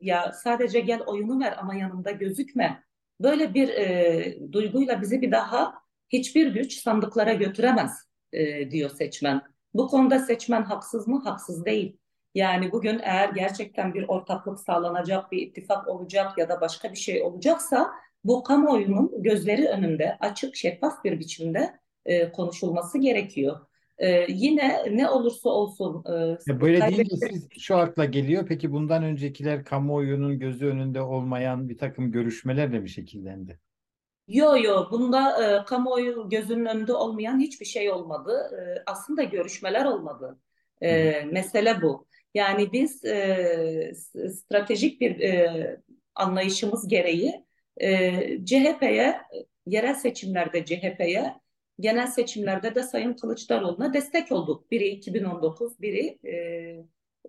ya 0.00 0.32
sadece 0.32 0.80
gel 0.80 1.00
oyunu 1.06 1.40
ver 1.40 1.54
ama 1.58 1.74
yanımda 1.74 2.10
gözükme. 2.10 2.84
Böyle 3.20 3.54
bir 3.54 3.68
e, 3.68 4.52
duyguyla 4.52 5.00
bizi 5.02 5.22
bir 5.22 5.32
daha 5.32 5.74
hiçbir 6.08 6.46
güç 6.46 6.82
sandıklara 6.82 7.32
götüremez 7.32 8.08
e, 8.32 8.70
diyor 8.70 8.90
seçmen. 8.90 9.42
Bu 9.74 9.88
konuda 9.88 10.18
seçmen 10.18 10.62
haksız 10.62 11.08
mı? 11.08 11.22
Haksız 11.24 11.64
değil. 11.64 11.96
Yani 12.34 12.72
bugün 12.72 13.00
eğer 13.02 13.28
gerçekten 13.28 13.94
bir 13.94 14.08
ortaklık 14.08 14.60
sağlanacak, 14.60 15.32
bir 15.32 15.38
ittifak 15.38 15.88
olacak 15.88 16.38
ya 16.38 16.48
da 16.48 16.60
başka 16.60 16.92
bir 16.92 16.96
şey 16.96 17.22
olacaksa 17.22 17.90
bu 18.24 18.42
kamuoyunun 18.42 19.22
gözleri 19.22 19.68
önünde 19.68 20.16
açık, 20.20 20.56
şeffaf 20.56 21.04
bir 21.04 21.18
biçimde 21.18 21.80
e, 22.06 22.32
konuşulması 22.32 22.98
gerekiyor. 22.98 23.60
Ee, 23.98 24.26
yine 24.28 24.84
ne 24.90 25.08
olursa 25.08 25.48
olsun 25.48 26.04
e, 26.48 26.60
böyle 26.60 26.80
deyince 26.80 27.16
siz 27.16 27.48
şu 27.58 27.76
akla 27.76 28.04
geliyor. 28.04 28.46
Peki 28.48 28.72
bundan 28.72 29.04
öncekiler 29.04 29.64
kamuoyunun 29.64 30.38
gözü 30.38 30.66
önünde 30.66 31.00
olmayan 31.00 31.68
bir 31.68 31.78
takım 31.78 32.12
görüşmelerle 32.12 32.78
mi 32.78 32.90
şekillendi? 32.90 33.58
Yo 34.28 34.56
yo 34.62 34.88
bunda 34.90 35.44
e, 35.44 35.64
kamuoyu 35.64 36.28
gözünün 36.28 36.66
önünde 36.66 36.92
olmayan 36.92 37.40
hiçbir 37.40 37.66
şey 37.66 37.90
olmadı. 37.90 38.50
E, 38.52 38.82
aslında 38.86 39.22
görüşmeler 39.22 39.84
olmadı. 39.84 40.38
E, 40.82 41.20
mesele 41.32 41.82
bu. 41.82 42.06
Yani 42.34 42.72
biz 42.72 43.04
e, 43.04 43.92
stratejik 44.28 45.00
bir 45.00 45.20
e, 45.20 45.80
anlayışımız 46.14 46.88
gereği 46.88 47.44
e, 47.76 48.10
CHP'ye 48.44 49.20
yerel 49.66 49.94
seçimlerde 49.94 50.64
CHP'ye 50.64 51.34
genel 51.80 52.06
seçimlerde 52.06 52.74
de 52.74 52.82
Sayın 52.82 53.14
Kılıçdaroğlu'na 53.14 53.94
destek 53.94 54.32
olduk. 54.32 54.70
Biri 54.70 54.88
2019, 54.88 55.80
biri 55.80 56.18
e, 56.28 56.34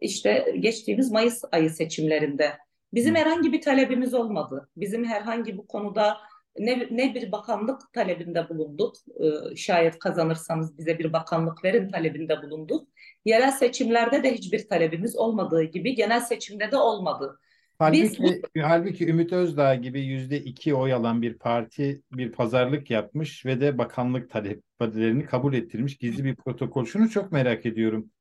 işte 0.02 0.56
geçtiğimiz 0.60 1.12
Mayıs 1.12 1.44
ayı 1.52 1.70
seçimlerinde. 1.70 2.58
Bizim 2.94 3.16
herhangi 3.16 3.52
bir 3.52 3.62
talebimiz 3.62 4.14
olmadı. 4.14 4.70
Bizim 4.78 5.06
herhangi 5.06 5.58
bu 5.58 5.68
konuda 5.68 6.18
ne, 6.58 6.88
ne 6.92 7.16
bir 7.16 7.32
bakanlık 7.32 7.94
talebinde 7.94 8.50
bulunduk. 8.50 8.96
E, 9.20 9.56
şayet 9.56 10.00
kazanırsanız 10.00 10.78
bize 10.78 11.00
bir 11.00 11.14
bakanlık 11.14 11.64
verin 11.64 11.92
talebinde 11.92 12.42
bulunduk. 12.44 12.88
Yerel 13.26 13.52
seçimlerde 13.52 14.24
de 14.24 14.34
hiçbir 14.34 14.68
talebimiz 14.68 15.16
olmadığı 15.16 15.64
gibi 15.64 15.96
genel 15.96 16.20
seçimde 16.20 16.72
de 16.72 16.78
olmadı. 16.78 17.40
Halbuki, 17.80 18.24
Biz, 18.24 18.42
halbuki 18.62 19.08
Ümit 19.08 19.34
Özdağ 19.34 19.76
gibi 19.76 20.02
yüzde 20.02 20.40
iki 20.40 20.74
oy 20.74 20.94
alan 20.94 21.22
bir 21.22 21.38
parti 21.38 22.02
bir 22.12 22.32
pazarlık 22.32 22.92
yapmış 22.92 23.46
ve 23.46 23.62
de 23.62 23.78
bakanlık 23.78 24.30
taleplerini 24.30 25.26
kabul 25.26 25.54
ettirmiş 25.54 25.98
gizli 25.98 26.24
bir 26.24 26.36
protokol. 26.36 26.86
Şunu 26.86 27.10
çok 27.10 27.32
merak 27.32 27.66
ediyorum. 27.66 28.12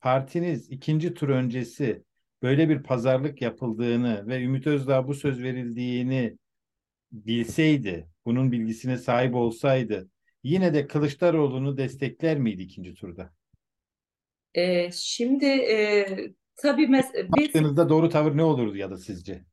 Partiniz 0.00 0.70
ikinci 0.70 1.14
tur 1.14 1.28
öncesi 1.28 2.02
böyle 2.42 2.68
bir 2.68 2.82
pazarlık 2.82 3.42
yapıldığını 3.42 4.26
ve 4.26 4.42
Ümit 4.42 4.66
Özdağ 4.66 5.08
bu 5.08 5.14
söz 5.14 5.42
verildiğini 5.42 6.38
bilseydi, 7.12 8.08
bunun 8.26 8.52
bilgisine 8.52 8.98
sahip 8.98 9.34
olsaydı 9.34 10.08
yine 10.44 10.74
de 10.74 10.86
Kılıçdaroğlu'nu 10.86 11.76
destekler 11.76 12.38
miydi 12.38 12.62
ikinci 12.62 12.94
turda? 12.94 13.32
Ee, 14.54 14.90
şimdi 14.92 15.46
e, 15.46 16.06
Tabii 16.56 16.82
mes- 16.86 17.28
biz 17.36 17.48
Baktığınızda 17.48 17.88
doğru 17.88 18.08
tavır 18.08 18.36
ne 18.36 18.42
olurdu 18.44 18.76
ya 18.76 18.90
da 18.90 18.96
sizce? 18.98 19.44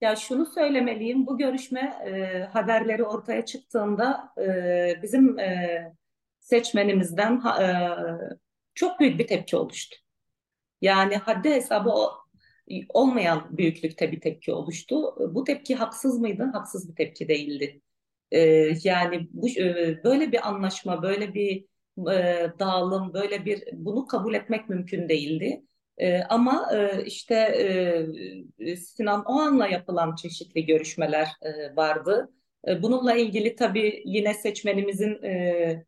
ya 0.00 0.16
şunu 0.16 0.46
söylemeliyim. 0.46 1.26
Bu 1.26 1.38
görüşme 1.38 1.80
e, 1.80 2.42
haberleri 2.52 3.04
ortaya 3.04 3.44
çıktığında 3.44 4.32
e, 4.42 5.02
bizim 5.02 5.38
e, 5.38 5.94
seçmenimizden 6.40 7.38
ha- 7.40 7.62
e, 7.64 7.68
çok 8.74 9.00
büyük 9.00 9.18
bir 9.18 9.26
tepki 9.26 9.56
oluştu. 9.56 9.96
Yani 10.80 11.16
haddi 11.16 11.50
hesabı 11.50 11.90
o, 11.90 12.12
olmayan 12.88 13.58
büyüklükte 13.58 14.12
bir 14.12 14.20
tepki 14.20 14.52
oluştu. 14.52 15.14
Bu 15.34 15.44
tepki 15.44 15.74
haksız 15.74 16.18
mıydı? 16.20 16.50
Haksız 16.52 16.88
bir 16.90 16.94
tepki 16.94 17.28
değildi. 17.28 17.80
E, 18.30 18.40
yani 18.84 19.28
bu 19.32 19.48
e, 19.48 20.00
böyle 20.04 20.32
bir 20.32 20.48
anlaşma, 20.48 21.02
böyle 21.02 21.34
bir 21.34 21.64
e, 22.12 22.46
dağılım, 22.58 23.14
böyle 23.14 23.44
bir 23.44 23.64
bunu 23.72 24.06
kabul 24.06 24.34
etmek 24.34 24.68
mümkün 24.68 25.08
değildi. 25.08 25.62
E, 25.98 26.22
ama 26.22 26.68
e, 26.74 27.04
işte 27.04 27.34
e, 28.58 28.76
Sinan 28.76 29.24
Oğan'la 29.24 29.68
yapılan 29.68 30.14
çeşitli 30.14 30.66
görüşmeler 30.66 31.28
e, 31.42 31.76
vardı. 31.76 32.32
E, 32.68 32.82
bununla 32.82 33.14
ilgili 33.14 33.56
tabii 33.56 34.02
yine 34.04 34.34
seçmenimizin 34.34 35.22
e, 35.22 35.84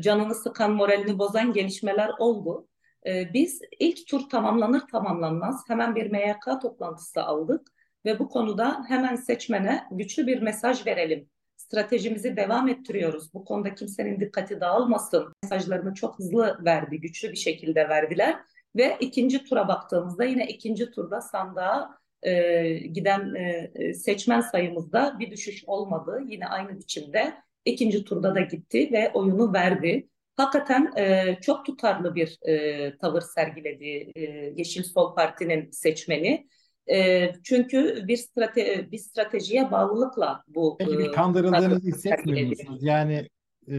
canını 0.00 0.34
sıkan, 0.34 0.72
moralini 0.72 1.18
bozan 1.18 1.52
gelişmeler 1.52 2.10
oldu. 2.18 2.68
E, 3.06 3.34
biz 3.34 3.60
ilk 3.78 4.06
tur 4.06 4.28
tamamlanır 4.28 4.80
tamamlanmaz 4.92 5.64
hemen 5.68 5.94
bir 5.94 6.10
MYK 6.10 6.60
toplantısı 6.62 7.22
aldık 7.22 7.68
ve 8.04 8.18
bu 8.18 8.28
konuda 8.28 8.84
hemen 8.88 9.16
seçmene 9.16 9.84
güçlü 9.90 10.26
bir 10.26 10.42
mesaj 10.42 10.86
verelim 10.86 11.28
stratejimizi 11.68 12.36
devam 12.36 12.68
ettiriyoruz. 12.68 13.34
Bu 13.34 13.44
konuda 13.44 13.74
kimsenin 13.74 14.20
dikkati 14.20 14.60
dağılmasın. 14.60 15.32
Mesajlarını 15.42 15.94
çok 15.94 16.18
hızlı 16.18 16.58
verdi, 16.64 17.00
güçlü 17.00 17.32
bir 17.32 17.36
şekilde 17.36 17.88
verdiler. 17.88 18.36
Ve 18.76 18.96
ikinci 19.00 19.44
tura 19.44 19.68
baktığımızda 19.68 20.24
yine 20.24 20.46
ikinci 20.46 20.90
turda 20.90 21.20
sandığa 21.20 21.98
e, 22.22 22.72
giden 22.78 23.34
e, 23.34 23.94
seçmen 23.94 24.40
sayımızda 24.40 25.16
bir 25.18 25.30
düşüş 25.30 25.64
olmadı. 25.66 26.22
Yine 26.26 26.46
aynı 26.46 26.78
biçimde 26.78 27.34
ikinci 27.64 28.04
turda 28.04 28.34
da 28.34 28.40
gitti 28.40 28.88
ve 28.92 29.10
oyunu 29.14 29.52
verdi. 29.52 30.08
Hakikaten 30.36 30.92
e, 30.96 31.36
çok 31.42 31.66
tutarlı 31.66 32.14
bir 32.14 32.38
e, 32.48 32.98
tavır 32.98 33.20
sergiledi 33.20 34.12
e, 34.14 34.22
Yeşil 34.56 34.82
Sol 34.82 35.14
Parti'nin 35.14 35.70
seçmeni. 35.70 36.48
E, 36.90 37.32
çünkü 37.42 38.04
bir 38.08 38.16
strate 38.16 38.92
bir 38.92 38.98
stratejiye 38.98 39.70
bağlılıkla 39.70 40.42
bu 40.48 40.76
Peki 40.78 40.98
bir 40.98 41.12
kandırıldığınızı 41.12 41.88
hissetmiyor 41.88 42.48
musunuz? 42.48 42.82
Yani 42.82 43.28
e, 43.70 43.76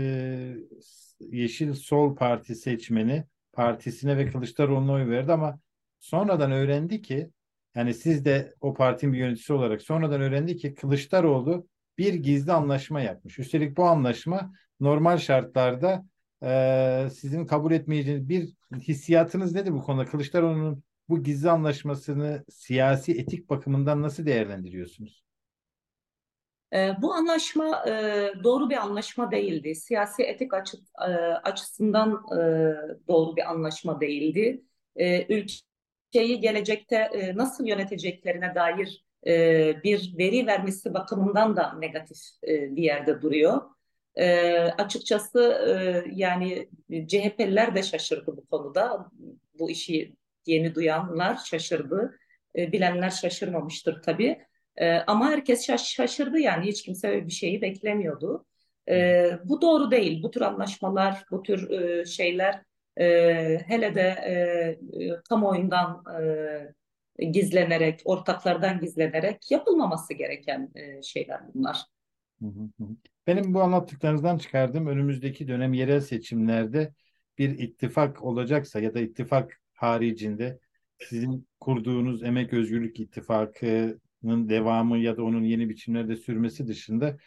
Yeşil 1.19 1.73
Sol 1.73 2.15
Parti 2.15 2.55
seçmeni 2.55 3.23
partisine 3.53 4.17
ve 4.17 4.31
Kılıçdaroğlu'na 4.31 4.91
oy 4.91 5.09
verdi 5.09 5.31
ama 5.31 5.59
sonradan 5.99 6.51
öğrendi 6.51 7.01
ki 7.01 7.29
yani 7.75 7.93
siz 7.93 8.25
de 8.25 8.53
o 8.61 8.73
partinin 8.73 9.13
bir 9.13 9.17
yöneticisi 9.17 9.53
olarak 9.53 9.81
sonradan 9.81 10.21
öğrendi 10.21 10.57
ki 10.57 10.75
Kılıçdaroğlu 10.75 11.67
bir 11.97 12.13
gizli 12.13 12.51
anlaşma 12.51 13.01
yapmış. 13.01 13.39
Üstelik 13.39 13.77
bu 13.77 13.85
anlaşma 13.85 14.53
normal 14.79 15.17
şartlarda 15.17 16.05
e, 16.43 17.07
sizin 17.13 17.45
kabul 17.45 17.71
etmeyeceğiniz 17.71 18.29
bir 18.29 18.49
hissiyatınız 18.77 19.55
nedir 19.55 19.71
bu 19.71 19.81
konuda? 19.81 20.05
Kılıçdaroğlu'nun 20.05 20.83
bu 21.09 21.23
gizli 21.23 21.49
anlaşmasını 21.49 22.45
siyasi 22.49 23.11
etik 23.11 23.49
bakımından 23.49 24.01
nasıl 24.01 24.25
değerlendiriyorsunuz? 24.25 25.23
E, 26.73 26.91
bu 27.01 27.13
anlaşma 27.13 27.85
e, 27.87 27.91
doğru 28.43 28.69
bir 28.69 28.77
anlaşma 28.77 29.31
değildi. 29.31 29.75
Siyasi 29.75 30.23
etik 30.23 30.53
açı, 30.53 30.77
e, 31.01 31.11
açısından 31.43 32.09
e, 32.11 32.39
doğru 33.07 33.35
bir 33.35 33.49
anlaşma 33.49 34.01
değildi. 34.01 34.63
Ülkeyi 35.29 36.39
gelecekte 36.39 37.11
nasıl 37.35 37.65
yöneteceklerine 37.65 38.55
dair 38.55 39.05
bir 39.83 40.17
veri 40.17 40.47
vermesi 40.47 40.93
bakımından 40.93 41.55
da 41.55 41.73
negatif 41.73 42.17
bir 42.43 42.83
yerde 42.83 43.21
duruyor. 43.21 43.61
Açıkçası 44.77 45.65
yani 46.11 46.69
CHP'liler 47.07 47.75
de 47.75 47.83
şaşırdı 47.83 48.37
bu 48.37 48.45
konuda. 48.45 49.11
Bu 49.59 49.69
işi 49.69 50.15
yeni 50.49 50.75
duyanlar 50.75 51.37
şaşırdı. 51.45 52.19
E, 52.55 52.71
bilenler 52.71 53.09
şaşırmamıştır 53.09 54.01
tabii. 54.01 54.39
E, 54.77 54.91
ama 54.91 55.29
herkes 55.29 55.67
şaş 55.67 55.93
şaşırdı 55.93 56.39
yani 56.39 56.65
hiç 56.65 56.83
kimse 56.83 57.27
bir 57.27 57.31
şeyi 57.31 57.61
beklemiyordu. 57.61 58.45
E, 58.89 59.29
bu 59.43 59.61
doğru 59.61 59.91
değil. 59.91 60.23
Bu 60.23 60.31
tür 60.31 60.41
anlaşmalar, 60.41 61.23
bu 61.31 61.43
tür 61.43 61.69
e, 61.69 62.05
şeyler 62.05 62.61
e, 62.99 63.05
hele 63.67 63.95
de 63.95 64.15
e, 64.25 64.33
e 65.03 65.21
kamuoyundan 65.29 66.03
e, 67.19 67.25
gizlenerek, 67.25 68.01
ortaklardan 68.05 68.79
gizlenerek 68.79 69.51
yapılmaması 69.51 70.13
gereken 70.13 70.71
e, 70.75 71.01
şeyler 71.01 71.39
bunlar. 71.53 71.85
Benim 73.27 73.53
bu 73.53 73.61
anlattıklarınızdan 73.61 74.37
çıkardığım 74.37 74.87
önümüzdeki 74.87 75.47
dönem 75.47 75.73
yerel 75.73 76.01
seçimlerde 76.01 76.93
bir 77.37 77.59
ittifak 77.59 78.23
olacaksa 78.23 78.79
ya 78.79 78.93
da 78.93 78.99
ittifak 78.99 79.58
haricinde 79.79 80.59
sizin 80.99 81.47
kurduğunuz 81.59 82.23
Emek 82.23 82.53
Özgürlük 82.53 82.99
İttifakı'nın 82.99 84.49
devamı 84.49 84.97
ya 84.97 85.17
da 85.17 85.23
onun 85.23 85.43
yeni 85.43 85.69
biçimlerde 85.69 86.15
sürmesi 86.15 86.67
dışında 86.67 87.17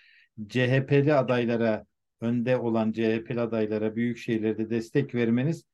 CHP'li 0.48 1.14
adaylara 1.14 1.84
önde 2.20 2.56
olan 2.56 2.92
CHP'li 2.92 3.40
adaylara 3.40 3.96
büyük 3.96 4.18
şehirlerde 4.18 4.70
destek 4.70 5.14
vermeniz 5.14 5.64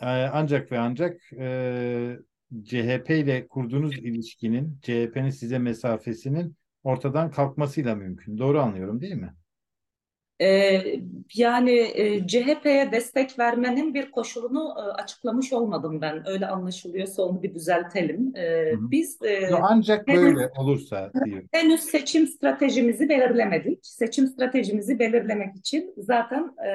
e, 0.00 0.06
ancak 0.06 0.72
ve 0.72 0.78
ancak 0.78 1.32
e, 1.32 2.18
CHP 2.64 3.10
ile 3.10 3.46
kurduğunuz 3.48 3.98
ilişkinin 3.98 4.78
CHP'nin 4.82 5.30
size 5.30 5.58
mesafesinin 5.58 6.56
ortadan 6.82 7.30
kalkmasıyla 7.30 7.94
mümkün. 7.94 8.38
Doğru 8.38 8.60
anlıyorum 8.60 9.00
değil 9.00 9.14
mi? 9.14 9.34
Ee, 10.40 10.82
yani 11.34 11.72
e, 11.72 12.26
CHP'ye 12.26 12.92
destek 12.92 13.38
vermenin 13.38 13.94
bir 13.94 14.10
koşulunu 14.10 14.74
e, 14.78 14.80
açıklamış 14.80 15.52
olmadım 15.52 16.00
ben. 16.00 16.28
Öyle 16.28 16.46
anlaşılıyorsa 16.46 17.22
onu 17.22 17.42
bir 17.42 17.54
düzeltelim. 17.54 18.36
Ee, 18.36 18.72
biz 18.78 19.22
e, 19.22 19.50
ancak 19.62 20.08
henüz, 20.08 20.22
böyle 20.22 20.50
olursa 20.58 21.10
diyor. 21.24 21.42
Henüz 21.52 21.80
seçim 21.80 22.26
stratejimizi 22.26 23.08
belirlemedik. 23.08 23.86
Seçim 23.86 24.26
stratejimizi 24.26 24.98
belirlemek 24.98 25.56
için 25.56 25.94
zaten 25.96 26.54
e, 26.66 26.70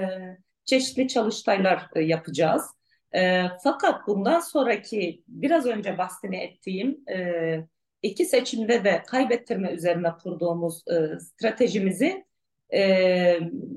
çeşitli 0.66 1.08
çalıştaylar 1.08 1.88
e, 1.96 2.02
yapacağız. 2.02 2.64
E, 3.16 3.44
fakat 3.64 4.08
bundan 4.08 4.40
sonraki 4.40 5.24
biraz 5.28 5.66
önce 5.66 5.98
bahsini 5.98 6.38
ettiğim 6.38 7.10
e, 7.10 7.58
iki 8.02 8.26
seçimde 8.26 8.84
de 8.84 9.04
kaybettirme 9.08 9.72
üzerine 9.72 10.10
kurduğumuz 10.24 10.84
e, 10.88 11.20
stratejimizi 11.20 12.26
e, 12.72 12.82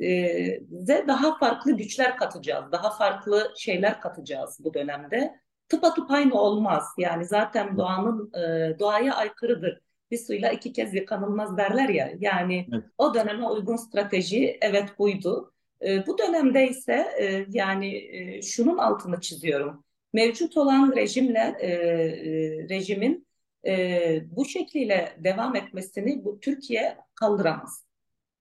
e, 0.01 0.61
de 0.71 1.05
daha 1.09 1.39
farklı 1.39 1.77
güçler 1.77 2.17
katacağız, 2.17 2.73
daha 2.73 2.91
farklı 2.91 3.53
şeyler 3.57 4.01
katacağız 4.01 4.59
bu 4.65 4.75
dönemde. 4.75 5.35
Tıpatıp 5.69 6.11
aynı 6.11 6.41
olmaz. 6.41 6.85
Yani 6.99 7.25
zaten 7.25 7.79
doğanın 7.79 8.33
e, 8.35 8.79
doğaya 8.79 9.15
aykırıdır. 9.15 9.81
Bir 10.11 10.19
suyla 10.19 10.51
iki 10.51 10.73
kez 10.73 10.95
yıkanılmaz 10.95 11.57
derler 11.57 11.89
ya. 11.89 12.13
Yani 12.19 12.67
evet. 12.73 12.85
o 12.99 13.15
döneme 13.15 13.47
uygun 13.47 13.77
strateji 13.77 14.59
evet 14.61 14.99
buydu. 14.99 15.53
E, 15.83 16.07
bu 16.07 16.19
dönemde 16.19 16.69
ise 16.69 17.07
e, 17.21 17.47
yani 17.49 17.97
e, 17.97 18.43
şunun 18.43 18.79
altını 18.79 19.21
çiziyorum. 19.21 19.85
Mevcut 20.13 20.57
olan 20.57 20.93
rejimle 20.97 21.57
e, 21.61 21.69
e, 21.69 22.69
rejimin 22.69 23.27
e, 23.67 24.37
bu 24.37 24.45
şekliyle 24.45 25.17
devam 25.25 25.57
etmesini 25.57 26.25
bu 26.25 26.41
Türkiye 26.41 26.97
kaldıramaz. 27.15 27.84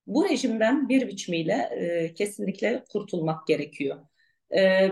Bu 0.07 0.29
rejimden 0.29 0.89
bir 0.89 1.07
biçimiyle 1.07 1.53
e, 1.53 2.13
kesinlikle 2.13 2.83
kurtulmak 2.91 3.47
gerekiyor. 3.47 3.99
E, 4.55 4.91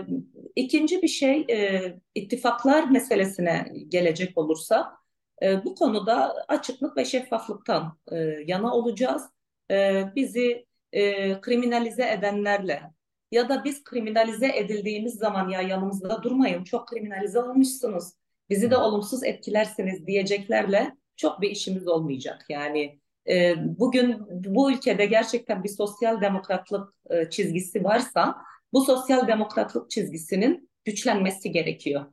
ikinci 0.56 1.02
bir 1.02 1.08
şey 1.08 1.46
e, 1.50 1.82
ittifaklar 2.14 2.90
meselesine 2.90 3.72
gelecek 3.88 4.38
olursa 4.38 4.96
e, 5.42 5.64
bu 5.64 5.74
konuda 5.74 6.34
açıklık 6.48 6.96
ve 6.96 7.04
şeffaflıktan 7.04 7.98
e, 8.12 8.16
yana 8.46 8.74
olacağız. 8.74 9.22
E, 9.70 10.04
bizi 10.16 10.66
e, 10.92 11.40
kriminalize 11.40 12.10
edenlerle 12.10 12.82
ya 13.30 13.48
da 13.48 13.64
biz 13.64 13.84
kriminalize 13.84 14.56
edildiğimiz 14.56 15.14
zaman 15.14 15.48
ya 15.48 15.62
yanımızda 15.62 16.22
durmayın 16.22 16.64
çok 16.64 16.88
kriminalize 16.88 17.38
olmuşsunuz 17.38 18.12
bizi 18.50 18.70
de 18.70 18.76
olumsuz 18.76 19.24
etkilersiniz 19.24 20.06
diyeceklerle 20.06 20.96
çok 21.16 21.40
bir 21.40 21.50
işimiz 21.50 21.88
olmayacak. 21.88 22.46
Yani 22.48 23.00
e, 23.28 23.54
bugün 23.58 24.26
bu 24.30 24.72
ülkede 24.72 25.06
gerçekten 25.06 25.64
bir 25.64 25.68
sosyal 25.68 26.20
demokratlık 26.20 26.94
e, 27.10 27.30
çizgisi 27.30 27.84
varsa 27.84 28.36
bu 28.72 28.84
sosyal 28.84 29.28
demokratlık 29.28 29.90
çizgisinin 29.90 30.70
güçlenmesi 30.84 31.52
gerekiyor. 31.52 32.06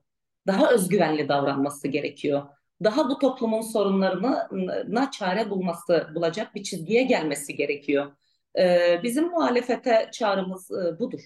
Daha 0.48 0.72
özgüvenli 0.72 1.30
davranması 1.30 1.88
gerekiyor. 1.88 2.44
Daha 2.84 3.10
bu 3.10 3.20
toplumun 3.20 3.62
sorunlarına 3.62 5.12
çare 5.12 5.50
bulması, 5.50 6.08
bulacak 6.16 6.56
bir 6.56 6.64
çizgiye 6.64 7.04
gelmesi 7.04 7.56
gerekiyor. 7.56 8.12
E, 8.60 9.00
bizim 9.04 9.30
muhalefete 9.30 10.10
çağrımız 10.14 10.72
e, 10.72 11.00
budur. 11.00 11.22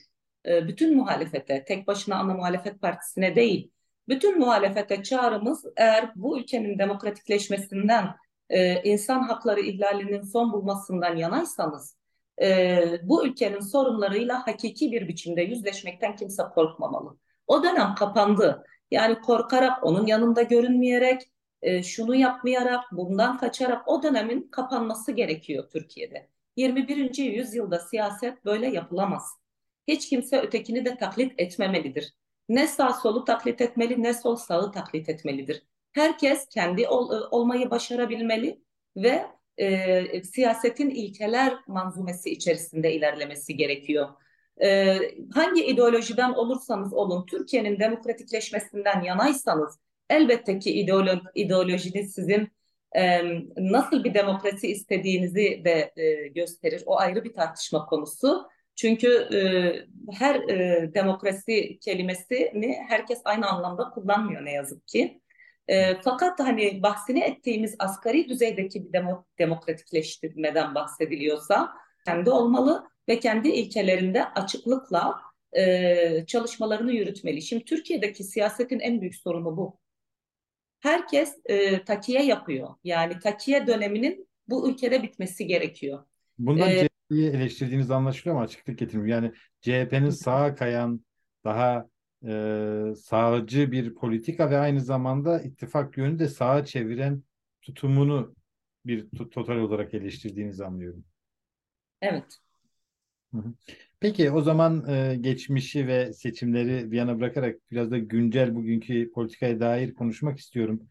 E, 0.46 0.68
bütün 0.68 0.98
muhalefete, 0.98 1.64
tek 1.66 1.88
başına 1.88 2.16
ana 2.16 2.34
muhalefet 2.34 2.82
partisine 2.82 3.36
değil, 3.36 3.72
bütün 4.08 4.40
muhalefete 4.40 5.04
çağrımız 5.04 5.66
eğer 5.78 6.12
bu 6.16 6.40
ülkenin 6.40 6.80
demokratikleşmesinden, 6.80 8.16
e, 8.54 8.82
insan 8.84 9.22
hakları 9.22 9.60
ihlalinin 9.62 10.22
son 10.22 10.54
bulmasından 10.54 11.16
yanaysanız, 11.16 11.98
e, 12.42 13.00
bu 13.04 13.28
ülkenin 13.28 13.60
sorunlarıyla 13.60 14.48
hakiki 14.48 14.92
bir 14.92 15.08
biçimde 15.08 15.42
yüzleşmekten 15.42 16.16
kimse 16.16 16.44
korkmamalı. 16.44 17.18
O 17.48 17.64
dönem 17.64 17.96
kapandı. 17.96 18.64
Yani 18.92 19.22
korkarak, 19.22 19.84
onun 19.84 20.06
yanında 20.06 20.42
görünmeyerek, 20.42 21.22
e, 21.62 21.84
şunu 21.84 22.16
yapmayarak, 22.16 22.84
bundan 22.92 23.38
kaçarak 23.38 23.88
o 23.88 24.04
dönemin 24.04 24.48
kapanması 24.52 25.12
gerekiyor 25.12 25.70
Türkiye'de. 25.70 26.30
21. 26.56 27.24
yüzyılda 27.24 27.80
siyaset 27.80 28.46
böyle 28.46 28.68
yapılamaz. 28.68 29.24
Hiç 29.88 30.10
kimse 30.10 30.42
ötekini 30.42 30.86
de 30.86 30.98
taklit 30.98 31.34
etmemelidir. 31.38 32.14
Ne 32.50 32.68
sağ 32.68 32.94
solu 32.94 33.26
taklit 33.26 33.62
etmeli 33.62 34.04
ne 34.04 34.14
sol 34.14 34.36
sağı 34.36 34.72
taklit 34.72 35.10
etmelidir. 35.10 35.64
Herkes 35.94 36.48
kendi 36.50 36.88
ol, 36.88 37.12
e, 37.12 37.28
olmayı 37.32 37.70
başarabilmeli 37.70 38.62
ve 38.96 39.26
e, 39.58 40.24
siyasetin 40.24 40.90
ilkeler 40.90 41.54
manzumesi 41.68 42.30
içerisinde 42.30 42.94
ilerlemesi 42.94 43.58
gerekiyor. 43.58 44.10
E, 44.64 44.98
hangi 45.34 45.66
ideolojiden 45.66 46.34
olursanız 46.34 46.94
olun, 46.94 47.26
Türkiye'nin 47.26 47.80
demokratikleşmesinden 47.80 49.02
yanaysanız 49.02 49.80
elbette 50.10 50.60
ki 50.60 50.72
ideolo 50.72 51.20
ideolojiniz 51.36 52.14
sizin 52.14 52.50
e, 52.96 53.22
nasıl 53.58 54.04
bir 54.04 54.14
demokrasi 54.14 54.68
istediğinizi 54.68 55.62
de 55.66 55.94
e, 55.96 56.28
gösterir. 56.28 56.84
O 56.86 56.98
ayrı 57.00 57.24
bir 57.24 57.34
tartışma 57.34 57.86
konusu. 57.86 58.48
Çünkü 58.76 59.08
e, 59.08 59.40
her 60.14 60.36
e, 60.36 60.94
demokrasi 60.94 61.80
kelimesini 61.80 62.78
herkes 62.90 63.22
aynı 63.26 63.50
anlamda 63.50 63.90
kullanmıyor 63.90 64.46
ne 64.46 64.52
yazık 64.52 64.88
ki. 64.88 65.22
E, 65.68 66.02
fakat 66.02 66.40
hani 66.40 66.84
bahsini 66.84 67.20
ettiğimiz 67.20 67.76
asgari 67.80 68.30
düzeydeki 68.30 68.86
bir 68.86 68.94
demo, 68.94 69.26
demokratikleştirmeden 69.40 70.76
bahsediliyorsa 70.76 71.72
kendi 72.06 72.30
olmalı 72.30 72.88
ve 73.10 73.20
kendi 73.20 73.50
ilkelerinde 73.50 74.26
açıklıkla 74.26 75.22
e, 75.58 76.26
çalışmalarını 76.28 76.92
yürütmeli. 76.92 77.42
Şimdi 77.42 77.66
Türkiye'deki 77.66 78.24
siyasetin 78.24 78.80
en 78.80 79.02
büyük 79.02 79.16
sorunu 79.16 79.58
bu. 79.58 79.80
Herkes 80.80 81.38
e, 81.46 81.84
takiye 81.84 82.26
yapıyor. 82.26 82.70
Yani 82.84 83.20
takiye 83.20 83.68
döneminin 83.68 84.28
bu 84.48 84.70
ülkede 84.70 85.04
bitmesi 85.04 85.48
gerekiyor. 85.48 86.04
Bundan 86.38 86.70
ee, 86.70 86.88
CHP'yi 86.88 87.30
eleştirdiğiniz 87.30 87.92
anlaşılıyor 87.92 88.36
ama 88.36 88.46
açıklık 88.46 88.80
getirmiyor. 88.80 89.24
Yani 89.24 89.34
CHP'nin 89.62 90.10
sağa 90.10 90.56
kayan 90.56 91.06
daha 91.44 91.90
e, 92.28 92.96
sağcı 92.96 93.72
bir 93.72 93.96
politika 93.96 94.50
ve 94.50 94.58
aynı 94.58 94.82
zamanda 94.82 95.42
ittifak 95.42 95.98
yönü 95.98 96.20
de 96.20 96.28
sağa 96.28 96.66
çeviren 96.66 97.24
tutumunu 97.62 98.36
bir 98.86 99.10
total 99.10 99.58
olarak 99.58 99.94
eleştirdiğinizi 99.94 100.66
anlıyorum. 100.66 101.06
Evet. 102.02 102.40
Peki 104.00 104.32
o 104.32 104.42
zaman 104.42 104.90
e, 104.90 105.16
geçmişi 105.16 105.88
ve 105.88 106.14
seçimleri 106.14 106.92
bir 106.92 106.98
yana 106.98 107.20
bırakarak 107.20 107.56
biraz 107.72 107.92
da 107.92 107.98
güncel 107.98 108.56
bugünkü 108.56 109.12
politikaya 109.12 109.60
dair 109.60 109.94
konuşmak 109.94 110.40
istiyorum. 110.40 110.82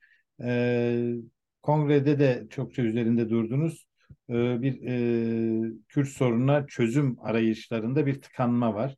E, 0.44 1.14
kongrede 1.62 2.18
de 2.18 2.46
çokça 2.50 2.82
üzerinde 2.82 3.30
durdunuz. 3.30 3.86
E, 4.30 4.62
bir 4.62 4.82
e, 4.86 5.72
Kürt 5.88 6.08
sorununa 6.08 6.66
çözüm 6.66 7.16
arayışlarında 7.20 8.06
bir 8.06 8.22
tıkanma 8.22 8.74
var. 8.74 8.96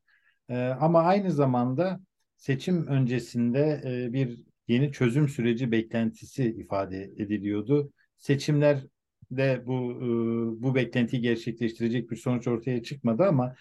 E, 0.48 0.56
ama 0.58 1.02
aynı 1.02 1.30
zamanda 1.30 2.00
seçim 2.44 2.86
öncesinde 2.86 3.82
e, 3.84 4.12
bir 4.12 4.40
yeni 4.68 4.92
çözüm 4.92 5.28
süreci 5.28 5.72
beklentisi 5.72 6.44
ifade 6.44 7.02
ediliyordu. 7.02 7.92
Seçimler 8.18 8.86
de 9.30 9.62
bu 9.66 9.92
e, 9.92 10.62
bu 10.62 10.74
beklentiyi 10.74 11.22
gerçekleştirecek 11.22 12.10
bir 12.10 12.16
sonuç 12.16 12.48
ortaya 12.48 12.82
çıkmadı 12.82 13.24
ama 13.24 13.54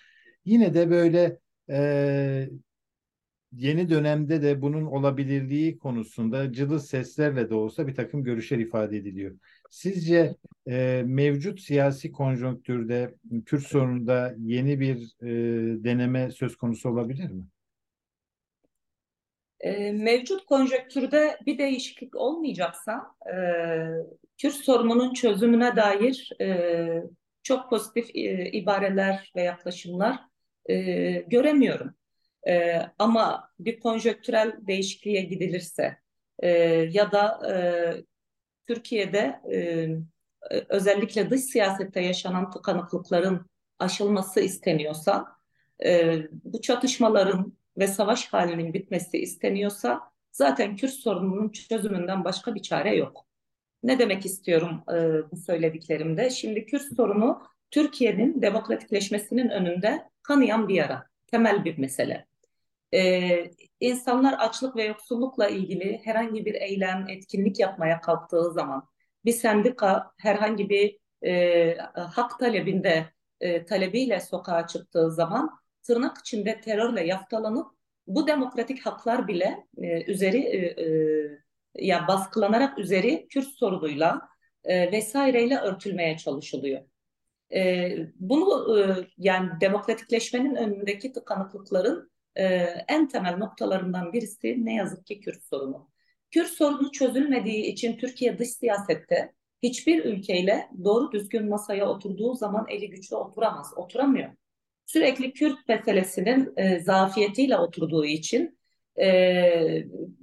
yine 0.45 0.73
de 0.73 0.89
böyle 0.89 1.39
e, 1.69 2.49
yeni 3.51 3.89
dönemde 3.89 4.41
de 4.41 4.61
bunun 4.61 4.85
olabilirliği 4.85 5.77
konusunda 5.77 6.53
cılız 6.53 6.87
seslerle 6.87 7.49
de 7.49 7.55
olsa 7.55 7.87
bir 7.87 7.95
takım 7.95 8.23
görüşler 8.23 8.59
ifade 8.59 8.97
ediliyor. 8.97 9.37
Sizce 9.71 10.35
e, 10.67 11.03
mevcut 11.05 11.61
siyasi 11.61 12.11
konjonktürde 12.11 13.15
Kürt 13.45 13.63
sorununda 13.63 14.35
yeni 14.37 14.79
bir 14.79 15.15
e, 15.21 15.27
deneme 15.83 16.31
söz 16.31 16.55
konusu 16.55 16.89
olabilir 16.89 17.31
mi? 17.31 17.43
E, 19.63 19.91
mevcut 19.91 20.45
konjonktürde 20.45 21.37
bir 21.45 21.57
değişiklik 21.57 22.15
olmayacaksa 22.15 23.15
e, 23.25 23.35
Kürt 24.37 24.53
sorununun 24.53 25.13
çözümüne 25.13 25.75
dair 25.75 26.31
e, 26.41 27.03
çok 27.43 27.69
pozitif 27.69 28.15
e, 28.15 28.51
ibareler 28.51 29.31
ve 29.35 29.41
yaklaşımlar 29.41 30.19
e, 30.69 30.75
göremiyorum. 31.11 31.95
E, 32.47 32.81
ama 32.99 33.49
bir 33.59 33.79
konjöktürel 33.79 34.53
değişikliğe 34.67 35.21
gidilirse 35.21 35.97
e, 36.39 36.49
ya 36.91 37.11
da 37.11 37.51
e, 37.51 37.55
Türkiye'de 38.67 39.41
e, 39.53 39.87
özellikle 40.69 41.29
dış 41.29 41.41
siyasette 41.41 42.01
yaşanan 42.01 42.51
tıkanıklıkların 42.51 43.45
aşılması 43.79 44.39
isteniyorsa, 44.39 45.25
e, 45.85 46.19
bu 46.31 46.61
çatışmaların 46.61 47.57
ve 47.77 47.87
savaş 47.87 48.27
halinin 48.27 48.73
bitmesi 48.73 49.17
isteniyorsa 49.17 50.01
zaten 50.31 50.75
Kürt 50.75 50.93
sorununun 50.93 51.49
çözümünden 51.49 52.23
başka 52.23 52.55
bir 52.55 52.61
çare 52.61 52.95
yok. 52.95 53.25
Ne 53.83 53.99
demek 53.99 54.25
istiyorum 54.25 54.83
e, 54.89 55.31
bu 55.31 55.37
söylediklerimde? 55.37 56.29
Şimdi 56.29 56.65
Kürt 56.65 56.95
sorunu 56.95 57.41
Türkiye'nin 57.71 58.41
demokratikleşmesinin 58.41 59.49
önünde 59.49 60.09
kanayan 60.23 60.67
bir 60.67 60.75
yara, 60.75 61.07
temel 61.27 61.65
bir 61.65 61.77
mesele. 61.77 62.27
Ee, 62.93 63.51
insanlar 63.79 64.33
açlık 64.33 64.75
ve 64.75 64.83
yoksullukla 64.83 65.47
ilgili 65.47 66.01
herhangi 66.03 66.45
bir 66.45 66.53
eylem, 66.53 67.05
etkinlik 67.09 67.59
yapmaya 67.59 68.01
kalktığı 68.01 68.51
zaman 68.53 68.89
bir 69.25 69.31
sendika 69.31 70.11
herhangi 70.17 70.69
bir 70.69 70.99
e, 71.25 71.77
hak 71.95 72.39
talebinde 72.39 73.05
e, 73.39 73.65
talebiyle 73.65 74.19
sokağa 74.19 74.67
çıktığı 74.67 75.11
zaman 75.11 75.62
tırnak 75.83 76.17
içinde 76.17 76.61
terörle 76.61 77.05
yaftalanıp 77.07 77.67
bu 78.07 78.27
demokratik 78.27 78.85
haklar 78.85 79.27
bile 79.27 79.67
e, 79.77 80.11
üzeri 80.11 80.37
e, 80.37 80.83
e, 80.83 81.85
ya 81.87 82.07
baskılanarak 82.07 82.79
üzeri 82.79 83.27
Kürt 83.27 83.47
sorunuyla 83.47 84.21
e, 84.63 84.91
vesaireyle 84.91 85.57
örtülmeye 85.57 86.17
çalışılıyor. 86.17 86.81
E, 87.53 87.91
bunu 88.15 88.79
e, 88.79 89.07
yani 89.17 89.49
demokratikleşmenin 89.61 90.55
önündeki 90.55 91.11
tıkanıklıkların 91.11 92.11
e, 92.35 92.45
en 92.87 93.07
temel 93.07 93.37
noktalarından 93.37 94.13
birisi 94.13 94.65
ne 94.65 94.75
yazık 94.75 95.05
ki 95.05 95.19
Kürt 95.19 95.43
sorunu. 95.43 95.89
Kürt 96.31 96.49
sorunu 96.49 96.91
çözülmediği 96.91 97.63
için 97.63 97.97
Türkiye 97.97 98.39
dış 98.39 98.49
siyasette 98.49 99.33
hiçbir 99.63 100.05
ülkeyle 100.05 100.69
doğru 100.83 101.11
düzgün 101.11 101.49
masaya 101.49 101.89
oturduğu 101.89 102.35
zaman 102.35 102.65
eli 102.69 102.89
güçlü 102.89 103.15
oturamaz, 103.15 103.73
oturamıyor. 103.75 104.29
Sürekli 104.93 105.33
Kürt 105.33 105.67
meselesinin 105.67 106.53
e, 106.57 106.79
zafiyetiyle 106.79 107.57
oturduğu 107.57 108.05
için 108.05 108.59
e, 108.95 109.07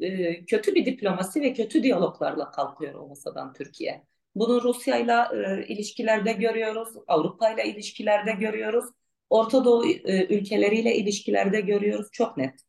e, 0.00 0.44
kötü 0.44 0.74
bir 0.74 0.86
diplomasi 0.86 1.42
ve 1.42 1.52
kötü 1.52 1.82
diyaloglarla 1.82 2.50
kalkıyor 2.50 2.94
o 2.94 3.08
masadan 3.08 3.52
Türkiye. 3.52 4.04
Bunu 4.34 4.62
Rusya'yla 4.62 5.30
e, 5.34 5.66
ilişkilerde 5.66 6.32
görüyoruz, 6.32 6.88
Avrupa'yla 7.06 7.62
ilişkilerde 7.62 8.32
görüyoruz, 8.32 8.84
Orta 9.30 9.64
Doğu 9.64 9.86
e, 9.86 10.24
ülkeleriyle 10.24 10.96
ilişkilerde 10.96 11.60
görüyoruz 11.60 12.06
çok 12.12 12.36
net. 12.36 12.60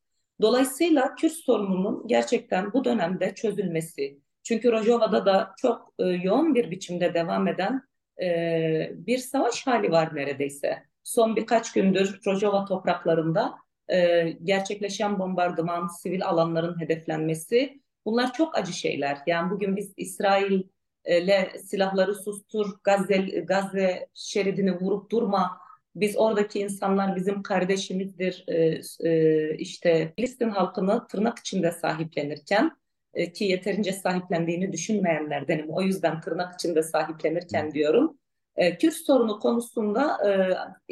Dolayısıyla 0.42 1.16
Kürt 1.16 1.34
sorununun 1.34 2.08
gerçekten 2.08 2.74
bu 2.74 2.86
dönemde 2.86 3.36
çözülmesi, 3.36 4.20
çünkü 4.44 4.72
Rojava'da 4.72 5.26
da 5.26 5.54
çok 5.58 5.94
e, 6.00 6.04
yoğun 6.04 6.56
bir 6.56 6.72
biçimde 6.72 7.14
devam 7.14 7.48
eden 7.48 7.82
e, 8.22 8.92
bir 8.94 9.18
savaş 9.18 9.68
hali 9.68 9.92
var 9.92 10.16
neredeyse. 10.16 10.91
Son 11.04 11.36
birkaç 11.36 11.74
gündür 11.74 12.20
Rojava 12.28 12.66
topraklarında 12.66 13.56
e, 13.88 14.30
gerçekleşen 14.44 15.20
bombardıman, 15.20 15.88
sivil 15.88 16.26
alanların 16.26 16.82
hedeflenmesi 16.82 17.82
bunlar 18.06 18.34
çok 18.34 18.58
acı 18.58 18.74
şeyler. 18.74 19.18
Yani 19.28 19.52
bugün 19.52 19.76
biz 19.76 19.94
İsrail 19.98 20.64
ile 21.06 21.52
silahları 21.66 22.16
sustur, 22.16 22.76
Gazze, 22.84 23.18
Gazze 23.18 24.08
şeridini 24.14 24.80
vurup 24.80 25.12
durma 25.12 25.62
biz 25.96 26.18
oradaki 26.18 26.60
insanlar 26.60 27.16
bizim 27.16 27.44
kardeşimizdir. 27.44 28.44
E, 28.48 28.82
e, 29.10 29.56
işte 29.58 30.14
Filistin 30.16 30.50
halkını 30.50 31.08
tırnak 31.08 31.40
içinde 31.40 31.72
sahiplenirken 31.72 32.72
e, 33.14 33.32
ki 33.32 33.46
yeterince 33.46 33.92
sahiplendiğini 33.92 34.72
düşünmeyenlerdenim. 34.72 35.70
O 35.70 35.82
yüzden 35.82 36.22
tırnak 36.22 36.54
içinde 36.54 36.84
sahiplenirken 36.84 37.72
diyorum. 37.72 38.18
E, 38.56 38.78
Kürt 38.78 38.94
sorunu 38.94 39.40
konusunda 39.40 40.30
e, 40.30 40.32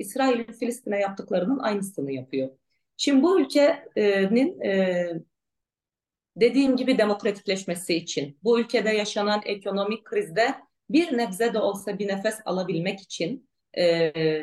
İsrail'in 0.02 0.54
Filistin'e 0.54 1.00
yaptıklarının 1.00 1.60
aynısını 1.60 2.12
yapıyor. 2.12 2.50
Şimdi 2.98 3.24
bu 3.24 3.42
ülkenin 3.42 4.62
e, 4.62 5.08
dediğim 6.36 6.76
gibi 6.76 6.98
demokratikleşmesi 6.98 7.96
için, 7.96 8.40
bu 8.44 8.60
ülkede 8.60 8.90
yaşanan 8.90 9.42
ekonomik 9.46 10.06
krizde 10.06 10.56
bir 10.90 11.18
nebze 11.18 11.54
de 11.54 11.60
olsa 11.60 12.00
bir 12.00 12.08
nefes 12.08 12.36
alabilmek 12.46 13.00
için 13.00 13.50
e, 13.74 13.84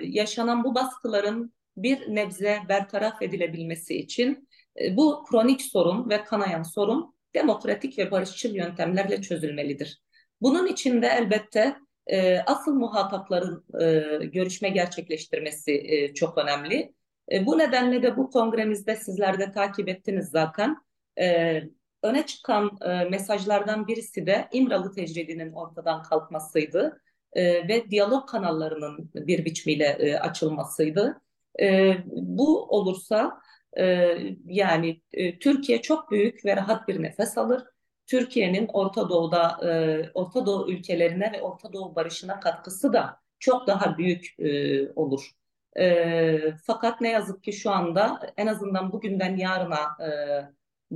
yaşanan 0.03 0.65
bu 0.65 0.75
baskıların 0.75 1.53
bir 1.77 2.15
nebze 2.15 2.59
bertaraf 2.69 3.23
edilebilmesi 3.23 3.97
için 3.97 4.49
e, 4.81 4.97
bu 4.97 5.25
kronik 5.31 5.63
sorun 5.63 6.11
ve 6.11 6.25
kanayan 6.25 6.63
sorun 6.63 7.15
demokratik 7.35 7.99
ve 7.99 8.11
barışçıl 8.11 8.55
yöntemlerle 8.55 9.23
çözülmelidir. 9.23 10.03
Bunun 10.41 10.67
için 10.67 11.03
de 11.03 11.07
elbette 11.07 11.77
e, 12.07 12.39
asıl 12.39 12.75
muhatapların 12.75 13.65
e, 13.81 14.27
görüşme 14.27 14.69
gerçekleştirmesi 14.69 15.73
e, 15.73 16.15
çok 16.15 16.39
önemli. 16.39 16.95
E, 17.33 17.47
bu 17.47 17.59
nedenle 17.59 18.03
de 18.03 18.17
bu 18.17 18.31
kongremizde 18.31 18.97
sizler 18.97 19.39
de 19.39 19.53
takip 19.53 19.89
ettiniz 19.89 20.29
zaten. 20.29 20.77
E, 21.19 21.63
öne 22.03 22.27
çıkan 22.27 22.79
e, 22.81 23.05
mesajlardan 23.05 23.87
birisi 23.87 24.27
de 24.27 24.49
İmralı 24.53 24.95
tecridinin 24.95 25.53
ortadan 25.53 26.03
kalkmasıydı 26.03 27.01
e, 27.33 27.69
ve 27.69 27.91
diyalog 27.91 28.29
kanallarının 28.29 29.11
bir 29.15 29.45
biçimiyle 29.45 29.85
e, 29.85 30.17
açılmasıydı. 30.17 31.21
E, 31.61 31.95
bu 32.07 32.65
olursa 32.65 33.41
e, 33.79 34.17
yani 34.45 35.03
e, 35.13 35.39
Türkiye 35.39 35.83
çok 35.83 36.11
büyük 36.11 36.45
ve 36.45 36.57
rahat 36.57 36.89
bir 36.89 37.03
nefes 37.03 37.39
alır. 37.39 37.63
Türkiye'nin 38.07 38.69
Orta 38.73 39.09
Doğu'da 39.09 39.71
e, 39.71 40.11
Orta 40.15 40.47
Doğu 40.47 40.71
ülkelerine 40.71 41.33
ve 41.33 41.43
Orta 41.43 41.73
Doğu 41.73 41.95
barışına 41.95 42.41
katkısı 42.41 42.93
da 42.93 43.21
çok 43.39 43.67
daha 43.67 43.99
büyük 43.99 44.35
e, 44.39 44.93
olur. 44.93 45.31
E, 45.79 46.39
fakat 46.65 47.01
ne 47.01 47.11
yazık 47.11 47.45
ki 47.45 47.53
şu 47.53 47.71
anda 47.71 48.21
en 48.37 48.47
azından 48.47 48.93
bugünden 48.93 49.37
yarına 49.37 49.81
e, 50.01 50.11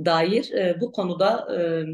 dair 0.05 0.51
e, 0.51 0.81
bu 0.81 0.91
konuda 0.91 1.47
e, 1.55 1.85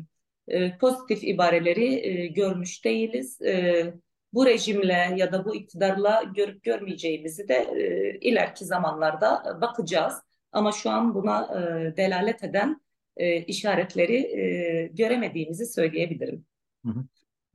e, 0.48 0.78
pozitif 0.78 1.24
ibareleri 1.24 2.08
e, 2.08 2.28
görmüş 2.28 2.86
değiliz. 2.86 3.42
E, 3.42 3.94
bu 4.34 4.46
rejimle 4.46 5.14
ya 5.16 5.32
da 5.32 5.46
bu 5.46 5.56
iktidarla 5.56 6.24
görüp 6.36 6.64
görmeyeceğimizi 6.64 7.48
de 7.48 7.56
e, 7.56 8.18
ileriki 8.20 8.66
zamanlarda 8.66 9.58
bakacağız. 9.62 10.14
Ama 10.52 10.72
şu 10.72 10.90
an 10.90 11.16
buna 11.16 11.42
e, 11.44 11.98
delalet 11.98 12.44
eden 12.44 12.82
e, 13.18 13.38
işaretleri 13.42 14.16
e, 14.16 14.77
göremediğimizi 14.96 15.66
söyleyebilirim. 15.66 16.46
Hı 16.86 16.92
hı. 16.92 17.06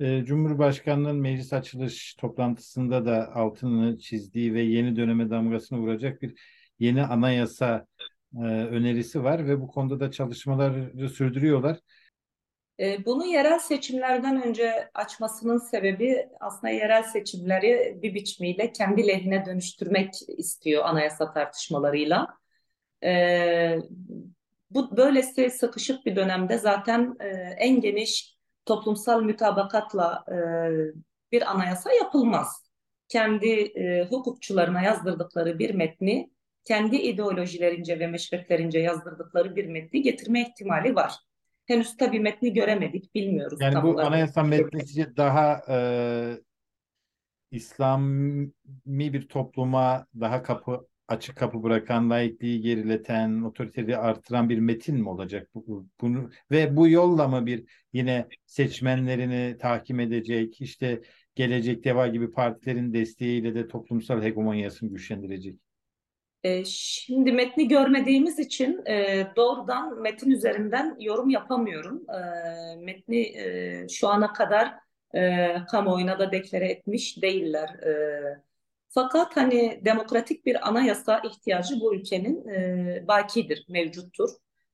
E, 0.05 0.25
Cumhurbaşkanı'nın 0.25 1.17
meclis 1.17 1.53
açılış 1.53 2.15
toplantısında 2.15 3.07
da 3.07 3.35
altını 3.35 3.99
çizdiği 3.99 4.55
ve 4.55 4.63
yeni 4.63 4.97
döneme 4.97 5.31
damgasını 5.31 5.79
vuracak 5.79 6.23
bir 6.23 6.35
yeni 6.79 7.03
anayasa 7.03 7.87
e, 8.35 8.45
önerisi 8.47 9.25
var 9.25 9.47
ve 9.47 9.61
bu 9.61 9.67
konuda 9.67 10.01
da 10.01 10.11
çalışmaları 10.11 11.09
sürdürüyorlar. 11.09 11.79
Ee, 12.81 13.05
bunu 13.05 13.27
yerel 13.27 13.59
seçimlerden 13.59 14.43
önce 14.43 14.91
açmasının 14.95 15.59
sebebi 15.59 16.29
aslında 16.41 16.73
yerel 16.73 17.03
seçimleri 17.03 17.99
bir 18.03 18.15
biçimiyle 18.15 18.73
kendi 18.73 19.07
lehine 19.07 19.47
dönüştürmek 19.47 20.15
istiyor 20.29 20.85
anayasa 20.85 21.33
tartışmalarıyla. 21.33 22.29
Bu 24.75 24.97
böylesi 24.97 25.51
sıkışık 25.51 26.07
bir 26.07 26.17
dönemde 26.17 26.59
zaten 26.59 27.17
e, 27.21 27.27
en 27.59 27.81
geniş 27.81 28.37
toplumsal 28.67 29.23
mütabakatla 29.23 30.25
e, 30.29 30.37
bir 31.33 31.51
anayasa 31.51 31.93
yapılmaz. 31.93 32.63
Kendi 33.09 33.49
e, 33.49 34.07
hukukçularına 34.11 34.83
yazdırdıkları 34.83 35.59
bir 35.59 35.75
metni, 35.75 36.31
kendi 36.65 36.97
ideolojilerince 36.97 37.99
ve 37.99 38.07
meşreplerince 38.07 38.79
yazdırdıkları 38.79 39.57
bir 39.57 39.67
metni 39.67 40.03
getirme 40.03 40.43
ihtimali 40.43 40.95
var. 40.95 41.13
Henüz 41.67 41.97
tabii 41.97 42.21
metni 42.21 42.53
göremedik, 42.53 43.15
bilmiyoruz. 43.15 43.61
Yani 43.61 43.75
tam 43.75 43.85
bu 43.85 43.89
olarak. 43.89 44.09
anayasa 44.09 44.43
metni 44.43 44.87
sizce 44.87 45.17
daha 45.17 45.63
e, 45.69 45.77
İslami 47.51 48.51
bir 48.87 49.29
topluma 49.29 50.07
daha 50.21 50.43
kapı 50.43 50.87
açık 51.13 51.37
kapı 51.37 51.63
bırakan, 51.63 52.11
laikliği 52.11 52.61
gerileten, 52.61 53.43
otoriteliği 53.43 53.97
artıran 53.97 54.49
bir 54.49 54.59
metin 54.59 54.97
mi 54.97 55.09
olacak? 55.09 55.49
Bu, 55.55 55.87
bunu 56.01 56.31
ve 56.51 56.77
bu 56.77 56.89
yolla 56.89 57.29
mı 57.29 57.47
bir 57.47 57.65
yine 57.93 58.27
seçmenlerini 58.47 59.59
tahkim 59.59 60.01
edecek, 60.01 60.61
işte 60.61 61.01
gelecek 61.35 61.85
deva 61.85 62.07
gibi 62.07 62.33
partilerin 62.33 62.93
desteğiyle 62.93 63.55
de 63.55 63.69
toplumsal 63.69 64.23
hegemonyasını 64.23 64.91
güçlendirecek? 64.91 65.57
E, 66.45 66.65
şimdi 66.65 67.33
metni 67.33 67.69
görmediğimiz 67.69 68.39
için 68.39 68.87
e, 68.87 69.27
doğrudan 69.37 70.01
metin 70.01 70.31
üzerinden 70.31 70.97
yorum 71.01 71.31
yapamıyorum. 71.31 72.03
E, 72.11 72.77
metni 72.77 73.21
e, 73.21 73.87
şu 73.89 74.09
ana 74.09 74.33
kadar 74.33 74.75
e, 75.15 75.55
kamuoyuna 75.71 76.19
da 76.19 76.33
deklare 76.33 76.69
etmiş 76.69 77.23
değiller. 77.23 77.69
E, 77.69 77.93
fakat 78.95 79.37
hani 79.37 79.81
demokratik 79.85 80.47
bir 80.47 80.69
anayasa 80.69 81.19
ihtiyacı 81.19 81.81
bu 81.81 81.95
ülkenin 81.95 82.49
e, 82.49 83.05
bakidir, 83.09 83.67
mevcuttur. 83.69 84.31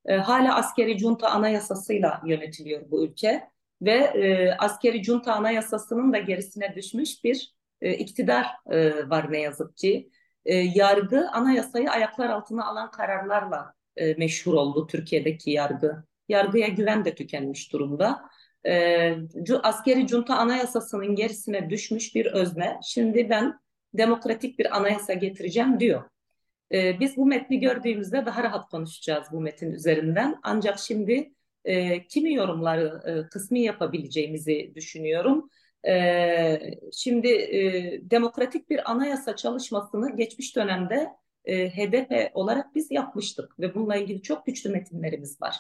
E, 0.07 0.17
hala 0.17 0.57
askeri 0.57 0.99
junta 0.99 1.29
anayasasıyla 1.29 2.23
yönetiliyor 2.27 2.91
bu 2.91 3.05
ülke 3.05 3.49
ve 3.83 3.95
e, 3.95 4.53
askeri 4.59 5.05
junta 5.05 5.33
anayasasının 5.33 6.13
da 6.13 6.19
gerisine 6.19 6.75
düşmüş 6.75 7.25
bir 7.25 7.55
e, 7.81 7.95
iktidar 7.95 8.47
e, 8.71 9.09
var 9.11 9.33
ne 9.33 9.41
yazık 9.41 9.77
ki. 9.77 10.11
E, 10.45 10.55
yargı 10.55 11.29
anayasayı 11.33 11.91
ayaklar 11.91 12.29
altına 12.29 12.67
alan 12.67 12.91
kararlarla 12.91 13.75
e, 13.97 14.15
meşhur 14.15 14.55
oldu 14.55 14.87
Türkiye'deki 14.87 15.51
yargı. 15.51 16.05
Yargıya 16.29 16.69
güven 16.69 17.05
de 17.05 17.15
tükenmiş 17.15 17.73
durumda. 17.73 18.23
E, 18.67 19.15
askeri 19.63 20.09
junta 20.09 20.37
anayasasının 20.37 21.15
gerisine 21.15 21.71
düşmüş 21.71 22.15
bir 22.15 22.27
özne. 22.27 22.81
Şimdi 22.85 23.31
ben 23.31 23.61
demokratik 23.95 24.59
bir 24.59 24.77
anayasa 24.77 25.13
getireceğim 25.13 25.81
diyor. 25.81 26.03
E, 26.73 27.01
biz 27.01 27.17
bu 27.17 27.27
metni 27.27 27.61
gördüğümüzde 27.61 28.27
daha 28.27 28.43
rahat 28.43 28.71
konuşacağız 28.71 29.27
bu 29.33 29.41
metin 29.41 29.73
üzerinden. 29.73 30.37
Ancak 30.43 30.79
şimdi 30.79 31.33
e, 31.65 32.07
kimi 32.07 32.35
yorumları 32.35 33.03
e, 33.07 33.29
kısmi 33.29 33.61
yapabileceğimizi 33.61 34.73
düşünüyorum. 34.75 35.51
E, 35.87 36.61
şimdi 36.93 37.29
e, 37.29 37.61
demokratik 38.11 38.71
bir 38.71 38.91
anayasa 38.91 39.37
çalışmasını 39.37 40.17
geçmiş 40.17 40.57
dönemde 40.57 41.09
e, 41.45 41.71
HDP 41.71 42.31
olarak 42.35 42.75
biz 42.75 42.91
yapmıştık 42.91 43.61
ve 43.61 43.75
bununla 43.75 43.97
ilgili 43.97 44.23
çok 44.23 44.47
güçlü 44.47 44.71
metinlerimiz 44.71 45.43
var. 45.43 45.57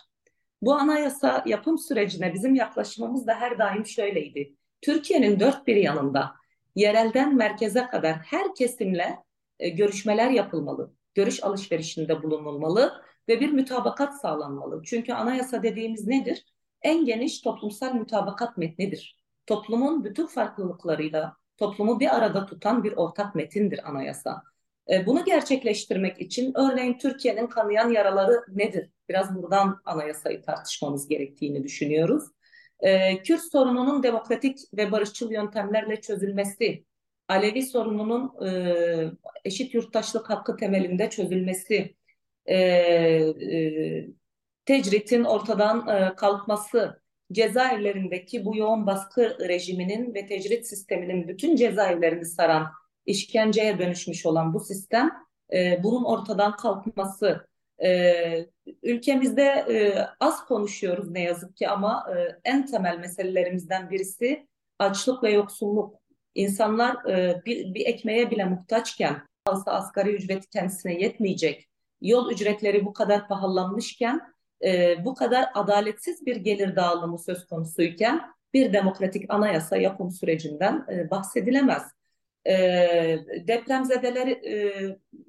Bu 0.62 0.74
anayasa 0.74 1.44
yapım 1.46 1.78
sürecine 1.78 2.34
bizim 2.34 2.54
yaklaşımımız 2.54 3.26
da 3.26 3.34
her 3.34 3.58
daim 3.58 3.86
şöyleydi. 3.86 4.54
Türkiye'nin 4.80 5.40
dört 5.40 5.66
bir 5.66 5.76
yanında 5.76 6.34
yerelden 6.78 7.36
merkeze 7.36 7.86
kadar 7.86 8.16
her 8.16 8.54
kesimle 8.54 9.18
e, 9.58 9.68
görüşmeler 9.68 10.30
yapılmalı, 10.30 10.94
görüş 11.14 11.44
alışverişinde 11.44 12.22
bulunulmalı 12.22 13.02
ve 13.28 13.40
bir 13.40 13.52
mütabakat 13.52 14.20
sağlanmalı. 14.20 14.82
Çünkü 14.84 15.12
anayasa 15.12 15.62
dediğimiz 15.62 16.06
nedir? 16.06 16.44
En 16.82 17.04
geniş 17.04 17.40
toplumsal 17.40 17.94
mütabakat 17.94 18.56
metnidir. 18.56 19.18
Toplumun 19.46 20.04
bütün 20.04 20.26
farklılıklarıyla 20.26 21.36
toplumu 21.56 22.00
bir 22.00 22.16
arada 22.16 22.46
tutan 22.46 22.84
bir 22.84 22.92
ortak 22.92 23.34
metindir 23.34 23.88
anayasa. 23.88 24.42
E, 24.90 25.06
bunu 25.06 25.24
gerçekleştirmek 25.24 26.20
için 26.20 26.52
örneğin 26.56 26.98
Türkiye'nin 26.98 27.46
kanayan 27.46 27.90
yaraları 27.90 28.44
nedir? 28.48 28.90
Biraz 29.08 29.34
buradan 29.34 29.80
anayasayı 29.84 30.42
tartışmamız 30.42 31.08
gerektiğini 31.08 31.64
düşünüyoruz. 31.64 32.24
E, 32.80 33.22
Kürt 33.22 33.42
sorununun 33.52 34.02
demokratik 34.02 34.58
ve 34.74 34.92
barışçıl 34.92 35.32
yöntemlerle 35.32 36.00
çözülmesi, 36.00 36.84
Alevi 37.28 37.62
sorununun 37.62 38.46
e, 38.46 38.50
eşit 39.44 39.74
yurttaşlık 39.74 40.30
hakkı 40.30 40.56
temelinde 40.56 41.10
çözülmesi, 41.10 41.94
e, 42.46 42.56
e, 42.56 44.08
tecritin 44.64 45.24
ortadan 45.24 45.88
e, 45.88 46.14
kalkması, 46.16 47.02
cezaevlerindeki 47.32 48.44
bu 48.44 48.56
yoğun 48.56 48.86
baskı 48.86 49.36
rejiminin 49.48 50.14
ve 50.14 50.26
tecrit 50.26 50.66
sisteminin 50.66 51.28
bütün 51.28 51.56
cezaevlerini 51.56 52.24
saran, 52.24 52.66
işkenceye 53.06 53.78
dönüşmüş 53.78 54.26
olan 54.26 54.54
bu 54.54 54.60
sistem, 54.60 55.10
e, 55.52 55.82
bunun 55.82 56.04
ortadan 56.04 56.56
kalkması, 56.56 57.48
e, 57.82 58.46
ülkemizde 58.82 59.42
e, 59.44 60.06
az 60.20 60.46
konuşuyoruz 60.46 61.10
ne 61.10 61.22
yazık 61.22 61.56
ki 61.56 61.68
ama 61.68 62.06
e, 62.16 62.38
en 62.44 62.66
temel 62.66 62.98
meselelerimizden 62.98 63.90
birisi 63.90 64.48
açlık 64.78 65.22
ve 65.22 65.30
yoksulluk. 65.30 65.94
İnsanlar 66.34 67.10
e, 67.10 67.42
bir, 67.46 67.74
bir 67.74 67.86
ekmeğe 67.86 68.30
bile 68.30 68.44
muhtaçken, 68.44 69.22
alsa 69.46 69.72
asgari 69.72 70.14
ücreti 70.14 70.50
kendisine 70.50 71.00
yetmeyecek, 71.00 71.68
yol 72.00 72.30
ücretleri 72.30 72.84
bu 72.84 72.92
kadar 72.92 73.28
pahalanmışken, 73.28 74.20
e, 74.64 75.04
bu 75.04 75.14
kadar 75.14 75.50
adaletsiz 75.54 76.26
bir 76.26 76.36
gelir 76.36 76.76
dağılımı 76.76 77.18
söz 77.18 77.46
konusuyken 77.46 78.22
bir 78.54 78.72
demokratik 78.72 79.34
anayasa 79.34 79.76
yapım 79.76 80.10
sürecinden 80.10 80.86
e, 80.92 81.10
bahsedilemez. 81.10 81.82
E, 82.46 82.54
depremzedeler 83.48 84.26
e, 84.26 84.72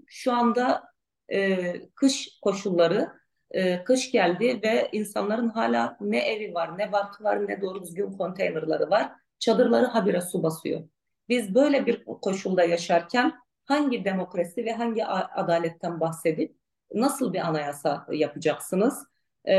şu 0.08 0.34
anda 0.34 0.84
e, 1.32 1.74
kış 1.96 2.40
koşulları, 2.42 3.19
e, 3.52 3.84
kış 3.84 4.12
geldi 4.12 4.60
ve 4.64 4.90
insanların 4.92 5.50
hala 5.50 5.98
ne 6.02 6.20
evi 6.20 6.54
var, 6.54 6.78
ne 6.78 6.92
barkı 6.92 7.24
var, 7.24 7.48
ne 7.48 7.62
doğru 7.62 7.84
düzgün 7.84 8.12
konteynerları 8.12 8.90
var. 8.90 9.12
Çadırları 9.40 9.86
habire 9.86 10.22
su 10.22 10.44
basıyor. 10.44 10.82
Biz 11.30 11.56
böyle 11.56 11.86
bir 11.86 12.06
koşulda 12.06 12.64
yaşarken 12.64 13.34
hangi 13.66 14.06
demokrasi 14.06 14.66
ve 14.66 14.74
hangi 14.74 15.06
adaletten 15.06 16.00
bahsedip 16.00 16.56
nasıl 16.94 17.34
bir 17.34 17.40
anayasa 17.40 18.08
yapacaksınız? 18.12 19.04
Ee, 19.46 19.56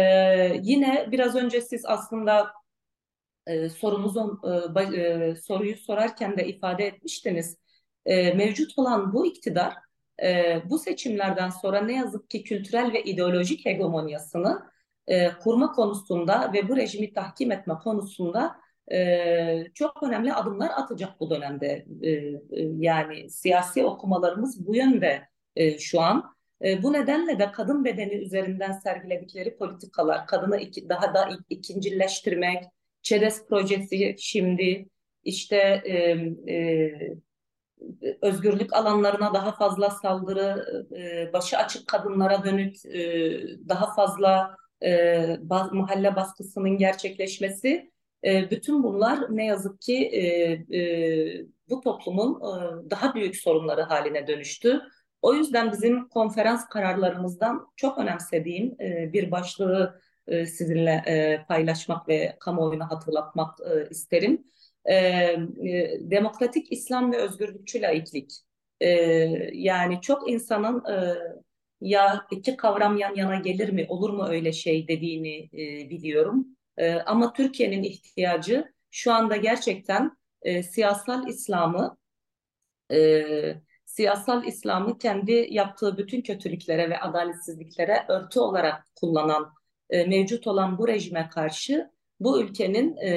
yine 0.62 1.08
biraz 1.10 1.36
önce 1.36 1.60
siz 1.60 1.84
aslında 1.86 2.52
e, 3.46 3.68
sorumuzun 3.68 4.40
e, 4.76 4.96
e, 4.96 5.36
soruyu 5.36 5.76
sorarken 5.76 6.36
de 6.36 6.46
ifade 6.46 6.86
etmiştiniz. 6.86 7.56
E, 8.06 8.34
mevcut 8.34 8.78
olan 8.78 9.12
bu 9.12 9.26
iktidar 9.26 9.74
e, 10.22 10.62
bu 10.64 10.78
seçimlerden 10.78 11.50
sonra 11.50 11.80
ne 11.80 11.96
yazık 11.96 12.30
ki 12.30 12.42
kültürel 12.42 12.92
ve 12.92 13.02
ideolojik 13.02 13.66
hegemonyasını 13.66 14.62
e, 15.06 15.28
kurma 15.28 15.72
konusunda 15.72 16.52
ve 16.52 16.68
bu 16.68 16.76
rejimi 16.76 17.12
tahkim 17.12 17.52
etme 17.52 17.74
konusunda 17.74 18.56
e, 18.92 19.64
çok 19.74 20.02
önemli 20.02 20.32
adımlar 20.32 20.70
atacak 20.76 21.20
bu 21.20 21.30
dönemde. 21.30 21.86
E, 22.02 22.10
e, 22.10 22.38
yani 22.78 23.30
siyasi 23.30 23.84
okumalarımız 23.84 24.66
bu 24.66 24.76
yönde 24.76 25.28
e, 25.56 25.78
şu 25.78 26.00
an. 26.00 26.34
E, 26.64 26.82
bu 26.82 26.92
nedenle 26.92 27.38
de 27.38 27.52
kadın 27.52 27.84
bedeni 27.84 28.14
üzerinden 28.14 28.72
sergiledikleri 28.72 29.56
politikalar, 29.56 30.26
kadını 30.26 30.60
iki, 30.60 30.88
daha 30.88 31.14
da 31.14 31.30
ikincileştirmek, 31.50 32.64
ÇEDES 33.02 33.46
projesi 33.48 34.16
şimdi 34.18 34.88
işte 35.24 35.56
e, 35.84 35.94
e, 36.54 36.92
özgürlük 38.22 38.72
alanlarına 38.72 39.34
daha 39.34 39.52
fazla 39.52 39.90
saldırı, 39.90 40.66
e, 40.96 41.32
başı 41.32 41.58
açık 41.58 41.86
kadınlara 41.86 42.44
dönük 42.44 42.86
e, 42.86 42.98
daha 43.68 43.94
fazla 43.94 44.56
e, 44.82 45.38
mahalle 45.72 46.16
baskısının 46.16 46.76
gerçekleşmesi, 46.76 47.90
bütün 48.24 48.82
bunlar 48.82 49.36
ne 49.36 49.46
yazık 49.46 49.80
ki 49.80 50.66
bu 51.70 51.80
toplumun 51.80 52.40
daha 52.90 53.14
büyük 53.14 53.36
sorunları 53.36 53.82
haline 53.82 54.26
dönüştü. 54.26 54.80
O 55.22 55.34
yüzden 55.34 55.72
bizim 55.72 56.08
konferans 56.08 56.68
kararlarımızdan 56.68 57.66
çok 57.76 57.98
önemsediğim 57.98 58.78
bir 59.12 59.30
başlığı 59.30 60.00
sizinle 60.28 61.04
paylaşmak 61.48 62.08
ve 62.08 62.36
kamuoyuna 62.40 62.90
hatırlatmak 62.90 63.58
isterim 63.90 64.44
e, 64.84 64.94
e, 64.94 66.00
demokratik 66.00 66.72
İslam 66.72 67.12
ve 67.12 67.16
özgürlükçü 67.16 67.82
laiklik. 67.82 68.32
E, 68.80 68.88
yani 69.52 70.00
çok 70.00 70.30
insanın 70.30 70.84
e, 70.84 71.14
ya 71.80 72.26
iki 72.30 72.56
kavram 72.56 72.96
yan 72.96 73.14
yana 73.14 73.36
gelir 73.36 73.68
mi, 73.68 73.86
olur 73.88 74.10
mu 74.10 74.26
öyle 74.28 74.52
şey 74.52 74.88
dediğini 74.88 75.38
e, 75.44 75.90
biliyorum. 75.90 76.46
E, 76.76 76.92
ama 76.92 77.32
Türkiye'nin 77.32 77.82
ihtiyacı 77.82 78.72
şu 78.90 79.12
anda 79.12 79.36
gerçekten 79.36 80.16
e, 80.42 80.62
siyasal 80.62 81.28
İslam'ı 81.28 81.98
e, 82.92 83.22
siyasal 83.84 84.44
İslam'ı 84.44 84.98
kendi 84.98 85.46
yaptığı 85.50 85.98
bütün 85.98 86.22
kötülüklere 86.22 86.90
ve 86.90 87.00
adaletsizliklere 87.00 88.04
örtü 88.08 88.40
olarak 88.40 88.86
kullanan 88.96 89.52
e, 89.90 90.04
mevcut 90.04 90.46
olan 90.46 90.78
bu 90.78 90.88
rejime 90.88 91.28
karşı 91.28 91.90
bu 92.20 92.42
ülkenin 92.42 92.96
e, 92.96 93.10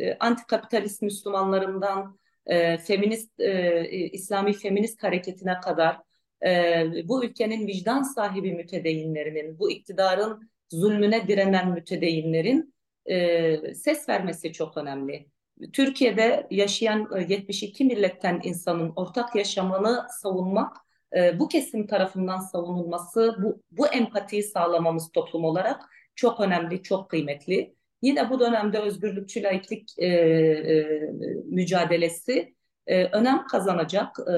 e, 0.00 0.16
antikapitalist 0.20 1.02
Müslümanlarından 1.02 2.18
e, 2.46 2.78
feminist 2.78 3.40
e, 3.40 3.88
İslami 4.12 4.52
feminist 4.52 5.02
hareketine 5.02 5.60
kadar 5.60 5.98
e, 6.46 6.84
bu 7.04 7.24
ülkenin 7.24 7.66
vicdan 7.66 8.02
sahibi 8.02 8.52
mütedeyinlerinin, 8.52 9.58
bu 9.58 9.70
iktidarın 9.70 10.50
zulmüne 10.70 11.28
direnen 11.28 11.70
mütedeyinlerin 11.70 12.74
e, 13.06 13.74
ses 13.74 14.08
vermesi 14.08 14.52
çok 14.52 14.76
önemli. 14.76 15.26
Türkiye'de 15.72 16.46
yaşayan 16.50 17.08
72 17.28 17.84
e, 17.84 17.86
milletten 17.86 18.40
insanın 18.42 18.92
ortak 18.96 19.36
yaşamını 19.36 20.06
savunmak 20.22 20.76
e, 21.16 21.38
bu 21.38 21.48
kesim 21.48 21.86
tarafından 21.86 22.38
savunulması, 22.38 23.36
bu, 23.42 23.62
bu 23.70 23.86
empatiyi 23.86 24.42
sağlamamız 24.42 25.12
toplum 25.12 25.44
olarak 25.44 25.82
çok 26.14 26.40
önemli, 26.40 26.82
çok 26.82 27.10
kıymetli. 27.10 27.74
Yine 28.02 28.30
bu 28.30 28.40
dönemde 28.40 28.78
özgürlükçü 28.78 29.42
laiklik 29.42 29.98
e, 29.98 30.06
e, 30.06 31.00
mücadelesi 31.44 32.54
e, 32.86 33.04
önem 33.04 33.46
kazanacak 33.46 34.16
e, 34.26 34.32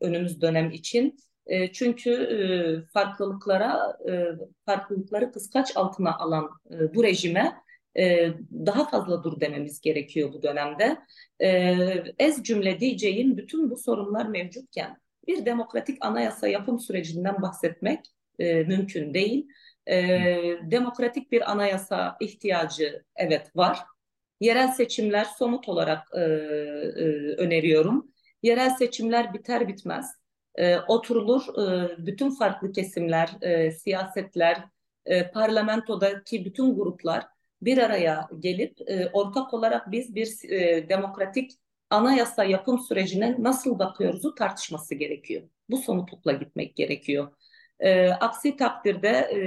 önümüz 0.00 0.40
dönem 0.40 0.70
için. 0.70 1.16
E, 1.46 1.72
çünkü 1.72 2.10
e, 2.10 2.38
farklılıklara, 2.92 3.98
e, 4.08 4.26
farklılıkları 4.66 5.32
kıskaç 5.32 5.76
altına 5.76 6.18
alan 6.18 6.50
e, 6.70 6.94
bu 6.94 7.04
rejime 7.04 7.52
e, 7.98 8.28
daha 8.66 8.88
fazla 8.88 9.24
dur 9.24 9.40
dememiz 9.40 9.80
gerekiyor 9.80 10.32
bu 10.32 10.42
dönemde. 10.42 10.98
E, 11.42 11.48
ez 12.18 12.42
cümle 12.42 12.80
diyeceğim 12.80 13.36
bütün 13.36 13.70
bu 13.70 13.76
sorunlar 13.76 14.26
mevcutken 14.26 14.96
bir 15.26 15.44
demokratik 15.46 16.04
anayasa 16.04 16.48
yapım 16.48 16.80
sürecinden 16.80 17.42
bahsetmek 17.42 18.00
e, 18.38 18.54
mümkün 18.62 19.14
değil. 19.14 19.48
E, 19.86 19.96
demokratik 20.62 21.32
bir 21.32 21.50
anayasa 21.50 22.16
ihtiyacı 22.20 23.04
evet 23.16 23.56
var. 23.56 23.78
Yerel 24.40 24.68
seçimler 24.68 25.24
somut 25.24 25.68
olarak 25.68 26.08
e, 26.14 26.20
e, 26.20 26.24
öneriyorum. 27.36 28.12
Yerel 28.42 28.70
seçimler 28.70 29.34
biter 29.34 29.68
bitmez 29.68 30.22
e, 30.54 30.78
oturulur, 30.78 31.42
e, 31.58 32.06
bütün 32.06 32.30
farklı 32.30 32.72
kesimler, 32.72 33.30
e, 33.42 33.70
siyasetler, 33.70 34.64
e, 35.06 35.30
parlamentodaki 35.30 36.44
bütün 36.44 36.74
gruplar 36.74 37.26
bir 37.62 37.78
araya 37.78 38.28
gelip 38.38 38.90
e, 38.90 39.10
ortak 39.12 39.54
olarak 39.54 39.90
biz 39.90 40.14
bir 40.14 40.50
e, 40.50 40.88
demokratik 40.88 41.50
anayasa 41.90 42.44
yapım 42.44 42.78
sürecine 42.78 43.36
nasıl 43.38 43.78
bakıyoruzu 43.78 44.34
tartışması 44.34 44.94
gerekiyor. 44.94 45.42
Bu 45.70 45.76
somutlukla 45.76 46.32
gitmek 46.32 46.76
gerekiyor. 46.76 47.32
E, 47.82 48.08
aksi 48.08 48.56
takdirde 48.56 49.08
e, 49.08 49.38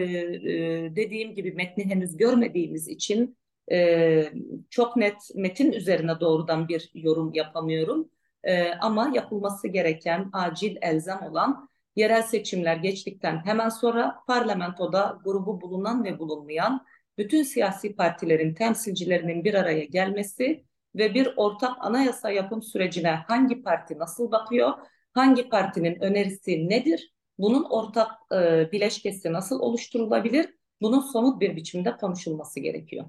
e, 0.53 0.95
dediğim 0.95 1.36
gibi 1.36 1.51
metni 1.51 1.86
henüz 1.86 2.17
görmediğimiz 2.17 2.88
için 2.88 3.38
e, 3.71 4.31
çok 4.69 4.97
net 4.97 5.15
metin 5.36 5.71
üzerine 5.71 6.19
doğrudan 6.19 6.67
bir 6.67 6.91
yorum 6.93 7.33
yapamıyorum. 7.33 8.09
E, 8.43 8.71
ama 8.73 9.11
yapılması 9.13 9.67
gereken 9.67 10.29
acil 10.33 10.75
elzem 10.81 11.19
olan 11.31 11.69
yerel 11.95 12.21
seçimler 12.21 12.75
geçtikten 12.75 13.45
hemen 13.45 13.69
sonra 13.69 14.15
parlamentoda 14.27 15.19
grubu 15.23 15.61
bulunan 15.61 16.03
ve 16.03 16.19
bulunmayan 16.19 16.86
bütün 17.17 17.43
siyasi 17.43 17.95
partilerin 17.95 18.53
temsilcilerinin 18.53 19.43
bir 19.43 19.53
araya 19.53 19.86
gelmesi 19.86 20.65
ve 20.95 21.13
bir 21.13 21.33
ortak 21.38 21.71
anayasa 21.79 22.31
yapım 22.31 22.61
sürecine 22.61 23.11
hangi 23.11 23.61
parti 23.63 23.99
nasıl 23.99 24.31
bakıyor, 24.31 24.73
hangi 25.13 25.49
partinin 25.49 26.01
önerisi 26.01 26.69
nedir, 26.69 27.14
bunun 27.38 27.63
ortak 27.63 28.11
e, 28.33 28.71
bileşkesi 28.71 29.33
nasıl 29.33 29.59
oluşturulabilir, 29.59 30.53
bunun 30.81 30.99
somut 30.99 31.41
bir 31.41 31.55
biçimde 31.55 31.97
konuşulması 31.97 32.59
gerekiyor. 32.59 33.05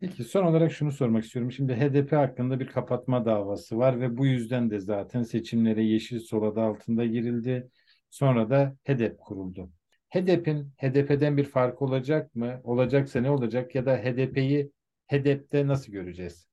Peki 0.00 0.24
son 0.24 0.44
olarak 0.44 0.72
şunu 0.72 0.92
sormak 0.92 1.24
istiyorum. 1.24 1.52
Şimdi 1.52 1.74
HDP 1.74 2.16
hakkında 2.16 2.60
bir 2.60 2.66
kapatma 2.66 3.24
davası 3.24 3.78
var 3.78 4.00
ve 4.00 4.16
bu 4.16 4.26
yüzden 4.26 4.70
de 4.70 4.78
zaten 4.80 5.22
seçimlere 5.22 5.84
Yeşil 5.84 6.20
Sol 6.20 6.42
adı 6.42 6.60
altında 6.60 7.04
girildi. 7.06 7.70
Sonra 8.10 8.50
da 8.50 8.76
HDP 8.84 9.16
kuruldu. 9.18 9.70
HDP'in 10.10 10.72
HDP'den 10.76 11.36
bir 11.36 11.44
fark 11.44 11.82
olacak 11.82 12.34
mı? 12.34 12.60
Olacaksa 12.64 13.20
ne 13.20 13.30
olacak? 13.30 13.74
Ya 13.74 13.86
da 13.86 13.96
HDP'yi 13.96 14.72
HDP'de 15.10 15.66
nasıl 15.66 15.92
göreceğiz? 15.92 16.49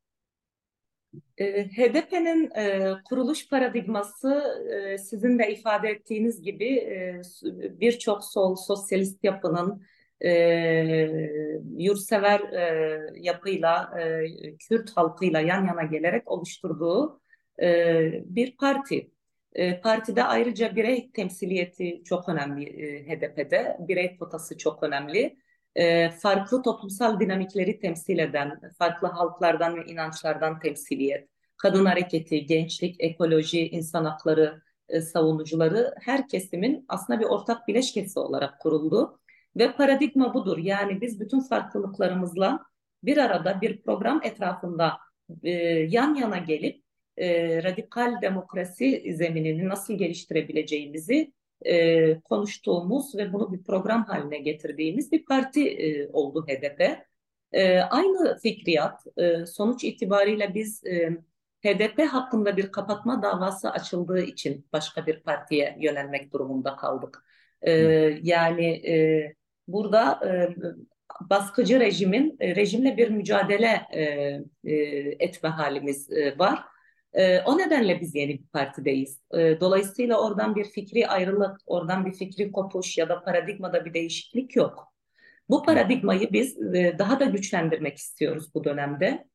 Ee, 1.37 1.63
HDP'nin 1.63 2.51
e, 2.55 2.93
kuruluş 3.09 3.49
paradigması 3.49 4.43
e, 4.73 4.97
sizin 4.97 5.39
de 5.39 5.51
ifade 5.51 5.89
ettiğiniz 5.89 6.41
gibi 6.41 6.65
e, 6.77 7.21
birçok 7.79 8.23
sol 8.23 8.55
sosyalist 8.55 9.23
yapının 9.23 9.83
e, 10.25 10.29
yurtsever 11.77 12.39
e, 12.39 12.99
yapıyla, 13.15 13.99
e, 13.99 14.57
Kürt 14.57 14.89
halkıyla 14.97 15.39
yan 15.39 15.65
yana 15.67 15.83
gelerek 15.83 16.31
oluşturduğu 16.31 17.21
e, 17.61 18.23
bir 18.25 18.57
parti. 18.57 19.11
E, 19.53 19.81
partide 19.81 20.23
ayrıca 20.23 20.75
birey 20.75 21.11
temsiliyeti 21.11 22.03
çok 22.05 22.29
önemli 22.29 22.65
e, 22.65 23.07
HDP'de. 23.07 23.77
Birey 23.79 24.17
potası 24.17 24.57
çok 24.57 24.83
önemli. 24.83 25.37
E, 25.77 26.09
farklı 26.09 26.61
toplumsal 26.61 27.19
dinamikleri 27.19 27.79
temsil 27.79 28.19
eden, 28.19 28.59
farklı 28.77 29.07
halklardan 29.07 29.75
ve 29.75 29.85
inançlardan 29.85 30.59
temsiliyet, 30.59 31.29
kadın 31.57 31.85
hareketi, 31.85 32.45
gençlik, 32.45 32.95
ekoloji, 32.99 33.69
insan 33.69 34.05
hakları 34.05 34.61
e, 34.89 35.01
savunucuları 35.01 35.95
her 36.01 36.27
kesimin 36.27 36.85
aslında 36.87 37.19
bir 37.19 37.25
ortak 37.25 37.67
bileşkesi 37.67 38.19
olarak 38.19 38.59
kuruldu. 38.59 39.19
Ve 39.57 39.71
paradigma 39.71 40.33
budur. 40.33 40.57
Yani 40.57 41.01
biz 41.01 41.19
bütün 41.19 41.39
farklılıklarımızla 41.39 42.59
bir 43.03 43.17
arada 43.17 43.61
bir 43.61 43.81
program 43.81 44.21
etrafında 44.23 44.97
e, 45.43 45.51
yan 45.89 46.15
yana 46.15 46.37
gelip 46.37 46.83
radikal 47.63 48.21
demokrasi 48.21 49.13
zeminini 49.15 49.69
nasıl 49.69 49.93
geliştirebileceğimizi 49.93 51.33
e, 51.65 52.19
konuştuğumuz 52.19 53.15
ve 53.15 53.33
bunu 53.33 53.53
bir 53.53 53.63
program 53.63 54.05
haline 54.05 54.37
getirdiğimiz 54.37 55.11
bir 55.11 55.25
parti 55.25 55.69
e, 55.69 56.07
oldu 56.07 56.45
HDP. 56.47 56.81
E, 57.51 57.79
aynı 57.79 58.37
fikriyat 58.37 59.03
e, 59.17 59.45
sonuç 59.45 59.83
itibariyle 59.83 60.53
biz 60.53 60.85
e, 60.85 61.17
HDP 61.65 61.99
hakkında 61.99 62.57
bir 62.57 62.71
kapatma 62.71 63.21
davası 63.23 63.71
açıldığı 63.71 64.21
için 64.21 64.67
başka 64.73 65.05
bir 65.05 65.19
partiye 65.19 65.77
yönelmek 65.79 66.33
durumunda 66.33 66.75
kaldık. 66.75 67.25
E, 67.61 67.71
yani 68.23 68.65
e, 68.87 69.35
burada 69.67 70.19
e, 70.27 70.55
baskıcı 71.21 71.79
rejimin 71.79 72.37
e, 72.39 72.55
rejimle 72.55 72.97
bir 72.97 73.09
mücadele 73.09 73.81
e, 73.91 74.01
e, 74.63 74.75
etme 75.19 75.49
halimiz 75.49 76.11
e, 76.11 76.39
var. 76.39 76.63
E, 77.13 77.39
o 77.39 77.57
nedenle 77.57 78.01
biz 78.01 78.15
yeni 78.15 78.39
bir 78.39 78.47
partideyiz. 78.47 79.19
E, 79.33 79.59
dolayısıyla 79.59 80.21
oradan 80.21 80.55
bir 80.55 80.65
fikri 80.65 81.07
ayrılık, 81.07 81.57
oradan 81.65 82.05
bir 82.05 82.13
fikri 82.13 82.51
kopuş 82.51 82.97
ya 82.97 83.09
da 83.09 83.23
paradigmada 83.23 83.85
bir 83.85 83.93
değişiklik 83.93 84.55
yok. 84.55 84.93
Bu 85.49 85.63
paradigmayı 85.63 86.33
biz 86.33 86.57
e, 86.75 86.95
daha 86.99 87.19
da 87.19 87.25
güçlendirmek 87.25 87.97
istiyoruz 87.97 88.53
bu 88.55 88.63
dönemde. 88.63 89.27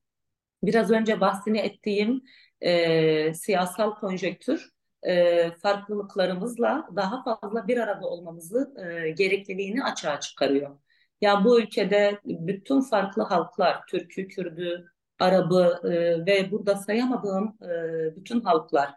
Biraz 0.62 0.90
önce 0.90 1.20
bahsini 1.20 1.58
ettiğim 1.58 2.22
e, 2.60 3.34
siyasal 3.34 3.94
konjektür 3.94 4.70
e, 5.02 5.50
farklılıklarımızla 5.50 6.88
daha 6.96 7.22
fazla 7.22 7.68
bir 7.68 7.78
arada 7.78 8.06
olmamızı 8.06 8.74
e, 8.86 9.10
gerekliliğini 9.10 9.84
açığa 9.84 10.20
çıkarıyor. 10.20 10.78
Ya 11.20 11.44
bu 11.44 11.60
ülkede 11.60 12.20
bütün 12.24 12.80
farklı 12.80 13.22
halklar, 13.22 13.86
Türk'ü, 13.86 14.28
Kürd'ü, 14.28 14.91
Arap'ı 15.22 15.88
e, 15.88 16.26
ve 16.26 16.50
burada 16.50 16.76
sayamadığım 16.76 17.58
e, 17.62 18.16
bütün 18.16 18.40
halklar 18.40 18.90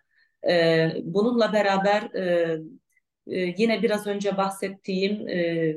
e, 0.50 0.92
bununla 1.04 1.54
beraber 1.54 2.02
e, 2.16 2.58
e, 3.28 3.54
yine 3.58 3.82
biraz 3.84 4.08
önce 4.08 4.38
bahsettiğim 4.38 5.28
e, 5.28 5.76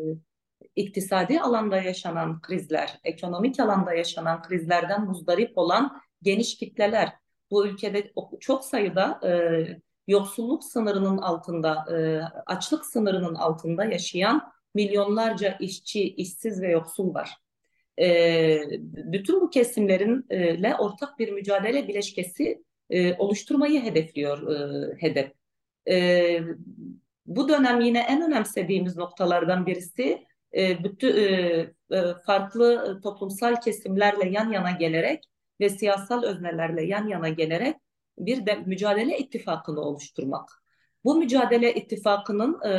iktisadi 0.77 1.41
alanda 1.41 1.77
yaşanan 1.83 2.41
krizler, 2.41 2.99
ekonomik 3.05 3.61
alanda 3.61 3.95
yaşanan 3.95 4.43
krizlerden 4.43 5.05
muzdarip 5.05 5.59
olan 5.59 6.01
geniş 6.23 6.57
kitleler. 6.57 7.13
Bu 7.51 7.67
ülkede 7.67 8.13
çok 8.41 8.65
sayıda 8.65 9.21
e, 9.25 9.31
yoksulluk 10.07 10.65
sınırının 10.65 11.19
altında, 11.19 11.85
e, 11.97 12.21
açlık 12.47 12.87
sınırının 12.87 13.35
altında 13.35 13.85
yaşayan 13.85 14.53
milyonlarca 14.75 15.57
işçi, 15.61 16.15
işsiz 16.15 16.63
ve 16.63 16.71
yoksul 16.71 17.15
var. 17.15 17.37
E, 18.01 18.61
bütün 18.83 19.41
bu 19.41 19.51
kesimlerinle 19.51 20.75
ortak 20.77 21.19
bir 21.19 21.29
mücadele 21.29 21.89
bileşkesi 21.89 22.63
e, 22.91 23.15
oluşturmayı 23.15 23.83
hedefliyor 23.83 24.55
e, 24.55 24.97
hedef. 25.01 25.33
E, 25.91 26.41
bu 27.27 27.49
dönem 27.49 27.81
yine 27.81 28.01
en 28.01 28.23
önemsediğimiz 28.23 28.97
noktalardan 28.97 29.67
birisi 29.67 30.27
e, 30.57 30.85
bütün 30.85 31.17
e, 31.17 31.27
e, 31.93 32.03
farklı 32.27 33.01
toplumsal 33.03 33.61
kesimlerle 33.61 34.29
yan 34.29 34.53
yana 34.53 34.71
gelerek 34.71 35.25
ve 35.61 35.69
siyasal 35.69 36.23
öznelerle 36.23 36.85
yan 36.85 37.09
yana 37.09 37.29
gelerek 37.29 37.77
bir 38.19 38.47
de 38.47 38.55
mücadele 38.55 39.19
ittifakını 39.19 39.81
oluşturmak. 39.81 40.49
Bu 41.05 41.15
mücadele 41.15 41.75
ittifakının 41.75 42.61
e, 42.65 42.73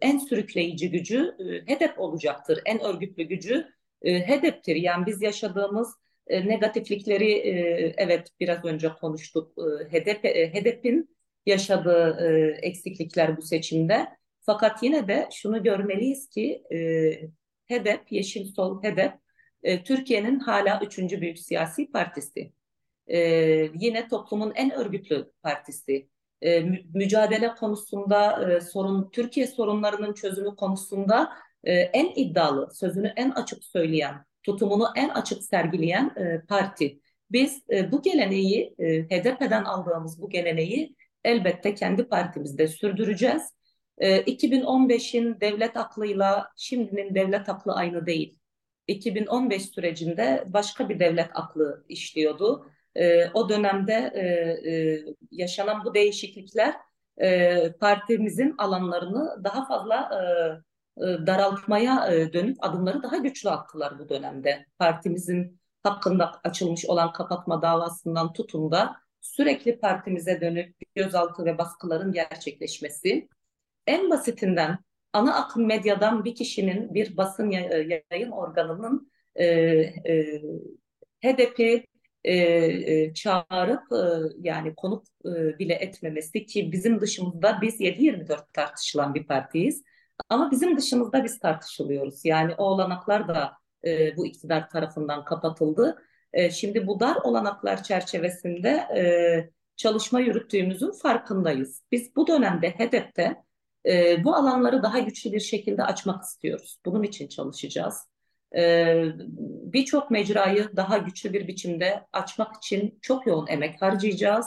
en 0.00 0.18
sürükleyici 0.18 0.90
gücü 0.90 1.36
e, 1.38 1.72
HEDEP 1.72 2.00
olacaktır. 2.00 2.60
En 2.66 2.80
örgütlü 2.80 3.22
gücü 3.22 3.75
e, 4.02 4.28
HEDEP'tir. 4.28 4.76
Yani 4.76 5.06
biz 5.06 5.22
yaşadığımız 5.22 5.94
e, 6.26 6.48
negatiflikleri 6.48 7.32
e, 7.32 7.94
evet 7.96 8.28
biraz 8.40 8.64
önce 8.64 8.88
konuştuk. 8.88 9.52
E, 9.58 9.92
HEDEP, 9.92 10.24
e, 10.24 10.54
HEDEP'in 10.54 11.16
yaşadığı 11.46 12.16
e, 12.20 12.50
eksiklikler 12.66 13.36
bu 13.36 13.42
seçimde. 13.42 14.06
Fakat 14.40 14.82
yine 14.82 15.08
de 15.08 15.28
şunu 15.32 15.62
görmeliyiz 15.62 16.28
ki 16.28 16.62
e, 16.72 16.78
HEDEP, 17.66 18.12
Yeşil 18.12 18.44
Sol 18.44 18.82
HEDEP, 18.82 19.12
e, 19.62 19.84
Türkiye'nin 19.84 20.40
hala 20.40 20.80
üçüncü 20.84 21.20
büyük 21.20 21.38
siyasi 21.38 21.90
partisi 21.90 22.52
e, 23.06 23.18
yine 23.74 24.08
toplumun 24.08 24.52
en 24.54 24.70
örgütlü 24.70 25.32
partisi. 25.42 26.08
e, 26.42 26.60
mücadele 26.94 27.54
konusunda 27.54 28.50
e, 28.52 28.60
sorun 28.60 29.10
Türkiye 29.10 29.46
sorunlarının 29.46 30.12
çözümü 30.14 30.56
konusunda 30.56 31.32
e, 31.66 31.74
en 31.74 32.12
iddialı, 32.16 32.68
sözünü 32.74 33.12
en 33.16 33.30
açık 33.30 33.64
söyleyen, 33.64 34.24
tutumunu 34.42 34.86
en 34.96 35.08
açık 35.08 35.42
sergileyen 35.42 36.12
e, 36.16 36.46
parti. 36.48 37.00
Biz 37.30 37.62
e, 37.70 37.92
bu 37.92 38.02
geleneği 38.02 38.74
HDP'den 39.10 39.64
aldığımız 39.64 40.22
bu 40.22 40.30
geleneği 40.30 40.96
elbette 41.24 41.74
kendi 41.74 42.08
partimizde 42.08 42.68
sürdüreceğiz. 42.68 43.42
E, 43.98 44.20
2015'in 44.20 45.40
devlet 45.40 45.76
aklıyla 45.76 46.48
şimdinin 46.56 47.14
devlet 47.14 47.48
aklı 47.48 47.72
aynı 47.72 48.06
değil. 48.06 48.38
2015 48.86 49.62
sürecinde 49.62 50.44
başka 50.46 50.88
bir 50.88 51.00
devlet 51.00 51.30
aklı 51.34 51.84
işliyordu. 51.88 52.70
O 53.34 53.48
dönemde 53.48 54.12
yaşanan 55.30 55.84
bu 55.84 55.94
değişiklikler 55.94 56.74
partimizin 57.80 58.54
alanlarını 58.58 59.44
daha 59.44 59.66
fazla 59.66 60.10
daraltmaya 61.00 62.14
e, 62.14 62.32
dönük 62.32 62.56
adımları 62.60 63.02
daha 63.02 63.16
güçlü 63.16 63.50
attılar 63.50 63.98
bu 63.98 64.08
dönemde. 64.08 64.66
Partimizin 64.78 65.60
hakkında 65.82 66.40
açılmış 66.44 66.86
olan 66.86 67.12
kapatma 67.12 67.62
davasından 67.62 68.32
tutun 68.32 68.70
da 68.70 68.96
sürekli 69.20 69.78
partimize 69.78 70.40
dönük 70.40 70.76
gözaltı 70.94 71.44
ve 71.44 71.58
baskıların 71.58 72.12
gerçekleşmesi. 72.12 73.28
En 73.86 74.10
basitinden 74.10 74.78
ana 75.12 75.34
akım 75.34 75.66
medyadan 75.66 76.24
bir 76.24 76.34
kişinin 76.34 76.94
bir 76.94 77.16
basın 77.16 77.50
yayın 77.50 78.30
organının 78.30 79.12
e, 79.34 79.44
e, 79.44 80.42
HDP 81.24 81.60
e, 82.24 82.34
e, 82.34 83.14
çağırıp 83.14 83.92
e, 83.92 84.34
yani 84.40 84.74
konuk 84.74 85.04
e, 85.24 85.58
bile 85.58 85.74
etmemesi 85.74 86.46
ki 86.46 86.72
bizim 86.72 87.00
dışımızda 87.00 87.58
biz 87.62 87.80
7-24 87.80 88.52
tartışılan 88.52 89.14
bir 89.14 89.26
partiyiz. 89.26 89.82
Ama 90.28 90.50
bizim 90.50 90.76
dışımızda 90.76 91.24
biz 91.24 91.38
tartışılıyoruz. 91.38 92.24
Yani 92.24 92.54
o 92.58 92.64
olanaklar 92.64 93.28
da 93.28 93.52
e, 93.84 94.16
bu 94.16 94.26
iktidar 94.26 94.70
tarafından 94.70 95.24
kapatıldı. 95.24 96.02
E, 96.32 96.50
şimdi 96.50 96.86
bu 96.86 97.00
dar 97.00 97.16
olanaklar 97.16 97.82
çerçevesinde 97.82 98.68
e, 98.70 99.02
çalışma 99.76 100.20
yürüttüğümüzün 100.20 100.92
farkındayız. 100.92 101.82
Biz 101.92 102.16
bu 102.16 102.26
dönemde 102.26 102.70
HEDEP'te 102.70 103.36
e, 103.86 104.24
bu 104.24 104.34
alanları 104.34 104.82
daha 104.82 104.98
güçlü 104.98 105.32
bir 105.32 105.40
şekilde 105.40 105.84
açmak 105.84 106.22
istiyoruz. 106.24 106.78
Bunun 106.86 107.02
için 107.02 107.28
çalışacağız. 107.28 107.96
E, 108.56 109.02
Birçok 109.72 110.10
mecrayı 110.10 110.70
daha 110.76 110.98
güçlü 110.98 111.32
bir 111.32 111.48
biçimde 111.48 112.06
açmak 112.12 112.56
için 112.56 112.98
çok 113.02 113.26
yoğun 113.26 113.46
emek 113.46 113.82
harcayacağız. 113.82 114.46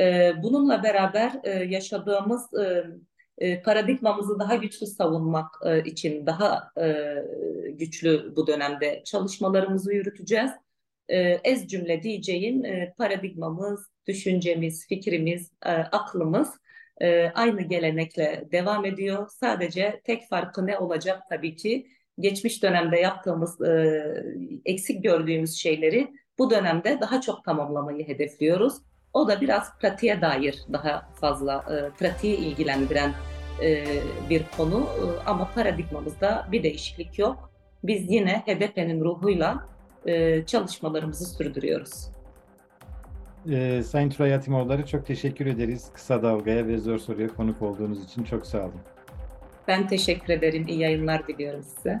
E, 0.00 0.32
bununla 0.42 0.82
beraber 0.82 1.32
e, 1.44 1.50
yaşadığımız 1.50 2.54
e, 2.54 2.84
e, 3.38 3.62
paradigmamızı 3.62 4.38
daha 4.38 4.54
güçlü 4.54 4.86
savunmak 4.86 5.46
e, 5.64 5.84
için 5.84 6.26
daha 6.26 6.70
e, 6.80 7.14
güçlü 7.70 8.36
bu 8.36 8.46
dönemde 8.46 9.02
çalışmalarımızı 9.04 9.94
yürüteceğiz. 9.94 10.50
E, 11.08 11.18
ez 11.20 11.68
cümle 11.68 12.02
diyeceğim 12.02 12.62
paradigmamız, 12.98 13.86
düşüncemiz, 14.06 14.86
fikrimiz, 14.86 15.50
aklımız 15.92 16.48
aynı 17.34 17.62
gelenekle 17.62 18.44
devam 18.52 18.84
ediyor. 18.84 19.28
Sadece 19.28 20.00
tek 20.04 20.28
farkı 20.28 20.66
ne 20.66 20.78
olacak 20.78 21.22
tabii 21.30 21.56
ki 21.56 21.86
geçmiş 22.20 22.62
dönemde 22.62 22.96
yaptığımız 22.96 23.58
eksik 24.64 25.02
gördüğümüz 25.02 25.54
şeyleri 25.54 26.08
bu 26.38 26.50
dönemde 26.50 26.98
daha 27.00 27.20
çok 27.20 27.44
tamamlamayı 27.44 28.08
hedefliyoruz. 28.08 28.74
O 29.16 29.28
da 29.28 29.40
biraz 29.40 29.78
pratiğe 29.78 30.20
dair 30.20 30.62
daha 30.72 31.08
fazla 31.20 31.64
e, 31.70 31.98
pratiği 31.98 32.36
ilgilendiren 32.36 33.12
e, 33.62 33.84
bir 34.30 34.42
konu 34.56 34.78
e, 34.80 35.04
ama 35.26 35.50
paradigmamızda 35.54 36.48
bir 36.52 36.62
değişiklik 36.62 37.18
yok. 37.18 37.50
Biz 37.84 38.10
yine 38.10 38.42
HDP'nin 38.46 39.00
ruhuyla 39.04 39.68
e, 40.06 40.46
çalışmalarımızı 40.46 41.24
sürdürüyoruz. 41.24 42.08
E, 43.50 43.82
Sayın 43.82 44.10
Turay 44.10 44.34
Atimoğulları 44.34 44.86
çok 44.86 45.06
teşekkür 45.06 45.46
ederiz. 45.46 45.90
Kısa 45.94 46.22
Dalga'ya 46.22 46.66
ve 46.66 46.78
Zor 46.78 46.98
Soru'ya 46.98 47.28
konuk 47.28 47.62
olduğunuz 47.62 48.04
için 48.04 48.24
çok 48.24 48.46
sağ 48.46 48.60
olun. 48.60 48.80
Ben 49.68 49.88
teşekkür 49.88 50.32
ederim. 50.32 50.66
İyi 50.68 50.78
yayınlar 50.78 51.28
diliyorum 51.28 51.62
size. 51.62 52.00